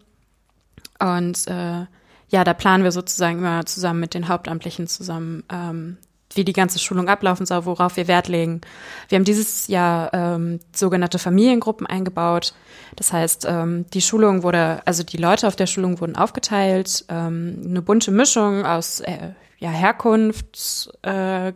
Und 0.99 1.47
äh, 1.47 1.85
ja, 2.29 2.43
da 2.43 2.53
planen 2.53 2.83
wir 2.83 2.91
sozusagen 2.91 3.39
immer 3.39 3.65
zusammen 3.65 3.99
mit 3.99 4.13
den 4.13 4.27
Hauptamtlichen 4.27 4.87
zusammen, 4.87 5.43
ähm, 5.51 5.97
wie 6.35 6.45
die 6.45 6.53
ganze 6.53 6.79
Schulung 6.79 7.09
ablaufen 7.09 7.45
soll, 7.45 7.65
worauf 7.65 7.97
wir 7.97 8.07
Wert 8.07 8.27
legen. 8.27 8.61
Wir 9.09 9.17
haben 9.17 9.23
dieses 9.25 9.67
Jahr 9.67 10.13
ähm, 10.13 10.59
sogenannte 10.73 11.19
Familiengruppen 11.19 11.87
eingebaut. 11.87 12.53
Das 12.95 13.11
heißt, 13.13 13.45
ähm, 13.49 13.85
die 13.93 14.01
Schulung 14.01 14.43
wurde, 14.43 14.81
also 14.85 15.03
die 15.03 15.17
Leute 15.17 15.47
auf 15.47 15.55
der 15.55 15.67
Schulung 15.67 15.99
wurden 15.99 16.15
aufgeteilt, 16.15 17.05
ähm, 17.09 17.61
eine 17.65 17.81
bunte 17.81 18.11
Mischung 18.11 18.65
aus 18.65 18.99
äh, 18.99 19.31
ja, 19.59 19.69
Herkunft, 19.69 20.91
äh, 21.01 21.53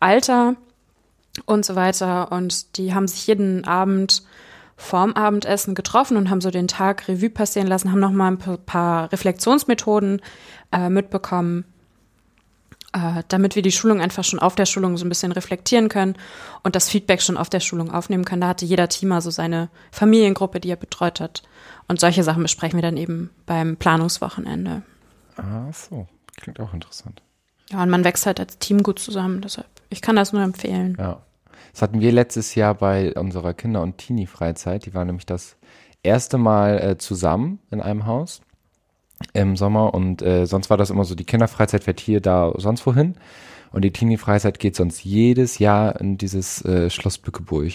Alter 0.00 0.56
und 1.46 1.64
so 1.64 1.74
weiter. 1.74 2.32
Und 2.32 2.76
die 2.76 2.94
haben 2.94 3.08
sich 3.08 3.26
jeden 3.26 3.64
Abend 3.66 4.22
vorm 4.76 5.12
Abendessen 5.12 5.74
getroffen 5.74 6.16
und 6.16 6.28
haben 6.28 6.40
so 6.40 6.50
den 6.50 6.68
Tag 6.68 7.06
Revue 7.08 7.30
passieren 7.30 7.68
lassen, 7.68 7.92
haben 7.92 8.00
nochmal 8.00 8.32
ein 8.32 8.38
pa- 8.38 8.56
paar 8.56 9.12
Reflexionsmethoden 9.12 10.20
äh, 10.72 10.88
mitbekommen, 10.88 11.64
äh, 12.92 13.22
damit 13.28 13.56
wir 13.56 13.62
die 13.62 13.72
Schulung 13.72 14.00
einfach 14.00 14.24
schon 14.24 14.38
auf 14.38 14.54
der 14.54 14.66
Schulung 14.66 14.96
so 14.96 15.04
ein 15.04 15.08
bisschen 15.08 15.32
reflektieren 15.32 15.88
können 15.88 16.16
und 16.62 16.76
das 16.76 16.88
Feedback 16.88 17.22
schon 17.22 17.36
auf 17.36 17.50
der 17.50 17.60
Schulung 17.60 17.90
aufnehmen 17.90 18.24
können. 18.24 18.42
Da 18.42 18.48
hatte 18.48 18.64
jeder 18.64 18.88
Teamer 18.88 19.20
so 19.20 19.30
seine 19.30 19.68
Familiengruppe, 19.90 20.60
die 20.60 20.70
er 20.70 20.76
betreut 20.76 21.20
hat. 21.20 21.42
Und 21.88 22.00
solche 22.00 22.22
Sachen 22.22 22.42
besprechen 22.42 22.78
wir 22.78 22.82
dann 22.82 22.96
eben 22.96 23.30
beim 23.46 23.76
Planungswochenende. 23.76 24.82
Ah, 25.36 25.72
so. 25.72 26.06
Klingt 26.36 26.60
auch 26.60 26.72
interessant. 26.74 27.22
Ja, 27.70 27.82
und 27.82 27.90
man 27.90 28.04
wächst 28.04 28.26
halt 28.26 28.40
als 28.40 28.58
Team 28.58 28.82
gut 28.82 28.98
zusammen, 28.98 29.40
deshalb, 29.40 29.66
ich 29.88 30.02
kann 30.02 30.16
das 30.16 30.32
nur 30.32 30.42
empfehlen. 30.42 30.96
Ja. 30.98 31.22
Das 31.72 31.82
hatten 31.82 32.00
wir 32.00 32.12
letztes 32.12 32.54
Jahr 32.54 32.74
bei 32.74 33.14
unserer 33.14 33.54
Kinder- 33.54 33.80
und 33.80 33.96
Teenie-Freizeit. 33.96 34.84
Die 34.84 34.94
war 34.94 35.04
nämlich 35.04 35.24
das 35.24 35.56
erste 36.02 36.36
Mal 36.36 36.78
äh, 36.78 36.98
zusammen 36.98 37.60
in 37.70 37.80
einem 37.80 38.04
Haus 38.04 38.42
im 39.32 39.56
Sommer 39.56 39.94
und 39.94 40.22
äh, 40.22 40.46
sonst 40.46 40.70
war 40.70 40.76
das 40.76 40.90
immer 40.90 41.04
so, 41.04 41.14
die 41.14 41.24
Kinderfreizeit 41.24 41.84
fährt 41.84 42.00
hier, 42.00 42.20
da, 42.20 42.52
sonst 42.56 42.86
wohin. 42.86 43.14
Und 43.72 43.82
die 43.82 43.90
Teenie-Freizeit 43.90 44.58
geht 44.58 44.76
sonst 44.76 45.02
jedes 45.02 45.58
Jahr 45.58 45.98
in 45.98 46.18
dieses 46.18 46.62
äh, 46.64 46.90
Schloss 46.90 47.16
Bückeburg. 47.18 47.72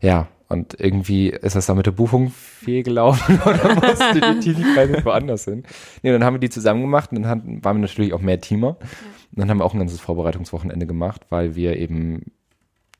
Ja, 0.00 0.28
und 0.48 0.80
irgendwie 0.80 1.28
ist 1.28 1.56
das 1.56 1.66
da 1.66 1.74
mit 1.74 1.86
der 1.86 1.92
Buchung 1.92 2.30
fehlgelaufen 2.30 3.40
oder 3.44 3.74
musste 3.74 4.20
die 4.20 4.40
Teenie-Freizeit 4.40 5.04
woanders 5.04 5.44
hin. 5.44 5.64
Nee, 6.02 6.12
dann 6.12 6.24
haben 6.24 6.34
wir 6.34 6.40
die 6.40 6.50
zusammen 6.50 6.80
gemacht 6.80 7.10
und 7.10 7.22
dann 7.22 7.30
hatten, 7.30 7.64
waren 7.64 7.76
wir 7.76 7.82
natürlich 7.82 8.14
auch 8.14 8.20
mehr 8.20 8.40
Teamer. 8.40 8.76
Und 8.78 9.42
dann 9.42 9.50
haben 9.50 9.58
wir 9.58 9.64
auch 9.64 9.74
ein 9.74 9.80
ganzes 9.80 10.00
Vorbereitungswochenende 10.00 10.86
gemacht, 10.86 11.22
weil 11.28 11.54
wir 11.54 11.76
eben 11.76 12.32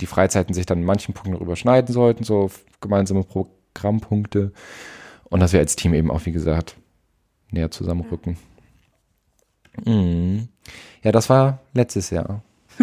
die 0.00 0.06
Freizeiten 0.06 0.54
sich 0.54 0.66
dann 0.66 0.80
in 0.80 0.84
manchen 0.84 1.14
Punkten 1.14 1.40
überschneiden 1.42 1.92
sollten, 1.92 2.22
so 2.22 2.50
gemeinsame 2.80 3.24
Programmpunkte. 3.24 4.52
Und 5.24 5.40
dass 5.40 5.52
wir 5.52 5.60
als 5.60 5.76
Team 5.76 5.94
eben 5.94 6.10
auch, 6.10 6.26
wie 6.26 6.32
gesagt, 6.32 6.76
näher 7.50 7.70
zusammenrücken. 7.70 8.36
Mhm. 9.84 10.48
Ja, 11.02 11.12
das 11.12 11.30
war 11.30 11.60
letztes 11.74 12.10
Jahr. 12.10 12.42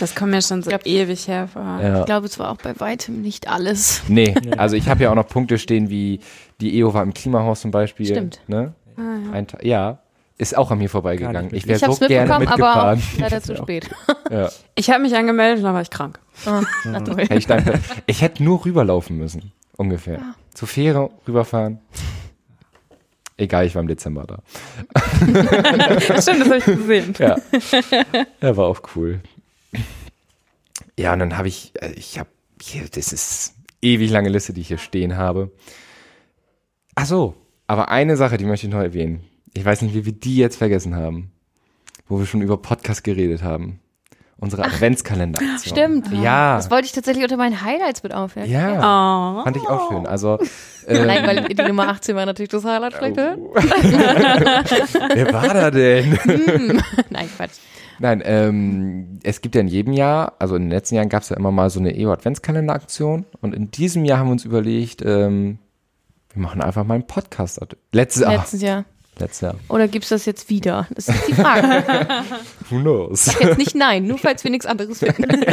Das 0.00 0.14
kommt 0.14 0.32
mir 0.32 0.42
schon 0.42 0.62
so 0.62 0.70
ewig 0.70 1.28
her 1.28 1.48
vor. 1.48 1.62
Ja. 1.62 2.00
Ich 2.00 2.06
glaube, 2.06 2.26
es 2.26 2.38
war 2.38 2.50
auch 2.50 2.56
bei 2.56 2.78
weitem 2.80 3.22
nicht 3.22 3.48
alles. 3.48 4.02
Nee, 4.08 4.34
also 4.56 4.76
ich 4.76 4.88
habe 4.88 5.04
ja 5.04 5.10
auch 5.10 5.14
noch 5.14 5.28
Punkte 5.28 5.58
stehen 5.58 5.90
wie 5.90 6.20
die 6.60 6.78
EO 6.80 6.94
war 6.94 7.02
im 7.02 7.14
Klimahaus 7.14 7.60
zum 7.60 7.70
Beispiel. 7.70 8.06
Stimmt. 8.06 8.40
Ne? 8.48 8.74
Ah, 8.96 9.36
ja. 9.36 9.46
Ja, 9.62 9.98
ist 10.36 10.56
auch 10.56 10.70
an 10.70 10.78
mir 10.78 10.88
vorbeigegangen. 10.88 11.54
Ich 11.54 11.66
wäre 11.66 11.78
so 11.78 11.92
es 11.92 12.00
gerne 12.00 12.38
mitbekommen, 12.38 12.64
aber 12.64 12.96
mitgefahren. 12.96 12.98
auch 12.98 13.18
leider 13.18 13.42
zu 13.42 13.56
spät. 13.56 13.90
Ja. 14.30 14.50
Ich 14.74 14.90
habe 14.90 15.02
mich 15.02 15.14
angemeldet 15.14 15.58
und 15.58 15.64
dann 15.64 15.74
war 15.74 15.82
ich 15.82 15.90
krank. 15.90 16.18
Ah, 16.46 16.62
ich, 17.30 17.46
dann, 17.46 17.80
ich 18.06 18.22
hätte 18.22 18.42
nur 18.42 18.64
rüberlaufen 18.64 19.16
müssen, 19.16 19.52
ungefähr. 19.76 20.20
Zur 20.54 20.66
Fähre 20.68 21.10
rüberfahren. 21.28 21.78
Egal, 23.40 23.64
ich 23.64 23.74
war 23.74 23.80
im 23.80 23.88
Dezember 23.88 24.24
da. 24.24 24.42
Stimmt, 26.20 26.42
das 26.42 26.44
habe 26.44 26.58
ich 26.58 26.64
gesehen. 26.66 27.14
Ja. 27.18 27.36
ja, 28.42 28.56
war 28.56 28.66
auch 28.66 28.82
cool. 28.94 29.20
Ja, 30.98 31.14
und 31.14 31.20
dann 31.20 31.38
habe 31.38 31.48
ich, 31.48 31.72
äh, 31.80 31.92
ich 31.92 32.18
habe 32.18 32.28
hier, 32.60 32.82
das 32.90 33.14
ist 33.14 33.54
ewig 33.80 34.10
lange 34.10 34.28
Liste, 34.28 34.52
die 34.52 34.60
ich 34.60 34.68
hier 34.68 34.76
stehen 34.76 35.16
habe. 35.16 35.50
Ach 36.94 37.06
so, 37.06 37.34
aber 37.66 37.88
eine 37.88 38.18
Sache, 38.18 38.36
die 38.36 38.44
möchte 38.44 38.66
ich 38.66 38.72
noch 38.74 38.80
erwähnen. 38.80 39.24
Ich 39.54 39.64
weiß 39.64 39.80
nicht, 39.80 39.94
wie 39.94 40.04
wir 40.04 40.12
die 40.12 40.36
jetzt 40.36 40.56
vergessen 40.56 40.94
haben, 40.94 41.32
wo 42.08 42.18
wir 42.18 42.26
schon 42.26 42.42
über 42.42 42.58
Podcast 42.58 43.04
geredet 43.04 43.42
haben. 43.42 43.80
Unsere 44.40 44.64
Adventskalender-Aktion. 44.64 45.76
Stimmt. 45.76 46.12
Ja. 46.12 46.56
Das 46.56 46.70
wollte 46.70 46.86
ich 46.86 46.92
tatsächlich 46.92 47.22
unter 47.22 47.36
meinen 47.36 47.62
Highlights 47.62 48.02
mit 48.02 48.14
aufwerfen. 48.14 48.50
Ja. 48.50 49.38
Oh. 49.38 49.44
Fand 49.44 49.56
ich 49.56 49.68
auch 49.68 49.90
schön. 49.90 50.06
Also, 50.06 50.38
äh, 50.86 51.04
Nein, 51.04 51.26
weil 51.26 51.44
die 51.44 51.62
Nummer 51.62 51.88
18 51.88 52.16
war 52.16 52.24
natürlich 52.24 52.48
das 52.48 52.64
Highlight 52.64 52.94
vielleicht. 52.94 53.18
Oh. 53.18 53.52
wer 55.14 55.32
war 55.34 55.52
da 55.52 55.70
denn? 55.70 56.18
Nein, 57.10 57.28
Quatsch. 57.36 57.58
Nein, 57.98 58.22
ähm, 58.24 59.18
es 59.22 59.42
gibt 59.42 59.54
ja 59.54 59.60
in 59.60 59.68
jedem 59.68 59.92
Jahr, 59.92 60.32
also 60.38 60.56
in 60.56 60.62
den 60.62 60.70
letzten 60.70 60.94
Jahren 60.94 61.10
gab 61.10 61.22
es 61.22 61.28
ja 61.28 61.36
immer 61.36 61.52
mal 61.52 61.68
so 61.68 61.78
eine 61.78 61.94
EO-Adventskalender-Aktion 61.94 63.26
und 63.42 63.54
in 63.54 63.70
diesem 63.70 64.06
Jahr 64.06 64.20
haben 64.20 64.28
wir 64.28 64.32
uns 64.32 64.46
überlegt, 64.46 65.02
ähm, 65.04 65.58
wir 66.32 66.42
machen 66.42 66.62
einfach 66.62 66.84
mal 66.84 66.94
einen 66.94 67.06
Podcast. 67.06 67.60
Letztes, 67.92 68.26
Letztes 68.26 68.62
Jahr. 68.62 68.86
Letztes 69.20 69.40
Jahr. 69.42 69.54
Oder 69.68 69.88
gibt's 69.88 70.08
das 70.08 70.24
jetzt 70.26 70.48
wieder? 70.50 70.86
Das 70.94 71.08
ist 71.08 71.28
die 71.28 71.34
Frage. 71.34 71.84
Who 72.70 72.80
knows? 72.80 73.26
Jetzt 73.40 73.58
nicht 73.58 73.74
nein, 73.74 74.06
nur 74.06 74.18
falls 74.18 74.42
wir 74.44 74.50
nichts 74.50 74.66
anderes 74.66 74.98
finden. 74.98 75.24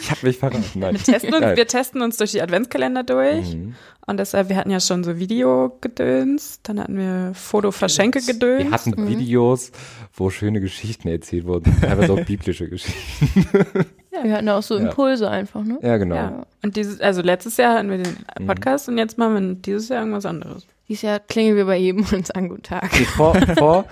Ich 0.00 0.12
habe 0.12 0.26
mich 0.26 0.38
verraten. 0.38 0.64
Nein. 0.74 0.94
Wir 0.94 1.02
testen, 1.02 1.34
uns, 1.34 1.40
Nein. 1.42 1.56
wir 1.58 1.66
testen 1.66 2.00
uns 2.00 2.16
durch 2.16 2.30
die 2.30 2.40
Adventskalender 2.40 3.02
durch. 3.02 3.54
Mhm. 3.54 3.74
Und 4.06 4.16
deshalb, 4.18 4.48
wir 4.48 4.56
hatten 4.56 4.70
ja 4.70 4.80
schon 4.80 5.04
so 5.04 5.18
Videogedöns, 5.18 6.60
dann 6.62 6.80
hatten 6.80 6.96
wir 6.96 7.32
Foto-Verschenke-Gedöns. 7.34 8.64
Wir 8.64 8.70
hatten 8.70 9.06
Videos, 9.06 9.70
wo 10.14 10.30
schöne 10.30 10.62
Geschichten 10.62 11.08
erzählt 11.08 11.44
wurden, 11.44 11.78
teilweise 11.82 12.14
auch 12.14 12.24
biblische 12.24 12.68
Geschichten. 12.70 13.46
Wir 14.22 14.32
hatten 14.32 14.48
auch 14.48 14.62
so 14.64 14.76
Ja. 14.76 14.86
Impulse 14.86 15.30
einfach, 15.30 15.62
ne? 15.62 15.78
Ja, 15.80 15.96
genau. 15.96 16.14
Ja. 16.16 16.46
Und 16.64 16.74
dieses, 16.74 17.00
also 17.00 17.22
letztes 17.22 17.56
Jahr 17.56 17.74
hatten 17.76 17.88
wir 17.88 17.98
den 17.98 18.46
Podcast 18.48 18.88
und 18.88 18.98
jetzt 18.98 19.16
machen 19.16 19.34
wir 19.34 19.54
dieses 19.54 19.90
Jahr 19.90 20.00
irgendwas 20.00 20.26
anderes. 20.26 20.66
Dieses 20.88 21.02
Jahr 21.02 21.20
klingeln 21.20 21.56
wir 21.56 21.66
bei 21.66 21.76
jedem 21.76 22.04
und 22.12 22.26
sagen 22.26 22.48
Guten 22.48 22.62
Tag. 22.62 22.90
Nee, 22.98 23.04
Vor, 23.04 23.34
vor, 23.58 23.84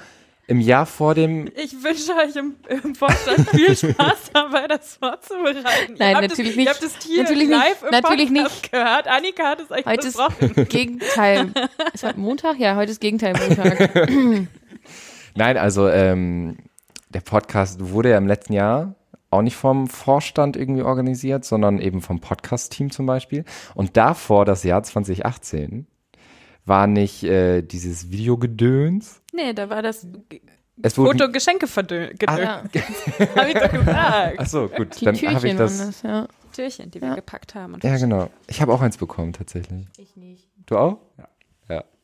Im 0.47 0.61
Jahr 0.61 0.87
vor 0.87 1.15
dem, 1.15 1.47
Ich 1.57 1.75
wünsche 1.83 2.13
euch 2.15 2.37
im, 2.37 2.55
im 2.69 2.95
Vorstand 2.95 3.51
viel 3.51 3.77
Spaß 3.93 4.31
dabei, 4.33 4.67
das 4.67 4.97
vorzubereiten. 4.97 5.95
Nein, 5.99 6.15
natürlich 6.15 6.57
nicht. 6.57 6.67
Ihr 6.67 6.73
habt 6.73 6.83
es 6.83 6.97
hier 7.05 7.25
Natürlich 7.25 7.49
nicht. 7.49 7.59
live 7.59 7.83
im 7.83 7.91
Natürlich 7.91 8.33
Podcast 8.33 8.73
gehört. 8.73 9.09
Annika 9.09 9.43
hat 9.45 9.61
es 9.61 9.71
euch 9.71 9.85
Heute 9.85 10.07
ist 10.09 10.17
versprochen. 10.17 10.55
Gegenteil. 10.69 11.53
Ist 11.93 12.05
heute 12.05 12.19
Montag? 12.19 12.59
Ja, 12.59 12.77
heute 12.77 12.93
ist 12.93 13.01
Gegenteil 13.01 13.35
Montag. 13.35 14.09
nein, 15.35 15.59
also 15.59 15.89
ähm, 15.89 16.57
der 17.11 17.21
Podcast 17.21 17.91
wurde 17.93 18.11
ja 18.11 18.19
im 18.19 18.27
letzten 18.27 18.55
Jahr 18.55 18.95
auch 19.31 19.43
nicht 19.43 19.57
vom 19.57 19.89
Vorstand 19.89 20.57
irgendwie 20.57 20.83
organisiert, 20.83 21.45
sondern 21.45 21.79
eben 21.79 22.01
vom 22.01 22.21
Podcast-Team 22.21 22.91
zum 22.91 23.05
Beispiel. 23.05 23.45
Und 23.75 23.97
davor, 23.97 24.45
das 24.45 24.63
Jahr 24.63 24.83
2018, 24.83 25.87
war 26.67 26.87
nicht 26.87 27.23
äh, 27.25 27.63
dieses 27.63 28.11
Videogedöns. 28.11 29.23
Nee, 29.33 29.53
da 29.55 29.71
war 29.71 29.83
das 29.83 30.07
Es 30.83 30.99
wurde, 30.99 31.13
Foto-Geschenke-Gedöns. 31.19 32.39
Ja, 32.39 32.63
Hab 33.35 33.49
ich 33.49 33.55
doch 33.55 33.71
gesagt. 33.71 34.35
Ach 34.39 34.47
so, 34.47 34.69
gut, 34.69 35.01
die 35.01 35.05
dann 35.07 35.17
habe 35.17 35.49
ich 35.49 35.57
das. 35.57 35.79
das, 35.79 36.03
ja. 36.03 36.29
Türchen, 36.53 36.91
die 36.91 37.01
wir 37.01 37.09
Ja. 37.09 37.15
gepackt 37.15 37.55
haben. 37.55 37.77
Ja, 37.83 37.97
genau. 37.97 38.31
Ich 38.47 38.61
habe 38.61 38.73
auch 38.73 38.81
eins 38.81 38.97
bekommen 38.97 39.33
tatsächlich. 39.33 39.87
Ich 39.99 40.17
nicht. 40.17 40.49
Du 40.67 40.77
auch? 40.77 40.99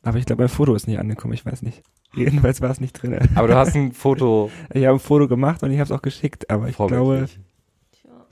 Aber 0.05 0.17
ich 0.17 0.25
glaube, 0.25 0.41
mein 0.41 0.49
Foto 0.49 0.75
ist 0.75 0.85
nicht 0.85 0.99
angekommen, 0.99 1.33
ich 1.33 1.45
weiß 1.45 1.61
nicht. 1.61 1.81
Jedenfalls 2.13 2.59
war 2.61 2.69
es 2.69 2.81
nicht 2.81 2.91
drin. 3.01 3.17
Aber 3.35 3.47
du 3.47 3.55
hast 3.55 3.73
ein 3.73 3.93
Foto 3.93 4.51
Ich 4.73 4.85
habe 4.85 4.97
ein 4.97 4.99
Foto 4.99 5.29
gemacht 5.29 5.63
und 5.63 5.71
ich 5.71 5.79
habe 5.79 5.85
es 5.85 5.91
auch 5.91 6.01
geschickt, 6.01 6.49
aber 6.49 6.67
ich 6.67 6.75
glaube. 6.75 7.27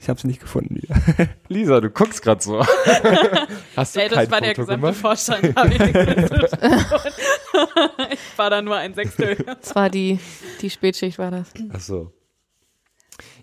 Ich 0.02 0.08
habe 0.08 0.18
es 0.18 0.24
nicht 0.24 0.40
gefunden 0.40 0.74
wieder. 0.76 0.94
Lisa, 1.48 1.80
du 1.80 1.88
guckst 1.90 2.22
gerade 2.22 2.42
so. 2.42 2.60
hast 3.76 3.94
du 3.96 4.00
Ey, 4.02 4.08
das 4.08 4.18
kein 4.18 4.30
war 4.32 4.40
der 4.40 4.54
Foto 4.56 4.62
gesamte 4.62 4.80
gemacht? 4.80 4.96
Vorstand. 4.96 5.54
Hab 5.56 5.70
ich 5.70 5.80
ich 8.12 8.38
war 8.38 8.50
da 8.50 8.62
nur 8.62 8.76
ein 8.76 8.94
Sechstel. 8.94 9.36
Das 9.36 9.74
war 9.74 9.90
die, 9.90 10.18
die 10.60 10.70
Spätschicht, 10.70 11.18
war 11.18 11.30
das. 11.30 11.52
Ach 11.72 11.80
so. 11.80 12.12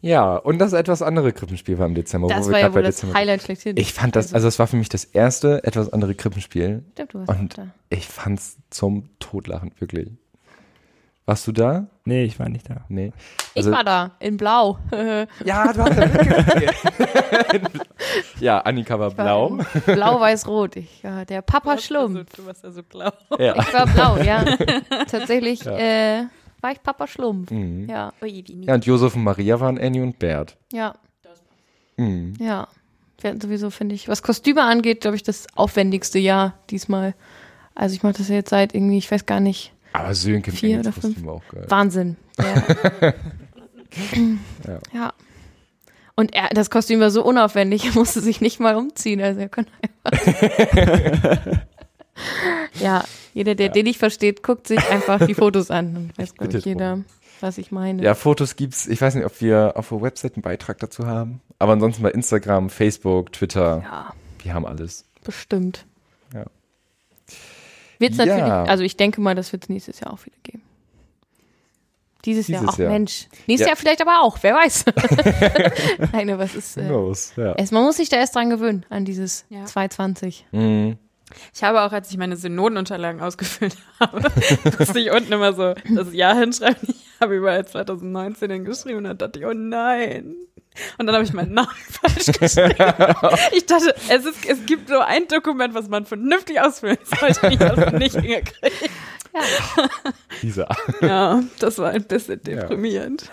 Ja, 0.02 0.36
und 0.36 0.60
das 0.60 0.74
etwas 0.74 1.02
andere 1.02 1.32
Krippenspiel 1.34 1.78
war 1.78 1.86
im 1.86 1.96
Dezember. 1.96 2.28
Das 2.28 2.46
wo 2.46 2.50
wir 2.50 2.54
war 2.54 2.60
ja 2.60 2.66
grad 2.68 2.76
wohl 2.76 2.82
bei 2.82 2.88
das 2.88 2.98
Dezember- 2.98 3.14
Highlight 3.18 3.44
schlechthin. 3.44 3.78
Ich 3.78 3.94
fand 3.94 4.16
das, 4.16 4.34
also 4.34 4.48
es 4.48 4.60
war 4.60 4.68
für 4.68 4.76
mich 4.78 4.90
das 4.90 5.04
erste 5.06 5.64
etwas 5.64 5.92
andere 5.94 6.16
Krippenspiel. 6.16 6.84
Stimmt, 6.94 7.14
du 7.14 7.20
warst 7.20 7.30
Und 7.30 7.58
da. 7.58 7.68
ich 7.90 8.08
fand's 8.08 8.58
zum 8.70 9.10
Totlachen, 9.20 9.72
wirklich. 9.80 10.10
Warst 11.30 11.46
du 11.46 11.52
da? 11.52 11.86
Nee, 12.06 12.24
ich 12.24 12.40
war 12.40 12.50
nicht 12.50 12.68
da. 12.68 12.78
Nee. 12.90 13.14
Ich 13.54 13.66
war 13.70 13.84
da, 13.84 14.12
in 14.20 14.36
Blau. 14.38 14.80
Ja, 15.46 15.72
du 15.72 15.84
hast 15.84 15.96
ja 15.96 16.08
mitgespielt. 16.08 17.72
ja, 18.40 18.58
Annika 18.62 19.00
war 19.00 19.12
blau. 19.12 19.60
Blau, 19.86 20.20
weiß, 20.20 20.48
rot. 20.48 20.76
Ich, 20.78 21.04
ja, 21.04 21.26
der 21.26 21.44
Papa 21.44 21.78
Schlumpf. 21.78 22.18
Also, 22.18 22.42
du 22.42 22.46
warst 22.48 22.64
ja 22.64 22.72
so 22.72 22.82
blau. 22.82 23.12
Ja. 23.38 23.56
Ich 23.60 23.74
war 23.74 23.86
blau, 23.86 24.18
ja. 24.18 24.44
Tatsächlich 25.12 25.64
äh, 25.68 26.24
war 26.62 26.72
ich 26.72 26.82
Papa 26.82 27.06
Schlumpf. 27.06 27.52
Mhm. 27.52 27.88
Ja, 27.88 28.12
Ui, 28.24 28.44
wie 28.48 28.66
ja, 28.66 28.74
und 28.74 28.86
Josef 28.88 29.16
und 29.16 29.24
Maria 29.24 29.60
waren 29.60 29.78
Annie 29.80 30.02
und 30.02 30.18
Bert. 30.18 30.58
ja, 30.74 30.96
Mhm. 31.98 32.34
ja. 32.40 32.68
Wir 33.22 33.30
hatten 33.32 33.42
sowieso, 33.42 33.70
finde 33.70 33.94
ich, 33.94 34.08
was 34.08 34.24
Kostüme 34.24 34.64
angeht, 34.64 35.02
glaube 35.02 35.16
ich, 35.18 35.24
das 35.24 35.46
aufwendigste 35.56 36.18
Jahr 36.18 36.54
diesmal. 36.72 37.14
Also 37.76 37.94
ich 37.94 38.02
mache 38.02 38.14
das 38.14 38.30
ja 38.30 38.36
jetzt 38.36 38.50
seit 38.50 38.74
irgendwie, 38.74 38.98
ich 38.98 39.12
weiß 39.12 39.26
gar 39.26 39.42
nicht, 39.42 39.74
Aber 39.94 40.14
Sönke 40.14 40.52
Vier 40.52 40.80
oder 40.80 40.90
Engelskostüm 40.90 41.26
war 41.26 41.34
auch 41.36 41.48
geil. 41.52 41.66
Wahnsinn. 41.68 42.18
Ja. 42.38 43.14
Ja. 44.68 44.80
ja. 44.94 45.14
Und 46.16 46.36
er, 46.36 46.50
das 46.50 46.70
Kostüm 46.70 47.00
war 47.00 47.10
so 47.10 47.26
unaufwendig, 47.26 47.86
er 47.86 47.94
musste 47.94 48.22
sich 48.22 48.40
nicht 48.40 48.60
mal 48.60 48.76
umziehen. 48.76 49.20
Also 49.20 49.40
er 49.40 49.50
konnte 49.50 49.72
einfach. 49.82 51.62
ja, 52.80 53.04
jeder, 53.34 53.56
der 53.56 53.70
den 53.70 53.86
nicht 53.86 53.98
versteht, 53.98 54.44
guckt 54.44 54.68
sich 54.68 54.78
einfach 54.92 55.26
die 55.26 55.34
Fotos 55.34 55.72
an. 55.72 55.96
Dann 55.96 56.12
weiß, 56.18 56.36
glaube 56.36 56.56
ich, 56.56 56.66
jeder, 56.66 57.00
was 57.40 57.58
ich 57.58 57.72
meine. 57.72 58.04
Ja, 58.04 58.14
Fotos 58.14 58.56
gibt's. 58.56 58.86
Ich 58.86 59.02
weiß 59.02 59.16
nicht, 59.16 59.26
ob 59.26 59.42
wir 59.42 59.74
auf 59.76 59.90
der 59.90 60.02
Website 60.04 60.36
einen 60.36 60.44
Beitrag 60.44 60.78
dazu 60.78 61.08
haben. 61.08 61.42
Aber 61.58 61.74
ansonsten 61.74 62.04
bei 62.04 62.12
Instagram, 62.12 62.70
Facebook, 62.70 63.34
Twitter, 63.34 63.82
ja 63.84 64.14
wir 64.44 64.54
haben 64.54 64.66
alles. 64.66 65.06
bestimmt. 65.24 65.86
Ja. 68.00 68.08
Wird's 68.08 68.18
Ja. 68.18 68.26
natürlich, 68.26 68.70
also 68.70 68.84
ich 68.84 68.98
denke 68.98 69.22
mal, 69.22 69.36
das 69.36 69.52
wird 69.52 69.64
es 69.64 69.70
nächstes 69.70 70.00
Jahr 70.00 70.14
auch 70.14 70.26
wieder 70.26 70.38
geben. 70.44 70.64
Dieses, 72.26 72.48
Jahr, 72.50 72.62
Dieses 72.62 72.76
ach 72.76 72.80
Jahr. 72.80 72.92
Mensch. 72.92 73.28
Nächstes 73.48 73.62
Ja. 73.62 73.68
Jahr 73.68 73.76
vielleicht 73.78 74.02
aber 74.02 74.22
auch, 74.22 74.38
wer 74.42 74.54
weiß. 74.56 74.86
Nein, 76.12 76.30
aber 76.30 76.44
es 76.44 76.56
ist, 76.56 76.78
äh, 76.78 76.84
knows? 76.86 77.34
Ja. 77.38 77.54
es, 77.58 77.72
man 77.72 77.84
muss 77.84 77.96
sich 77.98 78.10
da 78.10 78.18
erst 78.18 78.36
dran 78.36 78.50
gewöhnen, 78.50 78.86
an 78.90 79.06
dieses 79.06 79.46
Ja. 79.50 79.64
220. 79.66 80.46
Mhm. 80.52 80.98
Ich 81.54 81.64
habe 81.64 81.82
auch, 81.84 81.92
als 81.92 82.10
ich 82.12 82.18
meine 82.18 82.36
Synodenunterlagen 82.36 83.22
ausgefüllt 83.22 83.78
habe, 84.00 84.30
musste 84.80 85.00
ich 85.00 85.12
unten 85.12 85.32
immer 85.32 85.54
so 85.54 85.76
das 85.96 86.12
Jahr 86.14 86.36
hinschreiben. 86.38 86.90
Ich 86.90 87.06
habe 87.22 87.36
überall 87.38 87.66
2019 87.66 88.50
hingeschrieben 88.52 88.98
und 88.98 89.04
dann 89.06 89.18
dachte 89.18 89.40
ich, 89.40 89.46
oh 89.46 89.54
nein. 89.54 90.36
Und 90.98 91.08
dann 91.08 91.16
habe 91.16 91.26
ich 91.26 91.34
meinen 91.34 91.54
Namen 91.54 91.70
falsch 91.90 92.26
geschrieben. 92.38 92.76
Ich 93.54 93.66
dachte, 93.66 93.96
es, 94.10 94.26
ist, 94.26 94.46
es 94.48 94.66
gibt 94.66 94.90
so 94.90 95.00
ein 95.00 95.28
Dokument, 95.28 95.74
was 95.74 95.90
man 95.90 96.06
vernünftig 96.06 96.62
ausfüllen 96.62 96.98
sollte. 97.04 97.48
Ich 97.48 97.60
habe 97.60 97.82
es 97.82 97.94
nicht 98.00 98.16
hingekriegt. 98.16 98.90
Lisa. 100.42 100.68
Ja, 101.02 101.42
das 101.60 101.78
war 101.78 101.92
ein 101.92 102.04
bisschen 102.04 102.42
deprimierend. 102.42 103.30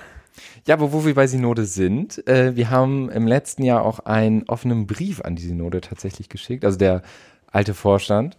Ja, 0.66 0.74
aber 0.74 0.93
wo 0.93 1.05
wir 1.05 1.14
bei 1.14 1.26
Synode 1.26 1.64
sind, 1.64 2.26
äh, 2.26 2.57
wir 2.57 2.70
haben 2.70 3.09
im 3.11 3.26
letzten 3.26 3.62
Jahr 3.62 3.82
auch 3.82 4.01
einen 4.01 4.49
offenen 4.49 4.87
Brief 4.87 5.20
an 5.20 5.37
die 5.37 5.47
Synode 5.47 5.80
tatsächlich 5.80 6.28
geschickt, 6.28 6.64
also 6.64 6.76
der 6.76 7.03
alte 7.47 7.72
Vorstand. 7.72 8.37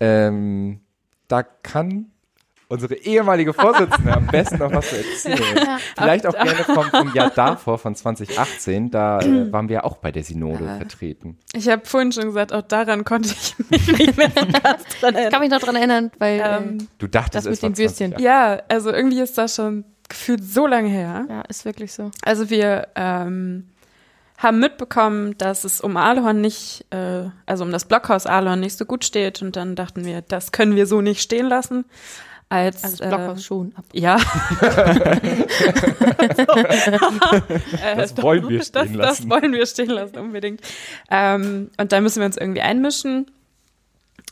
Ähm, 0.00 0.80
da 1.28 1.42
kann 1.42 2.10
unsere 2.74 2.94
ehemalige 2.96 3.52
Vorsitzende 3.52 4.12
am 4.14 4.26
besten 4.26 4.58
noch 4.58 4.72
was 4.72 4.88
zu 4.90 4.96
erzählen. 4.98 5.78
Vielleicht 5.96 6.26
auch 6.26 6.34
gerne 6.34 6.64
vom, 6.64 6.84
vom 6.90 7.14
Jahr 7.14 7.30
davor, 7.30 7.78
von 7.78 7.94
2018, 7.94 8.90
da 8.90 9.20
äh, 9.20 9.50
waren 9.52 9.68
wir 9.68 9.84
auch 9.84 9.96
bei 9.96 10.12
der 10.12 10.22
Synode 10.24 10.64
Ja. 10.64 10.76
vertreten. 10.76 11.38
Ich 11.54 11.68
habe 11.68 11.86
vorhin 11.86 12.12
schon 12.12 12.24
gesagt, 12.24 12.52
auch 12.52 12.62
daran 12.62 13.04
konnte 13.04 13.30
ich 13.30 13.54
mich 13.70 13.98
nicht 13.98 14.16
mehr 14.16 14.28
dran 14.30 14.44
Ich 14.86 15.02
erinnern. 15.02 15.30
kann 15.30 15.40
mich 15.40 15.50
noch 15.50 15.60
dran 15.60 15.76
erinnern, 15.76 16.10
weil 16.18 16.42
Ähm, 16.44 16.88
Du 16.98 17.06
dachtest, 17.06 17.46
Das 17.46 17.50
mit 17.50 17.62
den 17.62 17.78
Würstchen. 17.78 18.10
2018. 18.12 18.24
ja, 18.24 18.62
also 18.68 18.90
irgendwie 18.92 19.20
ist 19.20 19.38
das 19.38 19.54
schon 19.56 19.84
gefühlt 20.08 20.44
so 20.44 20.66
lange 20.66 20.88
her. 20.88 21.24
ja, 21.28 21.40
ist 21.42 21.64
wirklich 21.64 21.92
so. 21.92 22.10
Also 22.22 22.50
wir 22.50 22.88
ähm, 22.94 23.68
haben 24.36 24.58
mitbekommen, 24.60 25.38
dass 25.38 25.64
es 25.64 25.80
um 25.80 25.96
Alhorn 25.96 26.40
nicht, 26.40 26.84
äh, 26.90 27.24
also 27.46 27.64
um 27.64 27.70
das 27.70 27.84
Blockhaus 27.86 28.26
Alhorn 28.26 28.60
nicht 28.60 28.76
so 28.76 28.84
gut 28.84 29.04
steht 29.04 29.40
und 29.42 29.56
dann 29.56 29.76
dachten 29.76 30.04
wir, 30.04 30.22
das 30.22 30.52
können 30.52 30.76
wir 30.76 30.86
so 30.86 31.00
nicht 31.00 31.22
stehen 31.22 31.46
lassen. 31.46 31.84
Als, 32.54 32.84
Also 32.84 32.98
das 32.98 33.06
äh, 33.06 33.08
Blockhaus 33.08 33.44
schon. 33.44 33.72
Ab. 33.74 33.84
Ja. 33.92 34.16
Das 37.96 38.16
wollen 38.22 38.48
wir 38.48 38.62
stehen 38.62 38.72
das, 38.72 38.94
lassen. 38.94 39.28
Das 39.28 39.42
wollen 39.42 39.52
wir 39.52 39.66
stehen 39.66 39.90
lassen, 39.90 40.18
unbedingt. 40.18 40.60
Ähm, 41.10 41.70
und 41.76 41.92
da 41.92 42.00
müssen 42.00 42.20
wir 42.20 42.26
uns 42.26 42.36
irgendwie 42.36 42.60
einmischen. 42.60 43.26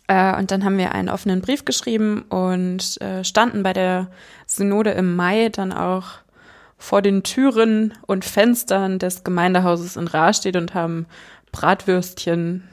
Äh, 0.06 0.36
und 0.38 0.50
dann 0.50 0.64
haben 0.64 0.78
wir 0.78 0.92
einen 0.92 1.08
offenen 1.08 1.40
Brief 1.40 1.64
geschrieben 1.64 2.22
und 2.28 3.00
äh, 3.00 3.24
standen 3.24 3.62
bei 3.62 3.72
der 3.72 4.08
Synode 4.46 4.90
im 4.90 5.16
Mai 5.16 5.48
dann 5.48 5.72
auch 5.72 6.06
vor 6.78 7.02
den 7.02 7.22
Türen 7.22 7.94
und 8.06 8.24
Fenstern 8.24 8.98
des 8.98 9.24
Gemeindehauses 9.24 9.96
in 9.96 10.08
Rastedt 10.08 10.56
und 10.56 10.74
haben 10.74 11.06
Bratwürstchen 11.52 12.68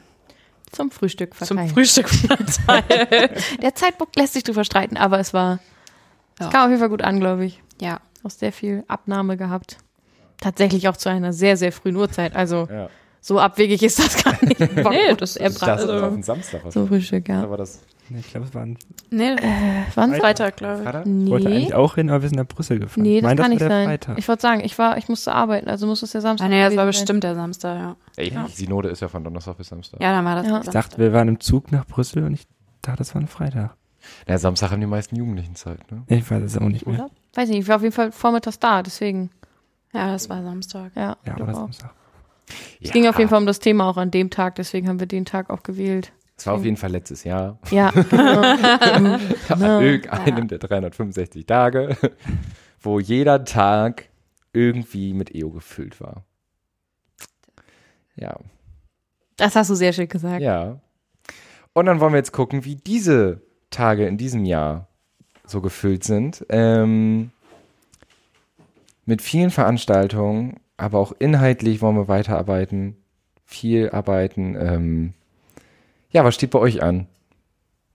Zum 0.72 0.92
Frühstück 0.92 1.34
zum 1.36 1.58
verteilt. 1.58 1.72
Frühstück 1.74 2.10
verteilt. 2.10 3.44
Der 3.62 3.76
Zeitpunkt 3.76 4.16
lässt 4.16 4.34
sich 4.34 4.44
drüber 4.44 4.64
streiten, 4.64 4.98
aber 4.98 5.20
es 5.20 5.34
war, 5.34 5.60
es 6.40 6.46
Ja. 6.46 6.52
kam 6.52 6.64
auf 6.66 6.70
jeden 6.70 6.80
Fall 6.80 6.90
gut 6.90 7.02
an, 7.02 7.20
glaube 7.20 7.46
ich. 7.46 7.62
ja. 7.82 8.00
Auch 8.24 8.30
sehr 8.32 8.52
viel 8.52 8.84
Abnahme 8.90 9.38
gehabt. 9.38 9.78
tatsächlich 10.42 10.88
auch 10.90 10.98
zu 10.98 11.10
einer 11.10 11.32
sehr, 11.34 11.56
sehr 11.58 11.72
frühen 11.72 11.96
Uhrzeit. 11.96 12.36
Also 12.36 12.68
Ja. 12.72 12.90
so 13.22 13.40
abwegig 13.40 13.82
ist 13.84 13.98
das 14.00 14.24
gar 14.24 14.34
nicht. 14.44 14.60
Nee, 14.60 15.14
das 15.18 15.36
er 15.38 15.48
ist- 15.50 15.62
Das 15.62 15.70
Also- 15.70 15.94
ist 15.94 16.04
auf 16.04 16.14
den 16.14 16.24
Samstag. 16.24 16.62
So 16.70 16.86
Frühstück, 16.88 17.28
ja. 17.30 17.44
Aber 17.44 17.56
das 17.58 17.80
Nee, 18.10 18.20
ich 18.20 18.30
glaube, 18.32 18.48
es 18.48 18.54
waren. 18.56 18.78
Nee, 19.12 19.36
Wann? 19.96 20.16
Freitag, 20.16 20.58
glaube 20.58 20.78
ich. 20.78 20.84
Freitag? 20.84 21.06
Ich 21.06 21.30
wollte 21.30 21.48
Nee. 21.50 21.56
eigentlich 21.58 21.74
auch 21.76 21.96
hin, 21.96 22.10
aber 22.10 22.22
wir 22.24 22.30
sind 22.30 22.38
nach 22.38 22.48
Brüssel 22.48 22.80
gefahren. 22.80 23.04
Nee, 23.04 23.22
das 23.22 23.28
meine, 23.28 23.36
kann 23.36 23.44
war 23.44 23.50
nicht 23.50 23.62
der 23.62 23.70
sein. 23.70 23.88
Freitag. 23.88 24.18
Ich 24.18 24.28
wollte 24.28 24.42
sagen, 24.42 24.62
ich 24.64 24.78
war, 24.80 24.98
ich 24.98 25.08
musste 25.10 25.32
arbeiten, 25.34 25.68
also 25.70 25.86
muss 25.88 26.02
es 26.02 26.12
der 26.12 26.22
Samstag 26.22 26.46
Ah, 26.46 26.50
nee, 26.50 26.62
das 26.64 26.72
war 26.76 26.84
sein. 26.84 26.88
bestimmt 26.88 27.24
der 27.24 27.36
Samstag, 27.36 27.78
ja. 27.78 27.96
Ey, 28.18 28.32
die 28.32 28.52
Synode 28.52 28.90
ist 28.90 29.02
ja 29.02 29.08
von 29.08 29.24
Donnerstag 29.24 29.58
bis 29.58 29.68
Samstag. 29.68 30.02
Ja, 30.02 30.12
dann 30.12 30.26
war 30.26 30.36
das 30.36 30.46
Ja. 30.46 30.50
ich 30.60 30.64
Samstag. 30.66 30.74
dachte, 30.74 30.98
wir 30.98 31.14
waren 31.14 31.28
im 31.28 31.40
Zug 31.40 31.72
nach 31.72 31.86
Brüssel 31.86 32.24
und 32.24 32.34
ich 32.34 32.48
dachte, 32.82 32.98
das 33.00 33.14
war 33.14 33.22
ein 33.22 33.28
Freitag. 33.28 33.76
Ja, 34.28 34.38
Samstag 34.38 34.72
haben 34.72 34.82
die 34.82 34.88
meisten 34.88 35.16
Jugendlichen 35.16 35.56
Zeit, 35.56 35.92
ne? 35.92 36.04
Ich 36.08 36.30
weiß 36.32 36.42
es 36.42 36.58
auch 36.58 36.62
nicht 36.68 36.88
mehr. 36.88 36.96
Oder? 36.96 37.10
Weiß 37.36 37.50
nicht, 37.50 37.60
ich 37.60 37.68
war 37.68 37.76
auf 37.76 37.84
jeden 37.84 37.94
Fall 37.94 38.12
vormittags 38.12 38.58
da, 38.60 38.82
deswegen. 38.82 39.30
Ja, 39.94 40.12
das 40.12 40.30
war 40.30 40.42
Samstag. 40.44 40.92
Ja, 40.96 41.18
Ja, 41.26 41.34
auch. 41.36 41.54
Samstag. 41.54 41.92
Es 42.82 42.92
ging 42.92 43.06
auf 43.08 43.18
jeden 43.20 43.30
Fall 43.30 43.40
um 43.40 43.46
das 43.46 43.60
Thema 43.60 43.88
auch 43.88 43.98
an 43.98 44.10
dem 44.10 44.30
Tag, 44.32 44.56
deswegen 44.56 44.88
haben 44.88 45.00
wir 45.00 45.06
den 45.08 45.26
Tag 45.26 45.50
auch 45.52 45.62
gewählt. 45.62 46.12
Es 46.40 46.48
war 46.48 46.54
auf 46.54 46.64
jeden 46.64 46.78
Fall 46.78 46.92
letztes 46.92 47.26
Jahr. 47.26 47.60
Ja. 47.70 47.90
An 49.50 49.82
irgendeinem 49.82 50.48
der 50.48 50.60
365 50.60 51.46
Tage, 51.46 51.98
wo 52.80 53.02
jeder 53.02 53.44
Tag 53.44 54.08
irgendwie 54.54 55.14
mit 55.14 55.36
EO 55.36 55.50
gefüllt 55.50 56.00
war. 56.00 56.24
Ja, 58.16 58.38
das 59.36 59.56
hast 59.56 59.70
du 59.70 59.76
sehr 59.76 59.92
schön 59.92 60.08
gesagt. 60.08 60.42
ja. 60.42 60.80
Und 61.74 61.86
dann 61.86 62.00
wollen 62.00 62.14
wir 62.14 62.18
jetzt 62.18 62.32
gucken, 62.32 62.64
wie 62.64 62.76
diese 62.76 63.42
Tage 63.70 64.08
in 64.08 64.18
diesem 64.18 64.46
Jahr 64.46 64.88
so 65.46 65.62
gefüllt 65.62 66.04
sind. 66.04 66.46
Ähm, 66.50 67.32
mit 69.06 69.22
vielen 69.22 69.50
Veranstaltungen, 69.50 70.62
aber 70.78 71.00
auch 71.00 71.14
inhaltlich 71.20 71.82
wollen 71.82 71.98
wir 71.98 72.08
weiterarbeiten, 72.08 72.96
viel 73.46 73.90
arbeiten. 73.90 74.56
Ähm, 74.60 75.14
ja, 76.12 76.24
was 76.24 76.36
steht 76.36 76.52
bei 76.52 76.60
euch 76.60 76.82
an? 76.82 77.08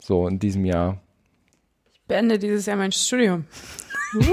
So 0.01 0.27
in 0.29 0.39
diesem 0.39 0.65
Jahr. 0.65 1.01
Ich 1.93 2.01
beende 2.07 2.39
dieses 2.39 2.67
Jahr 2.67 2.77
mein 2.77 2.93
Studium. 2.93 3.45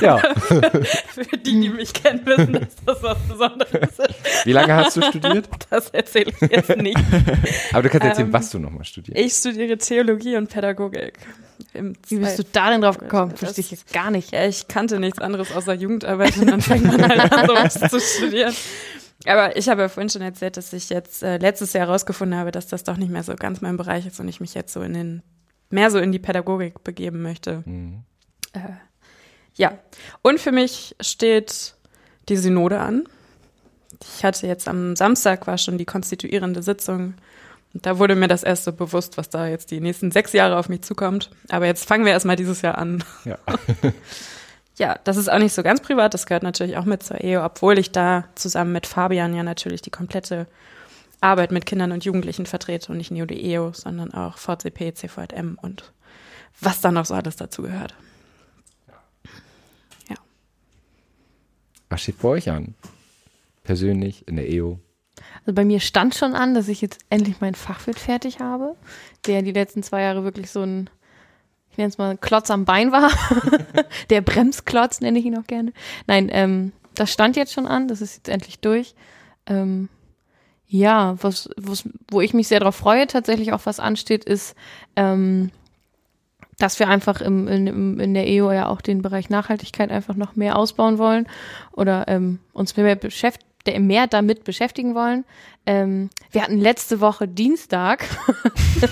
Ja. 0.00 0.18
Für 0.38 1.24
die, 1.38 1.60
die 1.60 1.68
mich 1.68 1.92
kennen, 1.92 2.24
wissen, 2.26 2.52
dass 2.52 2.76
das 2.84 3.02
was 3.02 3.18
Besonderes 3.28 3.98
ist. 3.98 4.46
Wie 4.46 4.52
lange 4.52 4.74
hast 4.74 4.96
du 4.96 5.02
studiert? 5.02 5.48
Das 5.70 5.90
erzähle 5.90 6.32
ich 6.40 6.50
jetzt 6.50 6.76
nicht. 6.76 6.98
Aber 7.72 7.82
du 7.82 7.88
kannst 7.88 8.06
erzählen, 8.06 8.26
Ähm, 8.28 8.32
was 8.32 8.50
du 8.50 8.58
nochmal 8.58 8.84
studierst. 8.84 9.18
Ich 9.18 9.32
studiere 9.34 9.78
Theologie 9.78 10.36
und 10.36 10.48
Pädagogik. 10.50 11.14
Im 11.72 11.94
Wie 12.08 12.16
bist 12.18 12.38
du 12.38 12.44
da 12.52 12.70
denn 12.70 12.80
drauf 12.82 12.98
gekommen? 12.98 13.30
Das- 13.30 13.40
Verstehe 13.40 13.64
ich 13.64 13.70
jetzt 13.70 13.92
gar 13.92 14.10
nicht. 14.10 14.32
Ja, 14.32 14.44
ich 14.46 14.68
kannte 14.68 14.98
nichts 15.00 15.18
anderes 15.20 15.54
außer 15.54 15.72
Jugendarbeit 15.74 16.36
und 16.36 16.46
dann 16.50 16.60
fängt 16.60 16.84
man 16.84 17.02
halt 17.08 17.32
an, 17.32 17.46
sowas 17.46 17.74
zu 17.90 18.00
studieren. 18.00 18.54
Aber 19.26 19.56
ich 19.56 19.68
habe 19.68 19.82
ja 19.82 19.88
vorhin 19.88 20.10
schon 20.10 20.22
erzählt, 20.22 20.56
dass 20.56 20.72
ich 20.72 20.90
jetzt 20.90 21.22
äh, 21.22 21.38
letztes 21.38 21.72
Jahr 21.72 21.86
herausgefunden 21.86 22.38
habe, 22.38 22.50
dass 22.50 22.66
das 22.66 22.84
doch 22.84 22.96
nicht 22.96 23.10
mehr 23.10 23.22
so 23.22 23.34
ganz 23.34 23.60
mein 23.60 23.76
Bereich 23.76 24.06
ist 24.06 24.20
und 24.20 24.28
ich 24.28 24.40
mich 24.40 24.54
jetzt 24.54 24.72
so 24.72 24.82
in 24.82 24.92
den, 24.92 25.22
mehr 25.70 25.90
so 25.90 25.98
in 25.98 26.12
die 26.12 26.18
Pädagogik 26.18 26.84
begeben 26.84 27.22
möchte. 27.22 27.62
Mhm. 27.64 28.02
Äh, 28.52 28.60
ja. 29.54 29.78
Und 30.22 30.40
für 30.40 30.52
mich 30.52 30.94
steht 31.00 31.74
die 32.28 32.36
Synode 32.36 32.80
an. 32.80 33.04
Ich 34.02 34.24
hatte 34.24 34.46
jetzt 34.46 34.68
am 34.68 34.96
Samstag 34.96 35.46
war 35.46 35.58
schon 35.58 35.78
die 35.78 35.84
konstituierende 35.84 36.62
Sitzung. 36.62 37.14
Und 37.72 37.86
da 37.86 37.98
wurde 37.98 38.14
mir 38.14 38.28
das 38.28 38.42
erst 38.42 38.64
so 38.64 38.72
bewusst, 38.72 39.16
was 39.16 39.30
da 39.30 39.46
jetzt 39.46 39.70
die 39.70 39.80
nächsten 39.80 40.10
sechs 40.10 40.32
Jahre 40.32 40.58
auf 40.58 40.68
mich 40.68 40.82
zukommt. 40.82 41.30
Aber 41.48 41.66
jetzt 41.66 41.86
fangen 41.86 42.04
wir 42.04 42.12
erstmal 42.12 42.36
dieses 42.36 42.62
Jahr 42.62 42.78
an. 42.78 43.02
Ja. 43.24 43.38
Ja, 44.76 44.98
das 45.04 45.16
ist 45.16 45.30
auch 45.30 45.38
nicht 45.38 45.52
so 45.52 45.62
ganz 45.62 45.80
privat, 45.80 46.14
das 46.14 46.26
gehört 46.26 46.42
natürlich 46.42 46.76
auch 46.76 46.84
mit 46.84 47.02
zur 47.02 47.20
Ehe, 47.20 47.42
obwohl 47.42 47.78
ich 47.78 47.92
da 47.92 48.24
zusammen 48.34 48.72
mit 48.72 48.86
Fabian 48.86 49.34
ja 49.34 49.42
natürlich 49.42 49.82
die 49.82 49.90
komplette 49.90 50.46
Arbeit 51.20 51.52
mit 51.52 51.64
Kindern 51.64 51.92
und 51.92 52.04
Jugendlichen 52.04 52.44
vertrete 52.44 52.90
und 52.90 52.98
nicht 52.98 53.10
nur 53.10 53.26
die 53.26 53.52
EO, 53.52 53.72
sondern 53.72 54.12
auch 54.12 54.36
VCP, 54.36 54.94
CVM 54.94 55.58
und 55.62 55.92
was 56.60 56.80
dann 56.80 56.94
noch 56.94 57.06
so 57.06 57.14
alles 57.14 57.36
dazu 57.36 57.62
gehört. 57.62 57.94
Was 61.94 62.02
steht 62.02 62.20
bei 62.20 62.28
euch 62.28 62.50
an? 62.50 62.74
Persönlich 63.62 64.26
in 64.26 64.34
der 64.34 64.50
EO. 64.50 64.80
Also 65.46 65.54
bei 65.54 65.64
mir 65.64 65.78
stand 65.78 66.16
schon 66.16 66.34
an, 66.34 66.52
dass 66.52 66.66
ich 66.66 66.80
jetzt 66.80 66.98
endlich 67.08 67.40
meinen 67.40 67.54
Fachwirt 67.54 68.00
fertig 68.00 68.40
habe, 68.40 68.74
der 69.26 69.42
die 69.42 69.52
letzten 69.52 69.84
zwei 69.84 70.02
Jahre 70.02 70.24
wirklich 70.24 70.50
so 70.50 70.62
ein, 70.62 70.90
ich 71.74 71.78
nenne 71.78 71.88
es 71.88 71.98
mal, 71.98 72.16
Klotz 72.16 72.52
am 72.52 72.64
Bein 72.64 72.92
war. 72.92 73.10
der 74.10 74.20
Bremsklotz 74.20 75.00
nenne 75.00 75.18
ich 75.18 75.24
ihn 75.24 75.36
auch 75.36 75.46
gerne. 75.48 75.72
Nein, 76.06 76.28
ähm, 76.30 76.72
das 76.94 77.12
stand 77.12 77.34
jetzt 77.34 77.52
schon 77.52 77.66
an, 77.66 77.88
das 77.88 78.00
ist 78.00 78.14
jetzt 78.14 78.28
endlich 78.28 78.60
durch. 78.60 78.94
Ähm, 79.46 79.88
ja, 80.68 81.16
was, 81.20 81.50
was, 81.56 81.88
wo 82.12 82.20
ich 82.20 82.32
mich 82.32 82.46
sehr 82.46 82.60
darauf 82.60 82.76
freue, 82.76 83.08
tatsächlich 83.08 83.52
auch 83.52 83.62
was 83.64 83.80
ansteht, 83.80 84.24
ist, 84.24 84.54
ähm, 84.94 85.50
dass 86.60 86.78
wir 86.78 86.88
einfach 86.88 87.20
im, 87.20 87.48
in, 87.48 87.98
in 87.98 88.14
der 88.14 88.28
EO 88.28 88.52
ja 88.52 88.68
auch 88.68 88.80
den 88.80 89.02
Bereich 89.02 89.28
Nachhaltigkeit 89.28 89.90
einfach 89.90 90.14
noch 90.14 90.36
mehr 90.36 90.56
ausbauen 90.56 90.98
wollen 90.98 91.26
oder 91.72 92.06
ähm, 92.06 92.38
uns 92.52 92.76
mehr, 92.76 92.94
beschäft 92.94 93.40
mehr 93.66 94.06
damit 94.06 94.44
beschäftigen 94.44 94.94
wollen. 94.94 95.24
Ähm, 95.66 96.10
wir 96.30 96.42
hatten 96.42 96.58
letzte 96.58 97.00
Woche 97.00 97.26
Dienstag. 97.26 98.04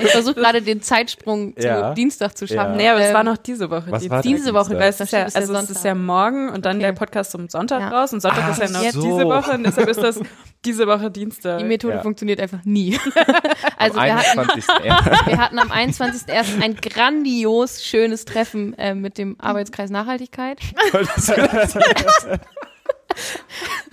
ich 0.00 0.10
versuche 0.10 0.34
gerade 0.34 0.62
den 0.62 0.80
Zeitsprung 0.82 1.54
zu 1.56 1.66
Ja. 1.66 1.92
Dienstag 1.94 2.36
zu 2.36 2.46
schaffen. 2.46 2.72
Ja. 2.72 2.76
Nee, 2.76 2.88
aber 2.88 3.00
es 3.00 3.08
Ähm, 3.08 3.14
war 3.14 3.24
noch 3.24 3.36
diese 3.36 3.70
Woche. 3.70 3.84
Was 3.88 4.08
war 4.08 4.22
diese 4.22 4.54
Woche? 4.54 4.70
Weil 4.78 4.88
es 4.90 5.00
ist 5.00 5.12
ja, 5.12 5.24
also 5.24 5.54
es 5.54 5.70
ist 5.70 5.84
ja 5.84 5.94
morgen 5.94 6.48
und 6.48 6.64
dann 6.64 6.76
Okay. 6.76 6.86
der 6.86 6.92
Podcast 6.92 7.32
zum 7.32 7.48
Sonntag 7.48 7.80
Ja. 7.80 7.88
raus 7.90 8.12
und 8.12 8.20
Sonntag 8.20 8.50
ist 8.52 8.58
ja 8.60 8.68
noch 8.70 8.80
Ach 8.86 8.92
so. 8.92 9.02
diese 9.02 9.24
Woche 9.26 9.50
und 9.52 9.64
deshalb 9.64 9.88
ist 9.88 10.02
das 10.02 10.20
diese 10.64 10.86
Woche 10.86 11.10
Dienstag. 11.10 11.58
Die 11.58 11.64
Methode 11.64 11.94
Ja. 11.96 12.02
funktioniert 12.02 12.40
einfach 12.40 12.64
nie. 12.64 12.98
also 13.76 13.98
Am 13.98 14.06
wir 14.06 14.16
hatten, 14.16 14.38
21.01. 14.40 15.26
wir 15.26 15.38
hatten 15.38 15.58
am 15.58 15.70
21.01. 15.70 16.62
ein 16.62 16.76
grandios 16.76 17.82
schönes 17.84 18.24
Treffen 18.24 18.72
äh, 18.78 18.94
mit 18.94 19.18
dem 19.18 19.36
Arbeitskreis 19.40 19.90
Nachhaltigkeit. 19.90 20.58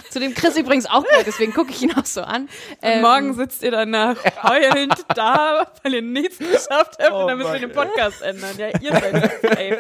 Zu 0.10 0.20
dem 0.20 0.34
Chris 0.34 0.58
übrigens 0.58 0.88
auch 0.88 1.04
gehört, 1.04 1.28
deswegen 1.28 1.54
gucke 1.54 1.72
ich 1.72 1.84
ihn 1.84 1.94
auch 1.94 2.06
so 2.06 2.22
an. 2.22 2.44
Und 2.44 2.50
Ähm, 2.82 3.02
morgen 3.02 3.34
sitzt 3.36 3.62
ihr 3.62 3.72
danach 3.72 4.18
heulend 4.44 5.06
da, 5.14 5.72
weil 5.84 5.94
ihr 5.96 6.02
nichts 6.02 6.40
geschafft 6.40 6.98
habt 7.00 7.12
Oh 7.12 7.22
und 7.22 7.28
dann 7.28 7.38
müssen 7.38 7.54
wir 7.54 7.60
Mann, 7.60 7.70
den 7.70 7.72
Podcast 7.72 8.22
ändern. 8.24 8.58
Ja, 8.58 8.68
ihr 8.80 8.92
seid 8.92 9.44
ey. 9.58 9.78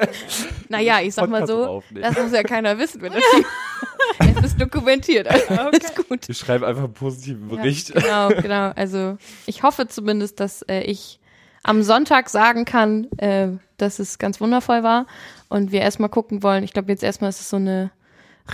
Naja, 0.67 0.99
ich 1.01 1.15
sag 1.15 1.29
mal 1.29 1.47
so, 1.47 1.83
das 1.91 2.17
muss 2.17 2.31
ja 2.31 2.43
keiner 2.43 2.77
wissen, 2.77 3.01
wenn 3.01 3.13
das 3.13 3.23
hier, 3.33 4.35
es 4.37 4.51
ist 4.51 4.61
dokumentiert. 4.61 5.27
Also 5.27 5.47
alles 5.55 5.95
gut. 5.95 6.27
Wir 6.27 6.35
schreiben 6.35 6.63
einfach 6.63 6.83
einen 6.83 6.93
positiven 6.93 7.47
Bericht. 7.47 7.89
Ja, 7.89 8.27
genau, 8.29 8.41
genau. 8.41 8.71
Also 8.75 9.17
ich 9.47 9.63
hoffe 9.63 9.87
zumindest, 9.87 10.39
dass 10.39 10.61
äh, 10.63 10.81
ich 10.81 11.19
am 11.63 11.81
Sonntag 11.81 12.29
sagen 12.29 12.65
kann, 12.65 13.07
äh, 13.17 13.47
dass 13.77 13.99
es 13.99 14.19
ganz 14.19 14.39
wundervoll 14.39 14.83
war 14.83 15.07
und 15.49 15.71
wir 15.71 15.81
erstmal 15.81 16.09
gucken 16.09 16.43
wollen. 16.43 16.63
Ich 16.63 16.73
glaube, 16.73 16.91
jetzt 16.91 17.03
erstmal 17.03 17.29
ist 17.29 17.41
es 17.41 17.49
so 17.49 17.57
eine 17.57 17.91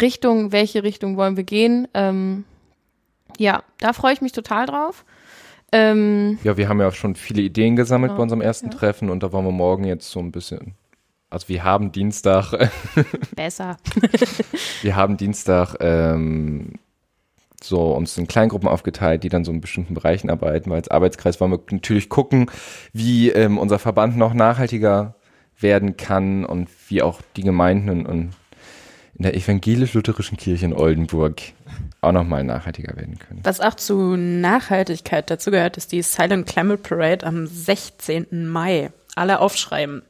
Richtung, 0.02 0.52
welche 0.52 0.84
Richtung 0.84 1.18
wollen 1.18 1.38
wir 1.38 1.44
gehen. 1.44 1.88
Ähm, 1.94 2.44
ja, 3.38 3.64
da 3.80 3.94
freue 3.94 4.14
ich 4.14 4.22
mich 4.22 4.32
total 4.32 4.66
drauf. 4.66 5.06
Ähm, 5.72 6.38
Ja, 6.44 6.58
wir 6.58 6.70
haben 6.70 6.80
ja 6.80 6.88
auch 6.88 6.94
schon 6.94 7.16
viele 7.16 7.42
Ideen 7.42 7.76
gesammelt 7.76 8.12
Genau, 8.12 8.18
bei 8.18 8.24
unserem 8.24 8.42
ersten 8.42 8.72
Treffen 8.72 9.10
und 9.10 9.24
da 9.24 9.32
wollen 9.32 9.46
wir 9.46 9.52
morgen 9.52 9.84
jetzt 9.84 10.10
so 10.10 10.20
ein 10.20 10.32
bisschen. 10.32 10.76
Also 11.30 11.50
wir 11.50 11.64
haben 11.64 11.92
Dienstag, 11.92 12.70
besser. 13.36 13.78
wir 14.82 14.96
haben 14.96 15.18
Dienstag 15.18 15.76
ähm, 15.82 16.74
so 17.62 17.94
uns 17.94 18.18
in 18.18 18.28
Kleingruppen 18.28 18.70
aufgeteilt, 18.70 19.24
die 19.24 19.30
dann 19.30 19.44
so 19.44 19.52
in 19.52 19.60
bestimmten 19.60 19.96
Bereichen 19.96 20.30
arbeiten, 20.30 20.70
weil 20.70 20.78
als 20.78 20.90
Arbeitskreis 20.90 21.42
wollen 21.42 21.52
wir 21.52 21.60
natürlich 21.72 22.10
gucken, 22.10 22.50
wie 22.94 23.30
ähm, 23.32 23.58
unser 23.58 23.80
Verband 23.80 24.18
noch 24.18 24.34
nachhaltiger 24.34 25.16
werden 25.60 25.98
kann 25.98 26.46
und 26.46 26.70
wie 26.90 27.02
auch 27.02 27.22
die 27.36 27.44
Gemeinden 27.44 28.06
in, 28.06 28.30
in, 29.16 29.24
der 29.24 29.36
evangelisch-lutherischen 29.36 30.38
Kirche 30.38 30.66
in 30.66 30.74
Oldenburg 30.74 31.42
auch 32.02 32.12
nochmal 32.12 32.44
nachhaltiger 32.44 32.96
werden 32.96 33.18
können. 33.20 33.42
Was 33.44 33.60
auch 33.60 33.76
zu 33.76 34.16
Nachhaltigkeit 34.16 35.30
dazu 35.30 35.52
gehört, 35.52 35.78
ist 35.78 35.92
die 35.92 36.02
Silent 36.02 36.48
Climate 36.48 36.82
Parade 36.82 37.26
am 37.26 37.48
16. 37.48 38.48
Mai. 38.48 38.92
Alle 39.16 39.40
aufschreiben. 39.40 40.04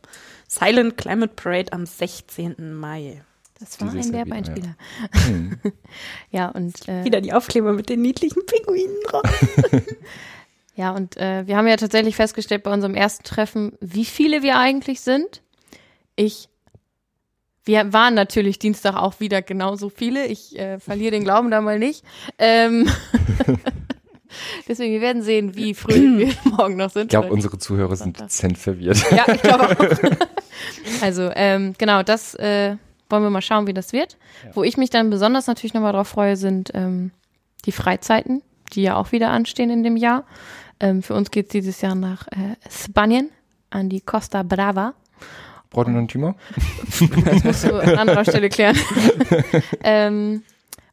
Silent 0.48 0.98
Climate 0.98 1.34
Parade 1.36 1.72
am 1.74 1.86
16. 1.86 2.74
Mai. 2.74 3.22
Das 3.60 3.80
war 3.80 3.90
Dieses 3.90 4.08
ein 4.08 4.10
wieder, 4.10 4.20
Werbeeinspieler. 4.20 4.76
Hm. 5.28 5.58
Ja, 6.32 6.50
und 6.50 6.88
äh, 6.90 7.06
Wieder 7.06 7.22
die 7.22 7.34
Aufkleber 7.34 7.72
mit 7.72 7.90
den 7.90 8.02
niedlichen 8.02 8.46
Pinguinen 8.46 8.96
drauf. 9.08 9.24
Ja, 10.76 10.92
und 10.92 11.16
äh, 11.16 11.48
wir 11.48 11.56
haben 11.56 11.68
ja 11.68 11.78
tatsächlich 11.78 12.18
festgestellt 12.18 12.64
bei 12.64 12.74
unserem 12.74 12.96
ersten 12.96 13.24
Treffen, 13.24 13.78
wie 13.80 14.04
viele 14.04 14.44
wir 14.44 14.60
eigentlich 14.60 15.00
sind. 15.00 15.42
Ich, 16.18 16.50
wir 17.66 17.92
waren 17.94 18.14
natürlich 18.14 18.60
Dienstag 18.60 18.96
auch 18.96 19.20
wieder 19.20 19.42
genauso 19.42 19.90
viele. 19.90 20.28
Ich 20.28 20.58
äh, 20.58 20.80
verliere 20.80 21.12
den 21.12 21.24
Glauben 21.24 21.52
da 21.52 21.62
mal 21.62 21.80
nicht. 21.80 22.04
Ähm, 22.38 22.88
Deswegen, 24.68 24.94
wir 24.94 25.02
werden 25.02 25.22
sehen, 25.22 25.56
wie 25.56 25.74
früh 25.74 26.18
wir 26.18 26.34
morgen 26.58 26.78
noch 26.78 26.90
sind. 26.90 27.04
Ich 27.04 27.10
glaube, 27.10 27.32
unsere 27.32 27.58
Zuhörer 27.58 27.96
sind 27.96 28.20
dezent 28.20 28.58
verwirrt. 28.58 29.04
Ja, 29.12 29.26
ich 29.34 29.42
glaube 29.42 29.70
auch. 29.70 30.22
also, 31.02 31.32
ähm, 31.36 31.74
genau, 31.78 32.04
das 32.04 32.36
äh, 32.36 32.76
wollen 33.10 33.24
wir 33.24 33.30
mal 33.30 33.42
schauen, 33.42 33.68
wie 33.68 33.74
das 33.74 33.94
wird. 33.94 34.18
Wo 34.54 34.64
ich 34.64 34.78
mich 34.78 34.90
dann 34.90 35.10
besonders 35.10 35.48
natürlich 35.48 35.74
nochmal 35.74 35.94
drauf 35.94 36.08
freue, 36.08 36.38
sind 36.38 36.72
ähm, 36.74 37.12
die 37.66 37.72
Freizeiten, 37.72 38.42
die 38.74 38.84
ja 38.84 38.96
auch 38.96 39.12
wieder 39.12 39.30
anstehen 39.30 39.70
in 39.70 39.84
dem 39.84 39.98
Jahr. 39.98 40.26
Ähm, 40.80 41.04
für 41.04 41.14
uns 41.14 41.32
geht 41.32 41.48
es 41.48 41.52
dieses 41.52 41.82
Jahr 41.82 41.96
nach 41.96 42.28
äh, 42.28 42.56
Spanien, 42.70 43.30
an 43.70 43.90
die 43.90 44.02
Costa 44.02 44.44
Brava. 44.44 44.94
Brot 45.76 45.88
und 45.88 46.08
Timo? 46.08 46.36
Das 47.26 47.44
musst 47.44 47.64
du 47.66 47.76
an 47.76 47.98
anderer 47.98 48.24
Stelle 48.24 48.48
klären. 48.48 48.78
ähm, 49.84 50.44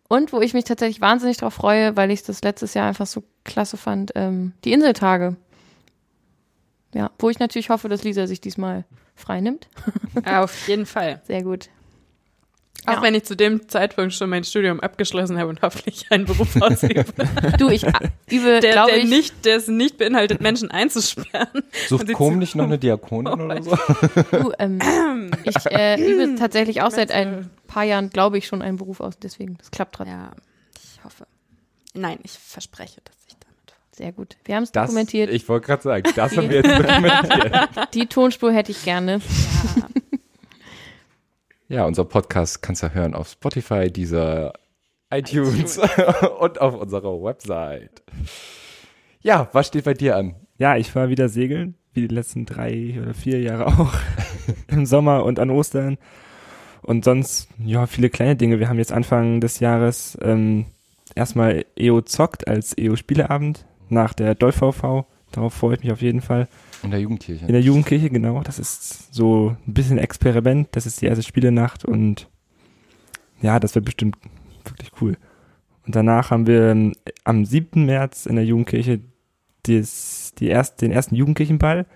und 0.09 0.33
wo 0.33 0.41
ich 0.41 0.55
mich 0.55 0.65
tatsächlich 0.65 1.01
wahnsinnig 1.01 1.37
drauf 1.37 1.55
freue, 1.55 1.97
weil 1.97 2.11
ich 2.11 2.25
das 2.25 2.43
letztes 2.43 2.75
Jahr 2.75 2.89
einfach 2.89 3.07
so 3.07 3.23
klasse 3.45 3.77
fand, 3.77 4.11
ähm, 4.17 4.55
die 4.65 4.73
Inseltage. 4.73 5.37
Ja, 6.95 7.13
wo 7.21 7.31
ich 7.31 7.39
natürlich 7.39 7.71
hoffe, 7.71 7.89
dass 7.89 8.03
Lisa 8.03 8.27
sich 8.27 8.41
diesmal 8.41 8.85
frei 9.15 9.41
nimmt. 9.41 9.69
Auf 10.27 10.67
jeden 10.67 10.85
Fall. 10.85 11.23
Sehr 11.29 11.45
gut. 11.45 11.69
Auch 12.87 12.95
Ja. 12.95 13.03
wenn 13.03 13.15
ich 13.15 13.23
zu 13.25 13.37
dem 13.37 13.69
Zeitpunkt 13.69 14.13
schon 14.13 14.29
mein 14.29 14.43
Studium 14.43 14.81
abgeschlossen 14.81 15.39
habe 15.39 15.49
und 15.51 15.63
hoffentlich 15.63 16.07
einen 16.11 16.25
Beruf 16.25 16.61
ausübe, 16.61 17.05
Du, 17.59 17.69
ich 17.69 17.85
äh, 17.85 17.93
übe, 18.29 18.59
der, 18.61 18.73
glaube 18.73 18.91
der, 18.93 18.99
ich, 19.05 19.09
nicht, 19.09 19.45
der 19.45 19.57
es 19.59 19.69
nicht 19.69 19.99
beinhaltet, 19.99 20.41
Menschen 20.41 20.71
einzusperren. 20.71 21.63
Sucht 21.89 22.01
Und 22.03 22.07
sie 22.09 22.13
Kom 22.15 22.33
zu- 22.35 22.39
nicht 22.41 22.55
noch 22.57 22.65
eine 22.65 22.79
Diakonin 22.79 23.41
oder 23.41 23.63
so? 23.63 23.77
du, 24.33 24.53
ähm, 24.59 24.81
ich 25.45 25.55
äh, 25.67 25.95
übe 26.01 26.35
tatsächlich 26.37 26.83
auch 26.83 26.91
seit 26.91 27.13
ein 27.13 27.51
paar 27.69 27.85
Jahren, 27.85 28.11
glaube 28.11 28.39
ich, 28.39 28.47
schon 28.49 28.63
einen 28.63 28.79
Beruf 28.79 29.01
aus. 29.01 29.15
Deswegen, 29.19 29.57
das 29.59 29.71
klappt 29.71 29.97
gerade 29.97 30.11
Ja, 30.11 30.33
ich 30.83 31.05
hoffe. 31.05 31.27
Nein, 31.95 32.19
ich 32.25 32.33
verspreche, 32.33 33.01
dass 33.05 33.15
ich 33.29 33.35
damit. 33.39 33.75
sehr 33.95 34.11
gut. 34.13 34.37
Wir 34.45 34.57
haben 34.57 34.65
es 34.65 34.73
dokumentiert. 34.73 35.31
ich 35.31 35.49
wollte 35.49 35.67
gerade 35.67 35.83
sagen, 35.85 36.11
das 36.17 36.37
haben 36.37 36.49
wir 36.51 36.57
jetzt 36.63 36.79
dokumentiert. 36.79 37.69
Die 37.95 38.07
Tonspur 38.07 38.53
hätte 38.53 38.73
ich 38.73 38.83
gerne. 38.85 39.21
Ja, 39.77 39.87
Ja, 41.73 41.87
unser 41.87 42.05
Podcast 42.05 42.61
kannst 42.61 42.83
du 42.83 42.93
hören 42.93 43.15
auf 43.15 43.29
Spotify, 43.29 43.91
dieser 43.91 44.53
iTunes 45.11 45.81
und 46.39 46.61
auf 46.61 46.75
unserer 46.75 47.23
Website. 47.23 48.03
Ja, 49.23 49.49
was 49.55 49.69
steht 49.69 49.85
bei 49.85 49.95
dir 49.95 50.19
an? 50.19 50.35
Ja, 50.59 50.77
ich 50.77 50.95
war 50.95 51.09
wieder 51.09 51.31
segeln, 51.31 51.77
wie 51.95 52.07
die 52.07 52.15
letzten 52.15 52.45
drei 52.45 53.01
oder 53.01 53.15
vier 53.15 53.41
Jahre 53.41 53.69
auch. 53.69 53.95
Im 54.69 54.85
Sommer 54.85 55.25
und 55.25 55.39
an 55.39 55.49
Ostern. 55.49 55.97
Und 56.83 57.07
sonst, 57.07 57.49
ja, 57.59 57.87
viele 57.87 58.11
kleine 58.11 58.37
Dinge. 58.37 58.61
Wir 58.61 58.69
haben 58.69 58.77
jetzt 58.77 58.93
Anfang 58.93 59.41
des 59.41 59.59
Jahres 59.59 60.19
ähm, 60.21 60.67
erstmal 61.15 61.65
EO 61.75 62.03
zockt 62.03 62.49
als 62.49 62.77
EO-Spieleabend 62.77 63.65
nach 63.89 64.13
der 64.13 64.35
DolVV. 64.35 65.07
Darauf 65.31 65.55
freue 65.55 65.77
ich 65.77 65.85
mich 65.85 65.93
auf 65.93 66.03
jeden 66.03 66.21
Fall. 66.21 66.49
In 66.83 66.91
der 66.91 67.01
Jugendkirche. 67.01 67.47
In 67.47 67.53
der 67.53 67.61
Jugendkirche, 67.61 68.11
genau. 68.11 68.43
Das 68.43 68.59
ist 68.59 69.15
so 69.15 69.57
ein 69.67 69.75
bisschen 69.75 69.99
Experiment. 69.99 70.69
Das 70.73 70.87
ist 70.87 71.01
die 71.01 71.07
erste 71.07 71.23
Spielenacht 71.23 71.85
und 71.85 72.29
ja, 73.41 73.61
das 73.61 73.75
wird 73.75 73.85
bestimmt 73.85 74.17
wirklich 74.65 74.91
cool. 75.01 75.17
Und 75.87 75.97
danach 75.97 76.31
haben 76.31 76.47
wir 76.47 76.71
ähm, 76.71 76.93
am 77.25 77.45
7. 77.45 77.85
März 77.85 78.27
in 78.27 78.37
der 78.37 78.45
Jugendkirche 78.45 79.01
des, 79.67 80.33
die 80.39 80.49
erst, 80.49 80.81
den 80.81 80.93
ersten 80.93 81.15
Jugendkirchenball. 81.15 81.87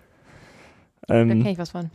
Da 1.07 1.15
Ähm, 1.15 1.29
kenne 1.29 1.53
ich 1.53 1.59
was 1.59 1.71
von. 1.71 1.91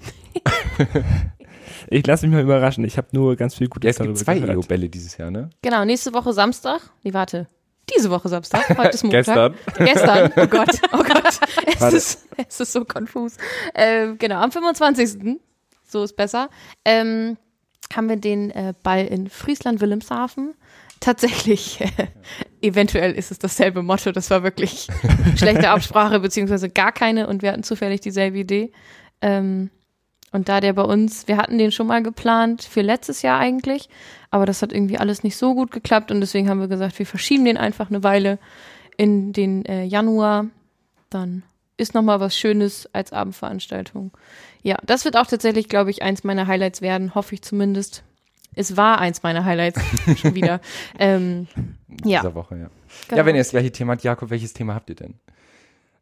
ich 1.89 2.05
lasse 2.07 2.27
mich 2.27 2.33
mal 2.35 2.43
überraschen. 2.43 2.83
Ich 2.85 2.97
habe 2.97 3.07
nur 3.11 3.35
ganz 3.35 3.55
viel 3.55 3.67
ja, 3.67 3.71
Gutes 3.71 3.97
es 3.99 4.05
gibt 4.05 4.17
zwei 4.17 4.39
gehört. 4.39 4.57
EU-Bälle 4.57 4.89
dieses 4.89 5.17
Jahr, 5.17 5.31
ne? 5.31 5.49
Genau, 5.61 5.83
nächste 5.85 6.13
Woche 6.13 6.33
Samstag. 6.33 6.81
Nee, 7.03 7.13
warte. 7.13 7.47
Diese 7.95 8.09
Woche 8.09 8.29
Samstag. 8.29 8.69
Heute 8.77 8.89
ist 8.89 9.03
Montag. 9.03 9.25
Gestern. 9.25 9.55
Gestern. 9.77 10.33
Oh 10.35 10.47
Gott. 10.49 10.81
Oh 10.93 11.03
Gott. 11.03 11.39
Es, 11.67 11.81
Warte. 11.81 11.95
ist, 11.97 12.27
es 12.47 12.59
ist 12.59 12.73
so 12.73 12.85
konfus. 12.85 13.37
Ähm, 13.75 14.17
genau, 14.17 14.39
am 14.39 14.51
25. 14.51 15.37
So 15.87 16.03
ist 16.03 16.15
besser. 16.15 16.49
Ähm, 16.85 17.37
haben 17.93 18.09
wir 18.09 18.15
den 18.15 18.51
äh, 18.51 18.73
Ball 18.83 19.05
in 19.05 19.29
Friesland-Wilhelmshaven. 19.29 20.53
Tatsächlich, 20.99 21.81
äh, 21.97 22.07
eventuell 22.61 23.13
ist 23.13 23.31
es 23.31 23.39
dasselbe 23.39 23.81
Motto. 23.81 24.11
Das 24.11 24.29
war 24.29 24.43
wirklich 24.43 24.87
schlechte 25.35 25.69
Absprache, 25.69 26.19
beziehungsweise 26.19 26.69
gar 26.69 26.91
keine. 26.91 27.27
Und 27.27 27.41
wir 27.41 27.51
hatten 27.51 27.63
zufällig 27.63 28.01
dieselbe 28.01 28.37
Idee. 28.37 28.71
Ähm, 29.21 29.69
und 30.31 30.49
da 30.49 30.61
der 30.61 30.73
bei 30.73 30.83
uns, 30.83 31.27
wir 31.27 31.37
hatten 31.37 31.57
den 31.57 31.71
schon 31.71 31.87
mal 31.87 32.01
geplant 32.01 32.63
für 32.63 32.81
letztes 32.81 33.21
Jahr 33.21 33.39
eigentlich, 33.39 33.89
aber 34.29 34.45
das 34.45 34.61
hat 34.61 34.71
irgendwie 34.71 34.97
alles 34.97 35.23
nicht 35.23 35.35
so 35.35 35.53
gut 35.53 35.71
geklappt 35.71 36.11
und 36.11 36.21
deswegen 36.21 36.49
haben 36.49 36.59
wir 36.59 36.67
gesagt, 36.67 36.97
wir 36.99 37.05
verschieben 37.05 37.45
den 37.45 37.57
einfach 37.57 37.89
eine 37.89 38.03
Weile 38.03 38.39
in 38.97 39.33
den 39.33 39.65
äh, 39.65 39.83
Januar. 39.83 40.45
Dann 41.09 41.43
ist 41.77 41.93
noch 41.93 42.01
mal 42.01 42.19
was 42.19 42.37
Schönes 42.37 42.87
als 42.93 43.11
Abendveranstaltung. 43.11 44.11
Ja, 44.63 44.77
das 44.85 45.03
wird 45.03 45.17
auch 45.17 45.27
tatsächlich, 45.27 45.67
glaube 45.67 45.89
ich, 45.89 46.03
eins 46.03 46.23
meiner 46.23 46.47
Highlights 46.47 46.81
werden, 46.81 47.15
hoffe 47.15 47.35
ich 47.35 47.41
zumindest. 47.41 48.03
Es 48.55 48.77
war 48.77 48.99
eins 48.99 49.23
meiner 49.23 49.43
Highlights 49.43 49.81
schon 50.17 50.35
wieder. 50.35 50.61
Ähm, 50.99 51.47
ja, 52.05 52.21
Dieser 52.21 52.35
Woche, 52.35 52.55
ja. 52.55 52.69
genau. 53.07 53.19
Ja, 53.19 53.25
wenn 53.25 53.35
ihr 53.35 53.41
das 53.41 53.51
gleiche 53.51 53.71
Thema 53.71 53.93
habt, 53.93 54.03
Jakob, 54.03 54.29
welches 54.29 54.53
Thema 54.53 54.75
habt 54.75 54.89
ihr 54.89 54.95
denn? 54.95 55.15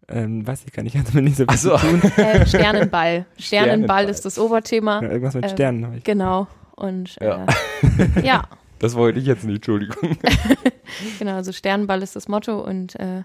Ähm, 0.10 0.45
weiß 0.47 0.64
ich 0.66 0.72
gar 0.74 0.84
nicht, 0.84 0.97
hat 0.97 1.14
mir 1.14 1.22
nicht 1.22 1.38
so 1.38 1.45
viel 1.47 1.57
so. 1.57 1.78
zu 1.78 1.88
tun. 1.88 2.01
äh, 2.18 2.45
Sternenball. 2.45 3.26
Sternenball 3.38 3.38
Sternenball. 3.38 4.10
ist 4.10 4.26
das 4.26 4.39
Oberthema. 4.39 5.01
Ja, 5.01 5.10
irgendwas 5.10 5.36
mit 5.36 5.45
Ähm, 5.45 5.49
Sternen. 5.51 5.86
hab 5.86 5.95
ich. 5.95 6.03
Genau. 6.03 6.47
Und 6.76 7.16
äh, 7.22 7.26
Ja. 7.28 7.45
ja. 8.24 8.43
Das 8.80 8.95
wollte 8.95 9.20
ich 9.20 9.26
jetzt 9.26 9.43
nicht, 9.43 9.57
Entschuldigung. 9.57 10.18
Genau, 11.20 11.34
also 11.36 11.51
Sternenball 11.51 12.01
ist 12.01 12.16
das 12.16 12.30
Motto 12.30 12.60
und 12.64 12.95
äh, 12.97 13.24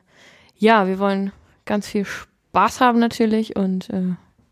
ja, 0.57 0.89
wir 0.89 0.99
wollen 0.99 1.30
ganz 1.64 1.87
viel 1.89 2.05
Spaß 2.05 2.80
haben 2.80 2.99
natürlich 2.99 3.55
und 3.55 3.89
äh, 3.91 4.03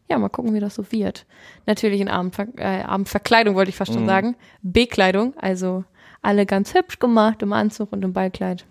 ja, 0.09 0.19
mal 0.19 0.29
gucken, 0.29 0.55
wie 0.55 0.61
das 0.61 0.77
so 0.77 0.93
wird. 0.93 1.27
Natürlich 1.67 2.01
in 2.01 2.09
Abendver 2.09 2.47
äh, 2.57 2.83
Abendverkleidung 2.83 3.57
wollte 3.57 3.71
ich 3.71 3.77
fast 3.77 3.93
schon 3.93 4.03
Mhm. 4.05 4.09
sagen. 4.09 4.37
Bekleidung, 4.63 5.35
also 5.39 5.85
alle 6.23 6.47
ganz 6.47 6.73
hübsch 6.73 7.01
gemacht 7.01 7.43
im 7.43 7.53
Anzug 7.53 7.93
und 7.93 8.05
im 8.05 8.13
Ballkleid. 8.13 8.65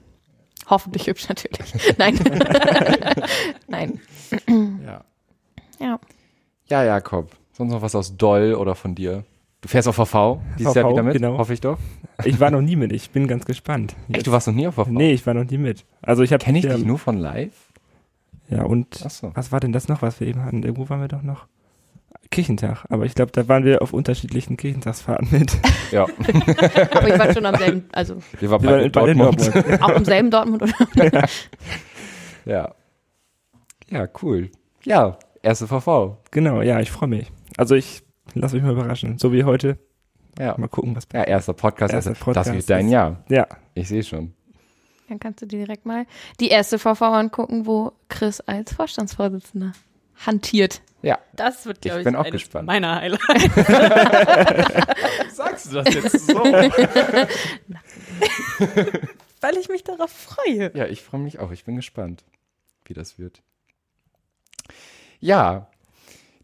Hoffentlich 0.70 1.08
hübsch 1.08 1.28
natürlich. 1.28 1.74
Nein. 1.98 2.20
Nein. 3.68 4.00
Ja. 4.86 5.04
Ja. 5.80 6.00
Ja, 6.68 6.84
Jakob. 6.84 7.32
Sonst 7.52 7.72
noch 7.72 7.82
was 7.82 7.96
aus 7.96 8.16
Doll 8.18 8.54
oder 8.54 8.76
von 8.76 8.96
dir? 8.96 9.24
Du 9.62 9.68
fährst 9.68 9.88
auf 9.88 9.96
VV 9.96 10.40
dieses 10.58 10.74
Jahr 10.74 10.86
VV, 10.86 10.94
wieder 10.94 11.04
mit, 11.04 11.14
genau. 11.14 11.38
hoffe 11.38 11.54
ich 11.54 11.62
doch. 11.62 11.78
Ich 12.24 12.40
war 12.40 12.50
noch 12.50 12.62
nie 12.62 12.76
mit, 12.76 12.92
ich 12.92 13.12
bin 13.12 13.28
ganz 13.28 13.46
gespannt. 13.46 13.96
Echt, 14.12 14.26
du 14.26 14.32
warst 14.32 14.48
noch 14.48 14.56
nie 14.56 14.68
auf 14.68 14.76
VV? 14.76 14.88
Nee, 14.88 15.12
ich 15.12 15.26
war 15.28 15.34
noch 15.34 15.44
nie 15.44 15.58
mit. 15.58 15.86
Also 16.02 16.24
ich 16.24 16.34
habe 16.34 16.44
Kenn 16.44 16.56
ich 16.56 16.64
ja, 16.64 16.76
dich 16.76 16.86
nur 16.86 16.98
von 16.98 17.18
live? 17.18 17.54
Ja, 18.50 18.64
und 18.64 18.96
so. 18.96 19.32
was 19.34 19.52
war 19.52 19.60
denn 19.60 19.72
das 19.72 19.88
noch, 19.88 20.02
was 20.02 20.20
wir 20.20 20.28
eben 20.28 20.44
hatten? 20.44 20.64
Irgendwo 20.64 20.90
waren 20.90 21.02
wir 21.02 21.08
doch 21.08 21.22
noch. 21.22 21.46
Kirchentag, 22.32 22.86
aber 22.90 23.06
ich 23.06 23.14
glaube, 23.14 23.32
da 23.34 23.48
waren 23.48 23.64
wir 23.66 23.82
auf 23.82 23.94
unterschiedlichen 23.94 24.58
Kirchentagsfahrten 24.58 25.28
mit. 25.32 25.52
Ja. 25.92 26.04
Aber 26.94 27.08
ich 27.10 27.20
war 27.20 27.34
schon 27.34 27.46
am 27.46 27.56
selben, 27.58 27.84
also 27.92 28.16
Wir 28.40 28.50
waren 28.50 28.64
Wir 28.64 28.70
waren 28.72 28.80
in- 28.86 28.92
Dortmund. 28.94 29.54
Dortmund. 29.54 29.82
auch 29.84 29.90
im 29.90 30.06
selben 30.06 30.32
Dortmund 30.32 30.62
oder? 30.64 31.28
Ja. 32.46 32.74
Ja, 33.90 34.08
cool. 34.22 34.50
Ja, 34.86 35.20
erste 35.44 35.68
VV. 35.68 36.18
Genau, 36.32 36.62
ja, 36.62 36.80
ich 36.80 36.90
freue 36.92 37.10
mich. 37.10 37.30
Also 37.58 37.76
ich 37.76 38.04
lasse 38.36 38.56
mich 38.56 38.64
mal 38.64 38.72
überraschen. 38.72 39.18
So 39.20 39.34
wie 39.34 39.44
heute. 39.44 39.78
Ja. 40.40 40.56
Mal 40.58 40.70
gucken, 40.70 40.96
was 40.96 41.10
Ja, 41.14 41.24
erster 41.24 41.52
Podcast. 41.54 41.94
Erster 41.94 42.12
also, 42.12 42.24
Podcast 42.24 42.48
das 42.50 42.56
wird 42.56 42.70
dein 42.70 42.88
Jahr. 42.88 43.22
Ja, 43.28 43.48
Ich 43.74 43.90
sehe 43.90 44.04
schon. 44.04 44.34
Dann 45.10 45.20
kannst 45.20 45.42
du 45.42 45.46
dir 45.46 45.58
direkt 45.60 45.86
mal 45.86 46.06
die 46.40 46.48
erste 46.48 46.80
VV 46.80 47.02
angucken, 47.02 47.66
wo 47.66 47.92
Chris 48.08 48.40
als 48.40 48.72
Vorstandsvorsitzender 48.72 49.74
hantiert. 50.26 50.82
Ja. 51.04 51.20
Das 51.34 51.66
wird, 51.66 51.78
Ich 51.78 51.82
glaube 51.82 52.00
ich, 52.02 52.06
bin 52.06 52.16
auch 52.16 52.30
gespannt. 52.30 52.68
meiner 52.68 52.96
Highlights. 53.02 53.26
Sagst 55.36 55.72
du 55.72 55.82
das 55.82 55.94
jetzt 55.94 56.28
so? 56.28 56.36
Weil 59.42 59.58
ich 59.58 59.70
mich 59.70 59.84
darauf 59.84 60.12
freue. 60.12 60.72
ja, 60.76 60.86
ich 60.86 61.02
freue 61.02 61.22
mich 61.22 61.40
auch. 61.40 61.52
Ich 61.52 61.64
bin 61.66 61.76
gespannt, 61.76 62.24
wie 62.86 62.94
das 62.94 63.18
wird. 63.18 63.42
Ja, 65.20 65.68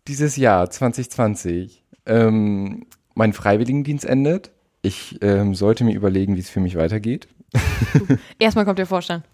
dieses 0.07 0.35
Jahr 0.37 0.69
2020. 0.69 1.83
Ähm, 2.05 2.87
mein 3.13 3.33
Freiwilligendienst 3.33 4.05
endet. 4.05 4.51
Ich 4.81 5.21
ähm, 5.21 5.53
sollte 5.55 5.83
mir 5.83 5.93
überlegen, 5.95 6.35
wie 6.35 6.39
es 6.39 6.49
für 6.49 6.59
mich 6.61 6.75
weitergeht. 6.75 7.27
Erstmal 8.39 8.65
kommt 8.65 8.79
der 8.79 8.85
Vorstand. 8.85 9.25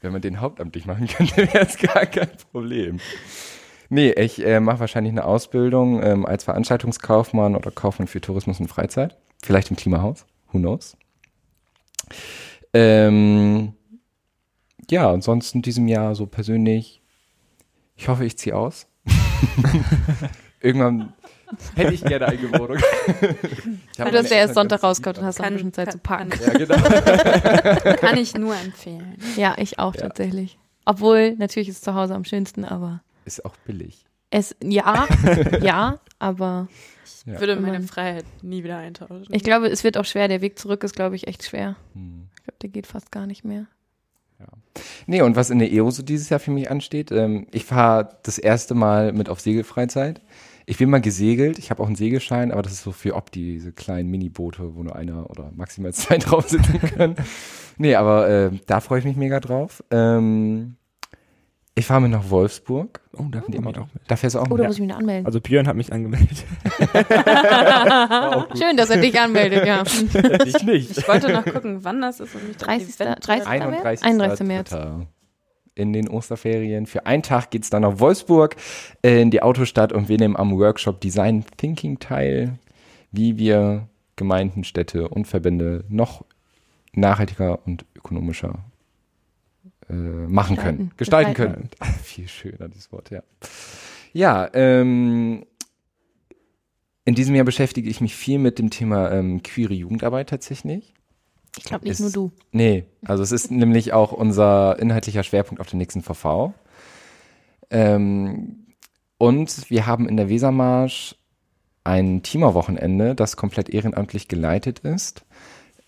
Wenn 0.00 0.12
man 0.12 0.20
den 0.22 0.40
hauptamtlich 0.40 0.86
machen 0.86 1.06
könnte, 1.08 1.36
wäre 1.52 1.66
es 1.66 1.76
gar 1.78 2.06
kein 2.06 2.30
Problem. 2.52 2.98
Nee, 3.94 4.10
ich 4.10 4.44
äh, 4.44 4.58
mache 4.58 4.80
wahrscheinlich 4.80 5.12
eine 5.12 5.24
Ausbildung 5.24 6.02
ähm, 6.02 6.26
als 6.26 6.42
Veranstaltungskaufmann 6.42 7.54
oder 7.54 7.70
Kaufmann 7.70 8.08
für 8.08 8.20
Tourismus 8.20 8.58
und 8.58 8.66
Freizeit. 8.66 9.16
Vielleicht 9.44 9.70
im 9.70 9.76
Klimahaus. 9.76 10.26
Who 10.50 10.58
knows? 10.58 10.96
Ähm, 12.72 13.74
ja, 14.90 15.08
ansonsten 15.08 15.58
in 15.58 15.62
diesem 15.62 15.86
Jahr 15.86 16.16
so 16.16 16.26
persönlich. 16.26 17.02
Ich 17.94 18.08
hoffe, 18.08 18.24
ich 18.24 18.36
ziehe 18.36 18.56
aus. 18.56 18.88
Irgendwann 20.60 21.12
Hätte 21.76 21.94
ich 21.94 22.04
gerne 22.04 22.26
eine 22.26 22.52
Wohnung. 22.58 22.78
Du 23.96 24.04
hast 24.12 24.30
ja 24.30 24.38
erst 24.38 24.54
Sonntag 24.54 24.82
rausgekommen 24.82 25.20
und 25.20 25.26
hast 25.26 25.38
noch 25.38 25.46
ein 25.46 25.52
bisschen 25.52 25.72
Zeit 25.72 25.92
zu 25.92 25.98
packen. 25.98 26.30
Ja, 26.44 26.52
genau. 26.52 26.74
Kann 28.00 28.16
ich 28.18 28.34
nur 28.34 28.56
empfehlen. 28.56 29.16
Ja, 29.36 29.54
ich 29.56 29.78
auch 29.78 29.94
Ja. 29.94 30.00
tatsächlich. 30.00 30.58
Obwohl, 30.84 31.36
natürlich 31.36 31.68
ist 31.68 31.84
zu 31.84 31.94
Hause 31.94 32.16
am 32.16 32.24
schönsten, 32.24 32.64
aber 32.64 33.02
Ist 33.24 33.44
auch 33.44 33.56
billig. 33.66 34.04
es, 34.30 34.54
ja, 34.62 35.06
ja, 35.62 35.98
aber 36.18 36.68
Ich 37.04 37.24
Ja. 37.32 37.40
würde 37.40 37.56
meine. 37.56 37.80
Freiheit 37.82 38.24
nie 38.42 38.64
wieder 38.64 38.78
eintauschen. 38.78 39.32
ich 39.34 39.42
glaube, 39.44 39.68
es 39.68 39.84
wird 39.84 39.96
auch 39.96 40.04
schwer. 40.04 40.28
Der 40.28 40.40
Weg 40.40 40.58
zurück 40.58 40.84
ist, 40.84 40.94
glaube 40.94 41.16
ich, 41.16 41.26
echt 41.26 41.44
schwer. 41.44 41.76
Hm. 41.94 42.28
Ich 42.36 42.42
glaube, 42.44 42.58
der 42.62 42.70
geht 42.70 42.86
fast 42.86 43.10
gar 43.12 43.26
nicht 43.26 43.44
mehr. 43.44 43.66
Nee, 45.06 45.22
und 45.22 45.36
was 45.36 45.50
in 45.50 45.58
der 45.60 45.72
EO 45.72 45.90
so 45.90 46.02
dieses 46.02 46.28
Jahr 46.28 46.40
für 46.40 46.50
mich 46.50 46.70
ansteht, 46.70 47.12
ähm, 47.12 47.46
ich 47.52 47.64
fahre 47.64 48.18
das 48.24 48.38
erste 48.38 48.74
Mal 48.74 49.12
mit 49.12 49.28
auf 49.28 49.40
Segelfreizeit. 49.40 50.20
Ich 50.66 50.78
bin 50.78 50.90
mal 50.90 51.00
gesegelt, 51.00 51.58
ich 51.58 51.70
habe 51.70 51.82
auch 51.82 51.86
einen 51.86 51.94
Segelschein, 51.96 52.50
aber 52.50 52.62
das 52.62 52.72
ist 52.72 52.82
so 52.82 52.90
für 52.92 53.14
Opti, 53.14 53.52
diese 53.54 53.72
kleinen 53.72 54.10
Miniboote, 54.10 54.74
wo 54.74 54.82
nur 54.82 54.96
einer 54.96 55.30
oder 55.30 55.52
maximal 55.54 55.92
zwei 55.94 56.18
drauf 56.18 56.48
sitzen 56.48 56.80
können. 56.80 57.16
nee, 57.78 57.94
aber 57.94 58.28
äh, 58.28 58.50
da 58.66 58.80
freue 58.80 58.98
ich 58.98 59.04
mich 59.04 59.16
mega 59.16 59.40
drauf. 59.40 59.84
Ähm, 59.90 60.76
ich 61.76 61.86
fahre 61.86 62.00
mit 62.02 62.12
nach 62.12 62.30
Wolfsburg. 62.30 63.00
Oh, 63.16 63.24
da 63.30 63.42
ich 63.48 63.58
Auto. 63.66 63.80
auch 63.82 63.86
mit. 63.92 64.02
Da 64.06 64.16
fährst 64.16 64.36
du 64.36 64.40
auch 64.40 64.46
Oder 64.50 64.58
mit. 64.62 64.66
muss 64.68 64.76
ich 64.76 64.80
mich 64.80 64.90
noch 64.90 64.98
anmelden? 64.98 65.26
Also 65.26 65.40
Björn 65.40 65.66
hat 65.66 65.76
mich 65.76 65.92
angemeldet. 65.92 66.44
Schön, 68.58 68.76
dass 68.76 68.90
er 68.90 68.98
dich 68.98 69.18
anmeldet, 69.18 69.66
ja. 69.66 69.82
ich 70.44 70.62
nicht. 70.62 70.96
Ich 70.98 71.08
wollte 71.08 71.32
noch 71.32 71.44
gucken, 71.44 71.82
wann 71.82 72.00
das 72.00 72.20
ist 72.20 72.34
und 72.34 72.42
dann 72.44 72.68
30. 72.78 72.94
eventuell- 72.94 73.16
30. 73.20 73.46
31. 73.48 74.06
31. 74.06 74.46
März. 74.46 74.76
In 75.74 75.92
den 75.92 76.08
Osterferien. 76.08 76.86
Für 76.86 77.06
einen 77.06 77.24
Tag 77.24 77.50
geht's 77.50 77.70
dann 77.70 77.82
nach 77.82 77.98
Wolfsburg 77.98 78.54
äh, 79.02 79.20
in 79.20 79.32
die 79.32 79.42
Autostadt 79.42 79.92
und 79.92 80.08
wir 80.08 80.18
nehmen 80.18 80.36
am 80.36 80.56
Workshop 80.56 81.00
Design 81.00 81.44
Thinking 81.56 81.98
teil, 81.98 82.58
wie 83.10 83.38
wir 83.38 83.88
Gemeinden, 84.14 84.62
Städte 84.62 85.08
und 85.08 85.26
Verbände 85.26 85.84
noch 85.88 86.24
nachhaltiger 86.92 87.66
und 87.66 87.84
ökonomischer 87.96 88.60
äh, 89.88 89.92
machen 89.92 90.56
können. 90.56 90.92
Gestalten. 90.96 91.34
Gestalten 91.34 91.34
können. 91.34 91.70
Ach, 91.80 91.94
viel 92.00 92.28
schöner, 92.28 92.68
dieses 92.68 92.90
Wort, 92.92 93.10
ja. 93.10 93.22
Ja, 94.12 94.48
ähm, 94.54 95.44
in 97.04 97.14
diesem 97.14 97.34
Jahr 97.34 97.44
beschäftige 97.44 97.88
ich 97.90 98.00
mich 98.00 98.14
viel 98.14 98.38
mit 98.38 98.58
dem 98.58 98.70
Thema 98.70 99.10
ähm, 99.12 99.42
queere 99.42 99.74
Jugendarbeit 99.74 100.28
tatsächlich. 100.30 100.94
Ich 101.58 101.64
glaube 101.64 101.84
nicht 101.84 101.92
Ist- 101.92 102.00
nur 102.00 102.10
du. 102.10 102.32
Nee, 102.52 102.84
also 103.04 103.22
es 103.22 103.32
ist 103.32 103.50
nämlich 103.52 103.92
auch 103.92 104.12
unser 104.12 104.78
inhaltlicher 104.78 105.22
Schwerpunkt 105.22 105.60
auf 105.60 105.68
der 105.68 105.78
nächsten 105.78 106.02
VV. 106.02 106.52
Ähm, 107.70 108.66
und 109.18 109.70
wir 109.70 109.86
haben 109.86 110.08
in 110.08 110.16
der 110.16 110.28
Wesermarsch 110.28 111.16
ein 111.84 112.22
Teamerwochenende, 112.22 113.14
das 113.14 113.36
komplett 113.36 113.68
ehrenamtlich 113.68 114.28
geleitet 114.28 114.80
ist. 114.80 115.23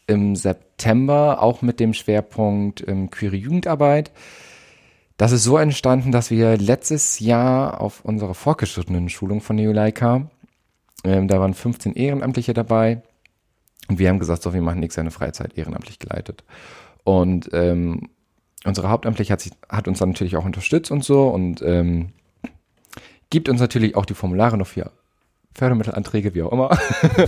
Im 0.07 0.37
September 0.37 1.43
auch 1.43 1.63
mit 1.63 1.81
dem 1.81 1.95
Schwerpunkt 1.95 2.87
ähm, 2.87 3.11
queere 3.11 3.37
Jugendarbeit. 3.37 4.13
Das 5.17 5.33
ist 5.33 5.45
so 5.45 5.57
entstanden, 5.57 6.13
dass 6.13 6.31
wir 6.31 6.57
letztes 6.59 7.21
Jahr 7.21 7.81
auf 7.81 8.05
unserer 8.05 8.35
fortgeschrittenen 8.35 9.09
Schulung 9.09 9.41
von 9.41 9.57
Neolaika, 9.57 10.31
ähm, 11.05 11.27
da 11.27 11.41
waren 11.41 11.55
15 11.55 11.95
Ehrenamtliche 11.95 12.53
dabei, 12.53 13.03
und 13.89 13.99
wir 13.99 14.09
haben 14.09 14.19
gesagt, 14.19 14.43
so, 14.43 14.53
wir 14.53 14.63
machen 14.63 14.81
nächstes 14.81 14.97
Jahr 14.97 15.05
eine 15.05 15.11
Freizeit 15.11 15.57
ehrenamtlich 15.57 15.99
geleitet. 15.99 16.45
Und 17.05 17.51
ähm, 17.53 18.09
unsere 18.65 18.91
Hauptamtliche 18.91 19.33
hat, 19.33 19.41
sich, 19.41 19.53
hat 19.69 19.87
uns 19.87 19.99
dann 19.99 20.11
natürlich 20.11 20.37
auch 20.37 20.45
unterstützt 20.45 20.91
und 20.91 21.05
so 21.05 21.29
und 21.29 21.63
ähm, 21.63 22.09
gibt 23.31 23.49
uns 23.49 23.61
natürlich 23.61 23.95
auch 23.97 24.07
die 24.07 24.15
Formulare 24.15 24.59
noch 24.59 24.67
für 24.67 24.91
Fördermittelanträge, 25.57 26.35
wie 26.35 26.43
auch 26.43 26.53
immer. 26.53 26.79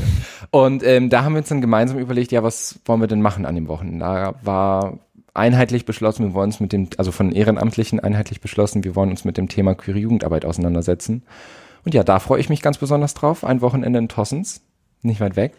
und 0.50 0.82
ähm, 0.84 1.10
da 1.10 1.24
haben 1.24 1.32
wir 1.32 1.38
uns 1.38 1.48
dann 1.48 1.60
gemeinsam 1.60 1.98
überlegt, 1.98 2.30
ja, 2.30 2.42
was 2.42 2.78
wollen 2.84 3.00
wir 3.00 3.06
denn 3.06 3.22
machen 3.22 3.46
an 3.46 3.54
dem 3.54 3.68
Wochenende? 3.68 4.00
Da 4.00 4.34
war 4.42 4.98
einheitlich 5.34 5.86
beschlossen, 5.86 6.26
wir 6.26 6.34
wollen 6.34 6.48
uns 6.48 6.60
mit 6.60 6.72
dem, 6.72 6.88
also 6.98 7.12
von 7.12 7.32
Ehrenamtlichen 7.32 8.00
einheitlich 8.00 8.40
beschlossen, 8.40 8.84
wir 8.84 8.94
wollen 8.94 9.10
uns 9.10 9.24
mit 9.24 9.36
dem 9.36 9.48
Thema 9.48 9.74
queere 9.74 9.98
Jugendarbeit 9.98 10.44
auseinandersetzen. 10.44 11.22
Und 11.84 11.94
ja, 11.94 12.04
da 12.04 12.18
freue 12.18 12.40
ich 12.40 12.48
mich 12.48 12.60
ganz 12.60 12.76
besonders 12.78 13.14
drauf. 13.14 13.44
Ein 13.44 13.60
Wochenende 13.60 13.98
in 13.98 14.08
Tossens, 14.08 14.60
nicht 15.02 15.20
weit 15.20 15.36
weg. 15.36 15.54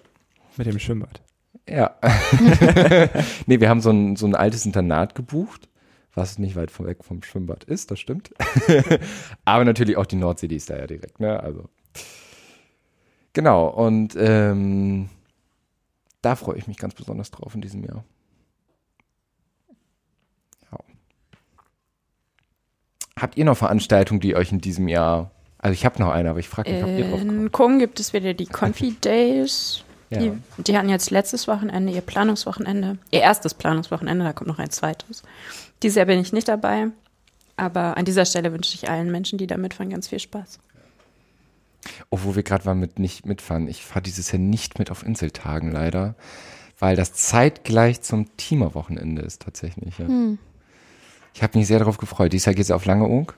Mit 0.57 0.67
dem 0.67 0.78
Schwimmbad. 0.78 1.22
Ja. 1.67 1.95
nee, 3.45 3.59
wir 3.59 3.70
haben 3.70 3.82
so 3.82 3.91
ein, 3.91 4.15
so 4.15 4.26
ein 4.26 4.36
altes 4.36 4.65
Internat 4.65 5.15
gebucht, 5.15 5.70
was 6.13 6.38
nicht 6.39 6.55
weit 6.55 6.78
weg 6.84 7.03
vom 7.03 7.24
Schwimmbad 7.24 7.63
ist, 7.63 7.91
das 7.91 7.99
stimmt. 7.99 8.32
Aber 9.45 9.65
natürlich 9.65 9.97
auch 9.97 10.05
die 10.05 10.17
Nordsee, 10.17 10.47
die 10.47 10.57
ist 10.57 10.70
da 10.70 10.78
ja 10.78 10.88
direkt, 10.88 11.20
ne? 11.20 11.39
Also. 11.41 11.70
Genau, 13.39 13.67
und 13.67 14.17
ähm, 14.17 15.07
da 16.21 16.35
freue 16.35 16.57
ich 16.57 16.67
mich 16.67 16.75
ganz 16.75 16.93
besonders 16.93 17.31
drauf 17.31 17.55
in 17.55 17.61
diesem 17.61 17.85
Jahr. 17.85 18.03
Ja. 20.69 20.79
Habt 23.17 23.37
ihr 23.37 23.45
noch 23.45 23.55
Veranstaltungen, 23.55 24.19
die 24.19 24.35
euch 24.35 24.51
in 24.51 24.59
diesem 24.59 24.89
Jahr. 24.89 25.31
Also 25.57 25.71
ich 25.71 25.85
habe 25.85 26.01
noch 26.01 26.09
eine, 26.09 26.31
aber 26.31 26.39
ich 26.39 26.49
frage 26.49 26.69
mich, 26.69 26.83
ob 26.83 26.89
ihr 26.89 27.09
drauf 27.09 27.19
kommt. 27.21 27.31
In 27.31 27.51
Com 27.53 27.79
gibt 27.79 28.01
es 28.01 28.11
wieder 28.11 28.33
die 28.33 28.45
Confi 28.45 28.91
Days. 29.01 29.85
Ja. 30.09 30.19
Die, 30.19 30.33
die 30.57 30.77
hatten 30.77 30.89
jetzt 30.89 31.09
letztes 31.09 31.47
Wochenende 31.47 31.93
ihr 31.93 32.01
Planungswochenende, 32.01 32.97
ihr 33.09 33.21
erstes 33.21 33.53
Planungswochenende, 33.53 34.25
da 34.25 34.33
kommt 34.33 34.49
noch 34.49 34.59
ein 34.59 34.69
zweites. 34.69 35.23
Dieses 35.81 35.95
Jahr 35.95 36.07
bin 36.07 36.19
ich 36.19 36.33
nicht 36.33 36.49
dabei, 36.49 36.87
aber 37.55 37.95
an 37.95 38.03
dieser 38.03 38.25
Stelle 38.25 38.51
wünsche 38.51 38.75
ich 38.75 38.89
allen 38.89 39.09
Menschen, 39.09 39.37
die 39.37 39.47
da 39.47 39.55
mitfahren, 39.55 39.91
ganz 39.91 40.09
viel 40.09 40.19
Spaß. 40.19 40.59
Oh, 42.09 42.19
wo 42.23 42.36
wir 42.36 42.43
gerade 42.43 42.65
waren 42.65 42.80
mit 42.80 42.99
nicht 42.99 43.25
mitfahren. 43.25 43.67
Ich 43.67 43.84
fahre 43.84 44.01
dieses 44.01 44.32
Jahr 44.32 44.39
nicht 44.39 44.80
mit 44.80 44.91
auf 44.91 45.05
Inseltagen 45.05 45.71
leider, 45.71 46.15
weil 46.77 46.95
das 46.95 47.13
zeitgleich 47.13 48.01
zum 48.01 48.36
Teamerwochenende 48.38 49.21
ist 49.21 49.41
tatsächlich. 49.41 49.97
Ja. 49.97 50.07
Hm. 50.07 50.38
Ich 51.34 51.43
habe 51.43 51.57
mich 51.57 51.67
sehr 51.67 51.80
darauf 51.80 51.97
gefreut. 51.97 52.34
Dieses 52.34 52.45
Jahr 52.45 52.55
geht's 52.55 52.71
auf 52.71 52.86
Langeoog. 52.86 53.38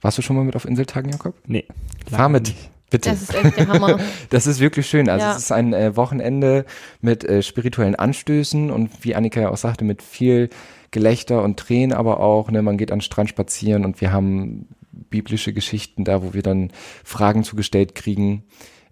Warst 0.00 0.18
du 0.18 0.22
schon 0.22 0.36
mal 0.36 0.44
mit 0.44 0.56
auf 0.56 0.64
Inseltagen, 0.64 1.10
Jakob? 1.10 1.34
Nee. 1.46 1.66
Fahr 2.10 2.28
mit. 2.28 2.48
nicht. 2.48 2.70
Bitte. 2.88 3.10
Das 3.10 3.22
ist 3.22 3.34
echt 3.34 3.56
der 3.56 3.68
Hammer. 3.68 4.00
Das 4.30 4.46
ist 4.48 4.58
wirklich 4.58 4.86
schön. 4.88 5.08
Also 5.08 5.24
Ja. 5.24 5.32
es 5.32 5.38
ist 5.44 5.52
ein 5.52 5.72
äh, 5.72 5.96
Wochenende 5.96 6.64
mit 7.00 7.22
äh, 7.22 7.42
spirituellen 7.42 7.94
Anstößen 7.94 8.70
und 8.70 9.04
wie 9.04 9.14
Annika 9.14 9.40
ja 9.40 9.50
auch 9.50 9.56
sagte, 9.56 9.84
mit 9.84 10.02
viel 10.02 10.50
Gelächter 10.90 11.42
und 11.44 11.56
Tränen, 11.58 11.92
aber 11.96 12.18
auch, 12.18 12.50
ne, 12.50 12.62
man 12.62 12.76
geht 12.78 12.90
an 12.90 12.98
den 12.98 13.02
Strand 13.02 13.28
spazieren 13.28 13.84
und 13.84 14.00
wir 14.00 14.12
haben 14.12 14.66
biblische 15.10 15.52
Geschichten 15.52 16.04
da, 16.04 16.22
wo 16.22 16.32
wir 16.34 16.42
dann 16.42 16.70
Fragen 17.04 17.44
zugestellt 17.44 17.94
kriegen, 17.94 18.44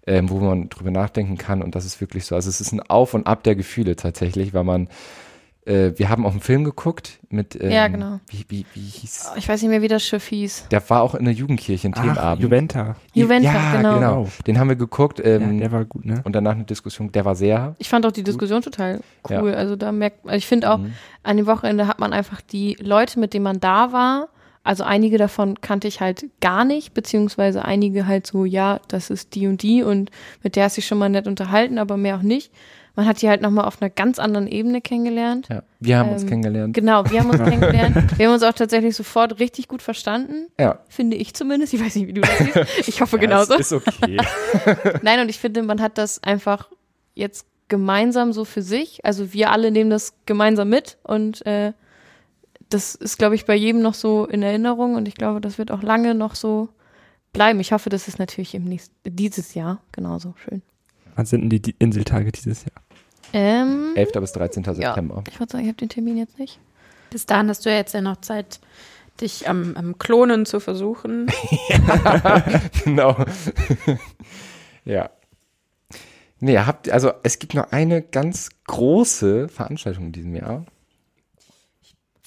ähm, 0.05 0.29
wo 0.29 0.39
man 0.39 0.69
drüber 0.69 0.91
nachdenken 0.91 1.37
kann 1.37 1.61
und 1.63 1.75
das 1.75 1.85
ist 1.85 2.01
wirklich 2.01 2.25
so. 2.25 2.35
Also 2.35 2.49
es 2.49 2.61
ist 2.61 2.71
ein 2.71 2.81
Auf 2.81 3.13
und 3.13 3.25
Ab 3.27 3.43
der 3.43 3.55
Gefühle 3.55 3.95
tatsächlich, 3.95 4.53
weil 4.53 4.63
man 4.63 4.89
äh, 5.65 5.91
wir 5.97 6.07
haben 6.09 6.25
auch 6.25 6.31
einen 6.31 6.39
Film 6.39 6.63
geguckt 6.63 7.19
mit 7.29 7.61
ähm, 7.61 7.69
Ja, 7.69 7.87
genau. 7.89 8.21
wie, 8.27 8.45
wie, 8.47 8.65
wie 8.73 8.79
hieß 8.79 9.31
Ich 9.35 9.47
weiß 9.49 9.61
nicht 9.61 9.69
mehr, 9.69 9.81
wie 9.81 9.89
das 9.89 10.03
Schiff 10.03 10.25
hieß. 10.27 10.67
der 10.71 10.89
war 10.89 11.01
auch 11.01 11.15
in 11.15 11.25
der 11.25 11.33
Jugendkirche, 11.33 11.89
ein 11.89 11.93
Themenabend. 11.93 12.41
Juventa. 12.41 12.95
Juventa, 13.13 13.53
ja, 13.53 13.75
genau. 13.75 13.93
genau. 13.95 14.27
Den 14.47 14.57
haben 14.57 14.69
wir 14.69 14.77
geguckt. 14.77 15.21
Ähm, 15.23 15.55
ja, 15.55 15.59
der 15.59 15.71
war 15.73 15.85
gut, 15.85 16.05
ne? 16.05 16.21
und 16.23 16.33
danach 16.33 16.53
eine 16.55 16.63
Diskussion, 16.63 17.11
der 17.11 17.25
war 17.25 17.35
sehr. 17.35 17.75
Ich 17.77 17.89
fand 17.89 18.05
auch 18.05 18.11
die 18.13 18.23
Diskussion 18.23 18.61
total 18.61 19.01
cool. 19.29 19.51
Ja. 19.51 19.57
Also 19.57 19.75
da 19.75 19.91
merkt 19.91 20.25
also 20.25 20.37
ich 20.37 20.47
finde 20.47 20.71
auch, 20.71 20.77
Mhm. 20.79 20.93
an 21.23 21.37
dem 21.37 21.45
Wochenende 21.45 21.87
hat 21.87 21.99
man 21.99 22.13
einfach 22.13 22.39
die 22.41 22.77
Leute, 22.79 23.19
mit 23.19 23.33
denen 23.33 23.43
man 23.43 23.59
da 23.59 23.91
war, 23.91 24.29
also 24.69 24.83
einige 24.83 25.17
davon 25.17 25.59
kannte 25.61 25.87
ich 25.87 25.99
halt 25.99 26.27
gar 26.41 26.63
nicht, 26.63 26.93
beziehungsweise 26.93 27.65
einige 27.65 28.05
halt 28.05 28.27
so, 28.27 28.45
ja, 28.45 28.79
das 28.87 29.09
ist 29.09 29.33
die 29.33 29.47
und 29.47 29.63
die 29.63 29.81
und 29.81 30.11
mit 30.43 30.55
der 30.55 30.65
hast 30.65 30.77
du 30.77 30.81
dich 30.81 30.87
schon 30.87 30.99
mal 30.99 31.09
nett 31.09 31.25
unterhalten, 31.27 31.79
aber 31.79 31.97
mehr 31.97 32.17
auch 32.17 32.21
nicht. 32.21 32.51
Man 32.95 33.07
hat 33.07 33.19
die 33.23 33.29
halt 33.29 33.41
nochmal 33.41 33.65
auf 33.65 33.81
einer 33.81 33.89
ganz 33.89 34.19
anderen 34.19 34.45
Ebene 34.45 34.79
kennengelernt. 34.81 35.47
Ja, 35.49 35.63
wir 35.79 35.97
haben 35.97 36.11
uns 36.11 36.21
Ähm, 36.21 36.29
kennengelernt. 36.29 36.73
Genau, 36.75 37.03
wir 37.09 37.19
haben 37.19 37.31
uns 37.31 37.39
kennengelernt. 37.49 37.95
Wir 38.19 38.27
haben 38.27 38.33
uns 38.35 38.43
auch 38.43 38.53
tatsächlich 38.53 38.95
sofort 38.95 39.39
richtig 39.39 39.67
gut 39.67 39.81
verstanden, 39.81 40.49
Ja. 40.59 40.77
finde 40.87 41.17
ich 41.17 41.33
zumindest. 41.33 41.73
Ich 41.73 41.83
weiß 41.83 41.95
nicht, 41.95 42.07
wie 42.07 42.13
du 42.13 42.21
das 42.21 42.37
siehst. 42.37 42.57
Ich 42.87 43.01
hoffe 43.01 43.15
Ja, 43.15 43.21
genauso. 43.23 43.55
Ist, 43.55 43.71
ist 43.71 43.87
okay. 43.87 44.17
Nein, 45.01 45.19
und 45.21 45.29
ich 45.29 45.39
finde, 45.39 45.63
man 45.63 45.81
hat 45.81 45.97
das 45.97 46.21
einfach 46.21 46.69
jetzt 47.15 47.47
gemeinsam 47.69 48.33
so 48.33 48.45
für 48.45 48.61
sich. 48.61 49.03
Also 49.03 49.33
wir 49.33 49.49
alle 49.51 49.71
nehmen 49.71 49.89
das 49.89 50.13
gemeinsam 50.27 50.69
mit 50.69 50.97
und 51.01 51.43
äh, 51.47 51.73
das 52.69 52.95
ist, 52.95 53.17
glaube 53.17 53.35
ich, 53.35 53.45
bei 53.45 53.55
jedem 53.55 53.81
noch 53.81 53.95
so 53.95 54.25
in 54.25 54.43
Erinnerung 54.43 54.95
und 54.95 55.07
ich 55.07 55.15
glaube, 55.15 55.41
das 55.41 55.57
wird 55.57 55.71
auch 55.71 55.81
lange 55.81 56.13
noch 56.13 56.35
so 56.35 56.69
bleiben. 57.33 57.59
Ich 57.59 57.71
hoffe, 57.71 57.89
das 57.89 58.07
ist 58.07 58.19
natürlich 58.19 58.53
im 58.55 58.65
nächsten, 58.65 58.93
dieses 59.03 59.53
Jahr 59.53 59.81
genauso 59.91 60.35
schön. 60.37 60.61
Wann 61.15 61.25
sind 61.25 61.49
denn 61.49 61.61
die, 61.61 61.75
Inseltage 61.79 62.31
dieses 62.31 62.65
Jahr? 62.65 62.81
Ähm, 63.33 63.93
11. 63.95 64.11
bis 64.13 64.31
13. 64.33 64.63
September. 64.63 65.23
ich 65.27 65.39
würde 65.39 65.51
sagen, 65.51 65.63
ich 65.63 65.69
habe 65.69 65.77
den 65.77 65.89
Termin 65.89 66.17
jetzt 66.17 66.39
nicht. 66.39 66.59
Bis 67.09 67.25
dahin 67.25 67.49
hast 67.49 67.65
du 67.65 67.69
ja 67.69 67.77
jetzt 67.77 67.93
ja 67.93 68.01
noch 68.01 68.17
Zeit, 68.21 68.59
dich 69.19 69.49
am, 69.49 69.75
am 69.75 69.97
Klonen 69.97 70.45
zu 70.45 70.59
versuchen. 70.59 71.27
genau. 72.85 73.17
ja. 74.85 75.09
Nee, 76.39 76.57
habt, 76.59 76.89
also 76.89 77.11
es 77.23 77.39
gibt 77.39 77.53
noch 77.53 77.71
eine 77.71 78.01
ganz 78.01 78.49
große 78.67 79.49
Veranstaltung 79.49 80.05
in 80.05 80.11
diesem 80.13 80.35
Jahr. 80.35 80.65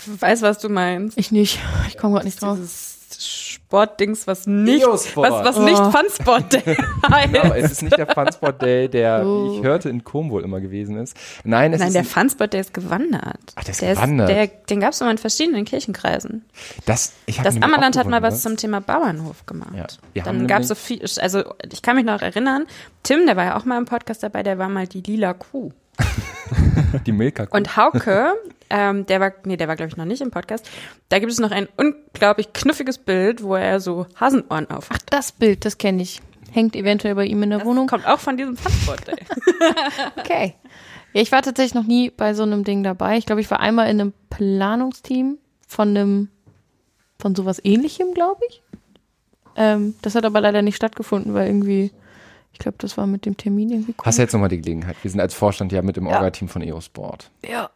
Ich 0.07 0.21
weiß, 0.23 0.43
was 0.43 0.59
du 0.59 0.69
meinst. 0.69 1.19
Ich 1.19 1.31
nicht. 1.33 1.59
Ich 1.89 1.97
komme 1.99 2.15
gerade 2.15 2.27
nicht 2.27 2.41
drauf. 2.43 2.57
Dieses 2.59 2.93
Sport-Dings, 3.19 4.27
was 4.27 4.47
nicht, 4.47 4.85
was, 4.87 5.15
was 5.17 5.59
nicht 5.59 5.79
Oh. 5.81 5.91
Fun-Sport 5.91 6.53
Day 6.55 6.77
heißt. 7.11 7.33
Genau, 7.33 7.55
es 7.55 7.73
ist 7.73 7.83
nicht 7.83 7.97
der 7.97 8.07
Funsport 8.07 8.61
Day, 8.63 8.89
der, 8.89 9.23
Oh. 9.25 9.51
wie 9.53 9.59
ich 9.59 9.63
hörte, 9.63 9.91
in 9.91 10.03
Com 10.03 10.31
wohl 10.31 10.43
immer 10.43 10.61
gewesen 10.61 10.97
ist. 10.97 11.17
Nein, 11.45 11.73
es 11.73 11.79
Nein, 11.81 11.89
ist 11.89 11.95
der 11.95 12.05
Fun-Sport 12.05 12.53
Day 12.55 12.61
ist 12.61 12.75
gewandert. 12.75 13.39
Ach, 13.55 13.65
der 13.65 13.73
ist 13.73 13.81
gewandert. 13.81 14.29
der, 14.29 14.47
den 14.47 14.81
gab 14.81 14.93
es 14.93 15.01
immer 15.01 15.11
in 15.11 15.19
verschiedenen 15.19 15.65
Kirchenkreisen. 15.65 16.45
das, 16.87 17.13
ich 17.27 17.37
Das 17.41 17.61
Ammerland 17.63 17.97
hat 17.97 18.09
mal 18.09 18.23
was 18.23 18.43
zum 18.43 18.57
Thema 18.57 18.81
Bauernhof 18.81 19.45
gemacht. 19.47 19.99
Ja, 20.15 20.23
Dann 20.25 20.47
gab 20.47 20.63
es 20.63 20.69
so 20.69 20.75
viel, 20.75 21.03
also 21.21 21.45
ich 21.71 21.83
kann 21.83 21.97
mich 21.97 22.05
noch 22.07 22.23
erinnern, 22.23 22.67
Tim, 23.03 23.27
der 23.27 23.37
war 23.37 23.45
ja 23.45 23.57
auch 23.59 23.65
mal 23.65 23.79
im 23.79 23.85
Podcast 23.85 24.23
dabei, 24.23 24.43
der 24.43 24.59
war 24.59 24.69
mal 24.69 24.87
die 24.87 25.01
lila 25.03 25.35
Kuh. 25.35 25.71
die 27.07 27.13
Milka. 27.13 27.47
Und 27.51 27.77
Hauke, 27.77 28.35
ähm, 28.71 29.07
der 29.07 29.21
war, 29.21 29.33
nee, 29.45 29.57
der 29.57 29.69
war 29.69 29.77
glaube 29.77 29.91
ich 29.91 29.97
noch 29.97 30.05
nicht 30.05 30.21
im 30.21 30.31
Podcast, 30.31 30.69
da 31.09 31.19
gibt 31.19 31.33
es 31.33 31.39
noch 31.39 31.51
ein 31.51 31.69
unglaublich 31.77 32.53
knuffiges 32.53 32.99
Bild, 32.99 33.43
wo 33.43 33.55
er 33.55 33.81
so 33.81 34.07
Hasenohren 34.17 34.71
auf 34.71 34.89
Ach, 34.93 34.99
das 35.11 35.33
Bild, 35.33 35.65
das 35.65 35.79
kenne 35.79 36.03
ich. 36.03 36.21
Hängt 36.51 36.77
eventuell 36.77 37.15
bei 37.15 37.25
ihm 37.25 37.43
in 37.43 37.51
der 37.51 37.61
Das 37.61 37.67
Wohnung. 37.69 37.87
kommt 37.87 38.07
auch 38.07 38.19
von 38.19 38.37
diesem 38.37 38.57
Funsport 38.57 39.07
Day. 39.09 39.17
Okay. 40.19 40.55
Ja, 41.15 41.21
ich 41.21 41.33
war 41.33 41.43
tatsächlich 41.43 41.75
noch 41.75 41.87
nie 41.87 42.11
bei 42.11 42.35
so 42.35 42.43
einem 42.43 42.65
Ding 42.65 42.83
dabei. 42.83 43.17
Ich 43.19 43.27
glaube, 43.27 43.41
ich 43.43 43.51
war 43.51 43.61
einmal 43.61 43.89
in 43.91 44.01
einem 44.01 44.13
Planungsteam 44.31 45.39
von 45.67 45.89
einem, 45.89 46.29
von 47.19 47.35
sowas 47.35 47.61
ähnlichem, 47.65 48.15
glaube 48.15 48.41
ich. 48.49 48.63
Ähm, 49.57 49.95
das 50.03 50.15
hat 50.15 50.25
aber 50.25 50.41
leider 50.41 50.63
nicht 50.63 50.77
stattgefunden, 50.77 51.35
weil 51.35 51.47
irgendwie, 51.47 51.91
ich 52.53 52.59
glaube, 52.59 52.77
das 52.79 52.97
war 52.97 53.07
mit 53.07 53.25
dem 53.27 53.37
Termin 53.37 53.71
irgendwie 53.71 53.95
Hast 54.03 54.19
du 54.19 54.23
jetzt 54.23 54.33
nochmal 54.33 54.49
die 54.49 54.61
Gelegenheit? 54.61 54.97
Wir 55.03 55.11
sind 55.11 55.21
als 55.21 55.35
Vorstand 55.35 55.73
ja 55.73 55.83
mit 55.83 55.97
im 55.97 56.07
Ja. 56.07 56.17
Orga-Team 56.17 56.49
von 56.49 56.63
EO 56.63 56.81
Sport. 56.81 57.31
Ja. 57.49 57.71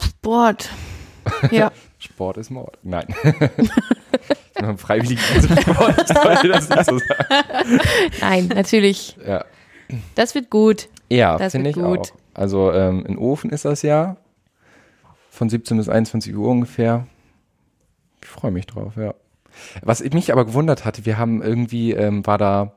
Sport. 0.00 0.70
Ja. 1.52 1.70
Sport 2.00 2.36
ist 2.38 2.50
Mord. 2.50 2.78
Nein. 2.82 3.06
ich 3.22 4.60
bin 4.60 4.76
freiwillig 4.76 5.20
Sport. 5.20 6.08
Sollte 6.08 6.48
das 6.48 6.66
so 6.66 6.98
sagen. 6.98 7.80
Nein, 8.20 8.46
natürlich. 8.48 9.16
Ja, 9.24 9.44
Das 10.16 10.34
wird 10.34 10.50
gut. 10.50 10.88
ja 11.08 11.38
finde 11.48 11.70
ich 11.70 11.76
gut. 11.76 11.98
auch. 12.10 12.12
Also 12.34 12.72
ähm, 12.72 13.06
in 13.06 13.18
Ofen 13.18 13.50
ist 13.50 13.64
das 13.64 13.82
ja. 13.82 14.16
Von 15.30 15.48
17 15.48 15.76
bis 15.76 15.88
21 15.88 16.34
Uhr 16.34 16.48
ungefähr. 16.48 17.06
Ich 18.20 18.28
freue 18.28 18.50
mich 18.50 18.66
drauf, 18.66 18.94
ja. 18.96 19.14
Was 19.82 20.02
mich 20.02 20.32
aber 20.32 20.44
gewundert 20.44 20.84
hatte, 20.84 21.04
wir 21.06 21.18
haben 21.18 21.40
irgendwie, 21.40 21.92
ähm, 21.92 22.26
war 22.26 22.38
da, 22.38 22.72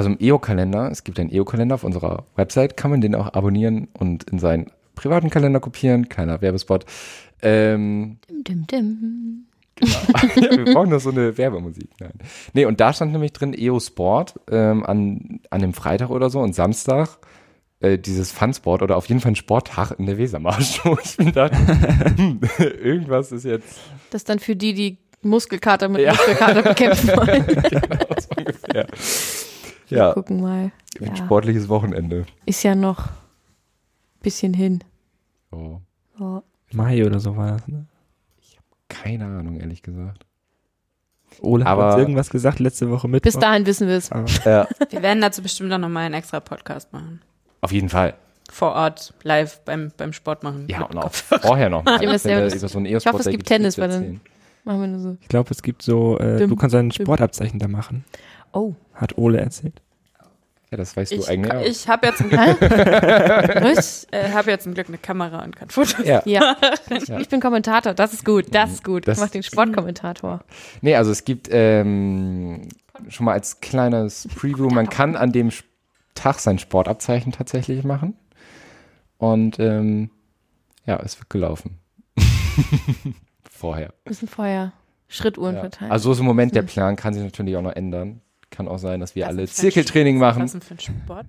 also 0.00 0.08
im 0.08 0.16
EO-Kalender, 0.18 0.90
es 0.90 1.04
gibt 1.04 1.20
einen 1.20 1.30
EO-Kalender 1.30 1.74
auf 1.74 1.84
unserer 1.84 2.24
Website, 2.34 2.74
kann 2.74 2.90
man 2.90 3.02
den 3.02 3.14
auch 3.14 3.34
abonnieren 3.34 3.88
und 3.92 4.24
in 4.30 4.38
seinen 4.38 4.70
privaten 4.94 5.28
Kalender 5.28 5.60
kopieren, 5.60 6.08
kleiner 6.08 6.40
Werbespot. 6.40 6.86
Ähm, 7.42 8.16
Dim, 8.30 8.66
dim, 8.66 8.66
dim. 8.66 9.44
ja, 9.82 10.56
wir 10.56 10.72
brauchen 10.72 10.88
noch 10.88 11.00
so 11.00 11.10
eine 11.10 11.36
Werbemusik. 11.36 11.90
Nein. 12.00 12.14
Nee, 12.54 12.64
und 12.64 12.80
da 12.80 12.94
stand 12.94 13.12
nämlich 13.12 13.34
drin 13.34 13.52
EO 13.54 13.78
Sport 13.78 14.40
ähm, 14.50 14.86
an, 14.86 15.40
an 15.50 15.60
dem 15.60 15.74
Freitag 15.74 16.08
oder 16.08 16.30
so 16.30 16.40
und 16.40 16.54
Samstag 16.54 17.18
äh, 17.80 17.98
dieses 17.98 18.32
Funsport 18.32 18.80
oder 18.80 18.96
auf 18.96 19.04
jeden 19.04 19.20
Fall 19.20 19.32
ein 19.32 19.36
Sporttag 19.36 19.98
in 19.98 20.06
der 20.06 20.16
Wesermarsch. 20.16 20.80
Ich 21.04 21.18
mir 21.18 21.32
dachte, 21.32 21.58
hm, 22.16 22.40
irgendwas 22.58 23.32
ist 23.32 23.44
jetzt 23.44 23.78
Das 24.08 24.20
ist 24.22 24.30
dann 24.30 24.38
für 24.38 24.56
die, 24.56 24.72
die 24.72 24.96
Muskelkater 25.22 25.90
mit 25.90 26.00
Ja. 26.00 26.12
Muskelkater 26.12 26.62
bekämpfen 26.62 27.08
wollen. 27.10 27.46
genau 27.70 28.14
so 28.18 28.28
ungefähr. 28.38 28.86
Ja, 29.90 30.12
Gucken 30.12 30.40
mal. 30.40 30.70
ein 31.00 31.06
Ja. 31.06 31.16
sportliches 31.16 31.68
Wochenende. 31.68 32.26
Ist 32.46 32.62
ja 32.62 32.74
noch 32.74 33.06
ein 33.06 33.12
bisschen 34.22 34.54
hin. 34.54 34.84
Oh, 35.50 35.78
Oh. 36.18 36.42
Mai 36.72 37.04
oder 37.04 37.18
so 37.20 37.36
war 37.36 37.52
das, 37.52 37.66
ne? 37.68 37.86
keine 38.88 39.24
Ahnung, 39.24 39.58
ehrlich 39.60 39.82
gesagt. 39.82 40.26
Ole 41.40 41.64
hat 41.64 41.70
Aber- 41.72 41.92
uns 41.94 41.98
irgendwas 42.00 42.28
gesagt 42.30 42.58
letzte 42.58 42.90
Woche 42.90 43.08
mit. 43.08 43.22
Bis 43.22 43.38
dahin 43.38 43.64
wissen 43.64 43.86
wir 43.88 43.96
es. 43.96 44.10
Ja, 44.44 44.66
Wir 44.90 45.00
werden 45.02 45.20
dazu 45.20 45.42
bestimmt 45.42 45.72
auch 45.72 45.78
nochmal 45.78 46.06
einen 46.06 46.14
extra 46.14 46.40
Podcast 46.40 46.92
machen. 46.92 47.20
auf 47.60 47.72
jeden 47.72 47.88
Fall. 47.88 48.14
Vor 48.50 48.72
Ort, 48.72 49.14
live 49.22 49.60
beim, 49.64 49.92
beim 49.96 50.12
Sport 50.12 50.42
machen. 50.42 50.66
Ja, 50.68 50.82
und 50.82 50.98
auch 50.98 51.02
Kopfhörer. 51.04 51.40
vorher 51.40 51.70
noch. 51.70 51.84
mal. 51.84 52.02
Ja, 52.02 52.18
so 52.18 52.80
Ich 52.80 53.06
hoffe, 53.06 53.18
es 53.20 53.28
gibt 53.28 53.46
Tennis, 53.46 53.78
weil 53.78 53.88
dann-. 53.88 54.20
Machen 54.64 54.80
wir 54.80 54.88
nur 54.88 55.00
so. 55.00 55.16
ich 55.20 55.28
glaube, 55.28 55.50
es 55.52 55.62
gibt 55.62 55.82
so, 55.82 56.18
äh, 56.18 56.46
du 56.46 56.56
kannst 56.56 56.74
ein. 56.74 56.90
Sportabzeichen 56.90 57.58
da 57.60 57.68
machen. 57.68 58.04
Oh. 58.52 58.74
Hat 59.00 59.16
Ole 59.18 59.40
erzählt. 59.40 59.80
Ja, 60.70 60.76
das 60.76 60.96
weißt 60.96 61.10
Ich, 61.12 61.24
du 61.24 61.26
eigentlich 61.32 61.52
auch. 61.52 61.62
ich 61.64 61.88
habe 61.88 62.06
jetzt, 62.06 62.20
ein 62.20 62.28
Glück- 62.30 62.60
Was? 62.60 64.06
äh, 64.12 64.30
hab 64.32 64.46
jetzt 64.46 64.62
zum 64.64 64.74
Glück 64.74 64.86
eine 64.88 64.98
Kamera 64.98 65.42
und 65.42 65.56
kann 65.56 65.68
Fotos. 65.70 66.04
ja. 66.06 66.22
Ja. 66.26 66.56
Ich, 66.90 67.08
ich 67.08 67.28
bin 67.28 67.40
Kommentator. 67.40 67.92
Das 67.94 68.12
ist 68.12 68.24
gut. 68.24 68.46
Das 68.54 68.70
ist 68.72 68.84
gut. 68.84 69.08
Das- 69.08 69.18
ich 69.18 69.24
mach 69.24 69.30
den 69.30 69.42
Sportkommentator. 69.42 70.44
Nee, 70.80 70.94
also 70.94 71.10
es 71.10 71.24
gibt 71.24 71.48
ähm, 71.50 72.68
schon 73.08 73.24
mal 73.26 73.32
als 73.32 73.60
kleines 73.60 74.28
Preview, 74.36 74.68
man 74.70 74.88
kann 74.88 75.16
an 75.16 75.32
dem 75.32 75.50
Tag 76.14 76.38
sein 76.38 76.58
Sportabzeichen 76.58 77.32
tatsächlich 77.32 77.82
machen. 77.82 78.14
Und 79.18 79.58
ähm, 79.58 80.10
ja, 80.86 80.96
es 81.04 81.18
wird 81.18 81.30
gelaufen. 81.30 81.78
Vorher. 83.50 83.92
Müssen 84.06 84.28
vorher 84.28 84.72
Schrittuhren 85.08 85.54
Ja. 85.56 85.60
verteilen. 85.62 85.90
Also 85.90 86.04
so 86.10 86.12
ist 86.12 86.20
im 86.20 86.26
Moment 86.26 86.54
der 86.54 86.62
Plan, 86.62 86.96
kann 86.96 87.12
sich 87.14 87.22
natürlich 87.22 87.56
auch 87.56 87.62
noch 87.62 87.74
ändern. 87.74 88.20
Kann 88.50 88.68
auch 88.68 88.78
sein, 88.78 89.00
dass 89.00 89.14
wir 89.14 89.24
Was 89.24 89.28
alle 89.30 89.46
Zirkeltraining 89.48 90.20
Was 90.20 90.34
machen. 90.34 90.44
ist 90.46 90.52
denn 90.54 90.60
für 90.60 90.74
ein 90.74 90.80
Sport? 90.80 91.26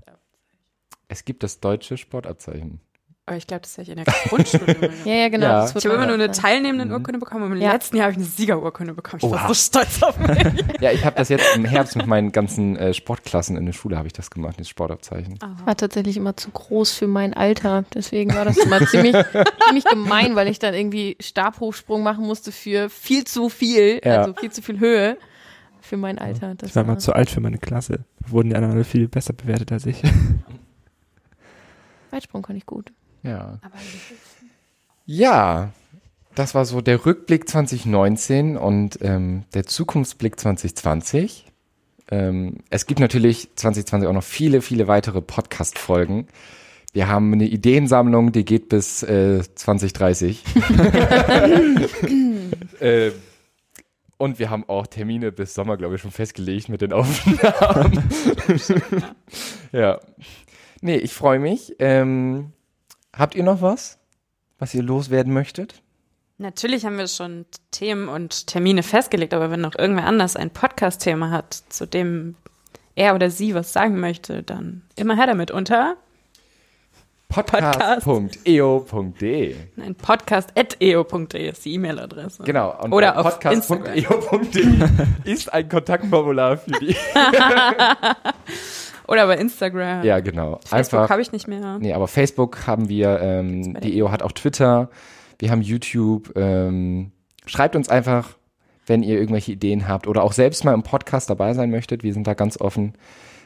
Es 1.08 1.26
gibt 1.26 1.44
das 1.44 1.60
deutsche 1.60 1.98
Sportabzeichen. 1.98 2.80
Aber 3.28 3.38
ich 3.38 3.46
glaube, 3.46 3.62
das 3.62 3.78
hätte 3.78 3.92
ich 3.92 3.98
in 3.98 4.04
der 4.04 4.14
Grundschule 4.30 4.90
ja, 5.06 5.14
ja, 5.14 5.30
genau. 5.30 5.46
Ja. 5.46 5.62
das 5.62 5.76
Ich 5.76 5.86
habe 5.86 5.90
immer 5.96 6.08
man- 6.08 6.18
nur 6.18 6.26
eine 6.26 6.32
teilnehmende 6.34 6.94
Urkunde 6.94 7.20
bekommen 7.20 7.46
und 7.46 7.52
im 7.54 7.62
Ja. 7.62 7.72
letzten 7.74 7.96
Jahr 7.98 8.06
habe 8.06 8.14
ich 8.14 8.18
eine 8.18 8.26
Siegerurkunde 8.26 8.94
bekommen. 8.96 9.22
Ich 9.24 9.30
war 9.30 9.40
Oha. 9.44 9.48
so 9.50 9.54
stolz 9.54 10.02
auf 10.02 10.18
mich. 10.18 10.38
Ja, 10.82 10.92
ich 10.92 11.06
habe 11.06 11.16
das 11.18 11.30
jetzt 11.30 11.56
im 11.56 11.64
Herbst 11.64 11.96
mit 11.96 12.08
meinen 12.08 12.32
ganzen 12.32 12.76
äh, 12.78 12.94
Sportklassen 12.96 13.56
in 13.58 13.66
der 13.68 13.74
Schule 13.74 13.96
habe 13.96 14.08
ich 14.08 14.14
das 14.14 14.32
gemacht, 14.32 14.60
das 14.60 14.68
Sportabzeichen. 14.68 15.38
war 15.66 15.78
tatsächlich 15.78 16.18
immer 16.18 16.36
zu 16.36 16.50
groß 16.50 16.94
für 16.94 17.08
mein 17.08 17.34
Alter. 17.36 17.86
Deswegen 17.94 18.34
war 18.34 18.44
das 18.44 18.58
immer 18.58 18.86
ziemlich, 18.88 19.16
ziemlich 19.68 19.86
gemein, 19.86 20.36
weil 20.36 20.48
ich 20.48 20.58
dann 20.58 20.74
irgendwie 20.74 21.16
Stabhochsprung 21.22 22.02
machen 22.04 22.26
musste 22.26 22.52
für 22.52 22.90
viel 22.90 23.24
zu 23.26 23.50
viel, 23.50 24.02
Ja. 24.04 24.22
also 24.22 24.34
viel 24.34 24.52
zu 24.52 24.62
viel 24.64 24.80
Höhe 24.80 25.16
für 25.92 25.98
mein 25.98 26.18
Alter. 26.20 26.56
Das 26.56 26.70
Ich 26.70 26.76
war 26.78 26.86
mal 26.86 27.00
zu 27.00 27.12
alt 27.12 27.30
für 27.30 27.42
meine 27.42 27.58
Klasse. 27.58 28.06
Wurden 28.26 28.52
die 28.52 28.56
anderen 28.56 28.76
alle 28.76 28.86
viel 28.86 29.10
besser 29.10 29.34
bewertet 29.34 29.74
als 29.74 29.86
ich. 29.86 30.02
Weitsprung 32.12 32.44
kann 32.44 32.56
ich 32.56 32.66
gut. 32.66 32.94
Ja. 33.24 33.60
Ja, 35.06 35.74
das 36.34 36.56
war 36.56 36.64
so 36.64 36.80
der 36.80 37.06
Rückblick 37.06 37.50
2019 37.50 38.56
und 38.56 39.00
ähm, 39.02 39.44
der 39.54 39.66
Zukunftsblick 39.66 40.40
2020. 40.40 41.52
Ähm, 42.10 42.60
es 42.70 42.86
gibt 42.86 43.02
natürlich 43.02 43.50
2020 43.56 44.08
auch 44.08 44.14
noch 44.14 44.24
viele, 44.24 44.62
viele 44.62 44.88
weitere 44.88 45.22
Podcast-Folgen. 45.22 46.28
Wir 46.94 47.10
haben 47.10 47.34
eine 47.34 47.48
Ideensammlung, 47.48 48.32
die 48.32 48.46
geht 48.46 48.70
bis 48.70 49.04
äh, 49.04 49.44
2030. 49.56 50.42
äh, 52.80 53.12
und 54.22 54.38
wir 54.38 54.52
haben 54.52 54.70
auch 54.70 54.86
Termine 54.86 55.32
bis 55.32 55.56
Sommer, 55.56 55.78
glaube 55.78 55.96
ich, 55.96 56.02
schon 56.02 56.12
festgelegt 56.12 56.70
mit 56.70 56.82
den 56.82 56.94
Aufnahmen. 56.94 58.04
ja. 59.72 60.00
Nee, 60.82 60.98
ich 60.98 61.12
freue 61.12 61.40
mich. 61.40 61.76
Ähm, 61.80 62.54
habt 63.12 63.34
ihr 63.34 63.44
noch 63.44 63.64
was, 63.64 63.98
was 64.60 64.76
ihr 64.76 64.84
loswerden 64.84 65.34
möchtet? 65.34 65.82
Natürlich 66.38 66.86
haben 66.86 67.00
wir 67.00 67.08
schon 67.08 67.46
Themen 67.72 68.10
und 68.10 68.46
Termine 68.46 68.84
festgelegt, 68.84 69.34
aber 69.34 69.50
wenn 69.50 69.62
noch 69.62 69.78
irgendwer 69.78 70.06
anders 70.06 70.36
ein 70.36 70.52
Podcast-Thema 70.52 71.32
hat, 71.32 71.54
zu 71.70 71.88
dem 71.88 72.36
er 72.94 73.16
oder 73.16 73.32
sie 73.32 73.56
was 73.56 73.74
sagen 73.74 74.00
möchte, 74.00 74.44
dann 74.44 74.84
immer 74.96 75.16
her 75.16 75.28
damit 75.28 75.50
unter 75.50 75.98
Podcast.eo.de 77.32 79.56
ein 79.82 79.96
podcast.eo.de 79.96 81.50
ist 81.50 81.64
die 81.64 81.76
E-Mail-Adresse. 81.76 82.44
Genau. 82.44 82.78
Und 82.84 82.92
Oder 82.92 83.18
auf 83.18 83.40
podcast.eo.de 83.40 84.68
ist 85.24 85.54
ein 85.54 85.70
Kontaktformular 85.70 86.58
für 86.58 86.72
die. 86.72 86.92
Oder 89.08 89.28
bei 89.28 89.38
Instagram. 89.38 90.04
ja, 90.04 90.20
genau. 90.20 90.60
Facebook 90.66 91.00
Einfach. 91.00 91.10
habe 91.10 91.22
ich 91.22 91.32
nicht 91.32 91.48
mehr. 91.48 91.80
Nee, 91.80 91.94
aber 91.94 92.10
Facebook 92.10 92.68
haben 92.68 92.90
wir, 92.90 93.22
ähm, 93.22 93.80
die 93.82 93.98
EO 93.98 94.12
hat 94.12 94.24
auch 94.24 94.34
Twitter, 94.34 94.90
wir 95.40 95.52
haben 95.52 95.62
YouTube. 95.62 96.34
Ähm, 96.36 97.12
schreibt 97.46 97.78
uns 97.78 97.88
einfach, 97.90 98.32
wenn 98.86 99.04
ihr 99.04 99.18
irgendwelche 99.18 99.54
Ideen 99.54 99.88
habt 99.88 100.06
oder 100.08 100.24
auch 100.24 100.34
selbst 100.34 100.66
mal 100.66 100.74
im 100.74 100.84
Podcast 100.84 101.30
dabei 101.30 101.54
sein 101.54 101.72
möchtet. 101.72 102.04
Wir 102.04 102.14
sind 102.14 102.28
da 102.28 102.34
ganz 102.34 102.60
offen. 102.60 102.92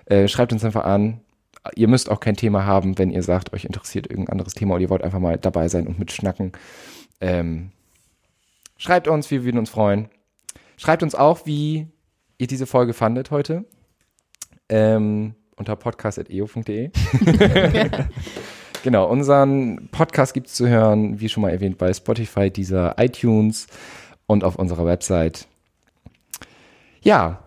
Äh, 0.05 0.27
schreibt 0.27 0.53
uns 0.53 0.65
einfach 0.65 0.85
an. 0.85 1.21
Ihr 1.75 1.87
müsst 1.87 2.09
auch 2.09 2.19
kein 2.19 2.35
Thema 2.35 2.65
haben, 2.65 2.97
wenn 2.97 3.09
ihr 3.11 3.23
sagt, 3.23 3.53
euch 3.53 3.65
interessiert 3.65 4.07
irgendein 4.07 4.33
anderes 4.33 4.53
Thema 4.53 4.75
oder 4.75 4.83
ihr 4.83 4.89
wollt 4.89 5.03
einfach 5.03 5.19
mal 5.19 5.37
dabei 5.37 5.67
sein 5.67 5.87
und 5.87 5.99
mitschnacken. 5.99 6.51
Ähm, 7.21 7.71
schreibt 8.77 9.07
uns, 9.07 9.31
wir 9.31 9.43
würden 9.43 9.57
uns 9.57 9.69
freuen. 9.69 10.09
Schreibt 10.77 11.03
uns 11.03 11.15
auch, 11.15 11.45
wie 11.45 11.87
ihr 12.37 12.47
diese 12.47 12.65
Folge 12.65 12.93
fandet 12.93 13.31
heute. 13.31 13.65
Ähm, 14.69 15.35
unter 15.55 15.75
podcast.eo.de. 15.75 16.91
Genau, 18.85 19.09
unseren 19.09 19.89
Podcast 19.89 20.35
gibt's 20.35 20.53
zu 20.53 20.67
hören, 20.67 21.19
wie 21.19 21.27
schon 21.27 21.41
mal 21.41 21.49
erwähnt, 21.49 21.79
bei 21.79 21.91
Spotify, 21.91 22.51
dieser 22.51 22.93
iTunes 22.99 23.65
und 24.27 24.43
auf 24.43 24.57
unserer 24.57 24.85
Website 24.85 25.47
Ja. 27.01 27.39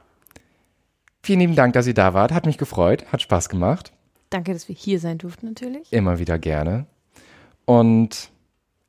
Vielen 1.22 1.38
lieben 1.38 1.54
Dank, 1.54 1.74
dass 1.74 1.86
ihr 1.86 1.94
da 1.94 2.12
wart. 2.12 2.32
Hat 2.32 2.44
mich 2.44 2.58
gefreut, 2.58 3.06
hat 3.12 3.22
Spaß 3.22 3.48
gemacht. 3.48 3.92
Danke, 4.30 4.52
dass 4.52 4.68
wir 4.68 4.74
hier 4.74 5.00
sein 5.00 5.18
durften 5.18 5.46
natürlich. 5.46 5.92
Immer 5.92 6.18
wieder 6.18 6.38
gerne. 6.38 6.86
Und 7.64 8.30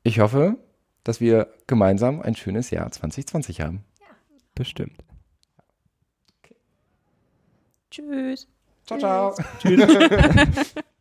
ich 0.02 0.20
hoffe, 0.20 0.56
dass 1.04 1.20
wir 1.20 1.52
gemeinsam 1.66 2.20
ein 2.20 2.34
schönes 2.36 2.70
Jahr 2.70 2.90
2020 2.90 3.60
haben. 3.60 3.84
Bestimmt. 4.54 4.96
Tschüss. 7.90 8.46
Ciao, 8.86 8.98
ciao. 8.98 9.34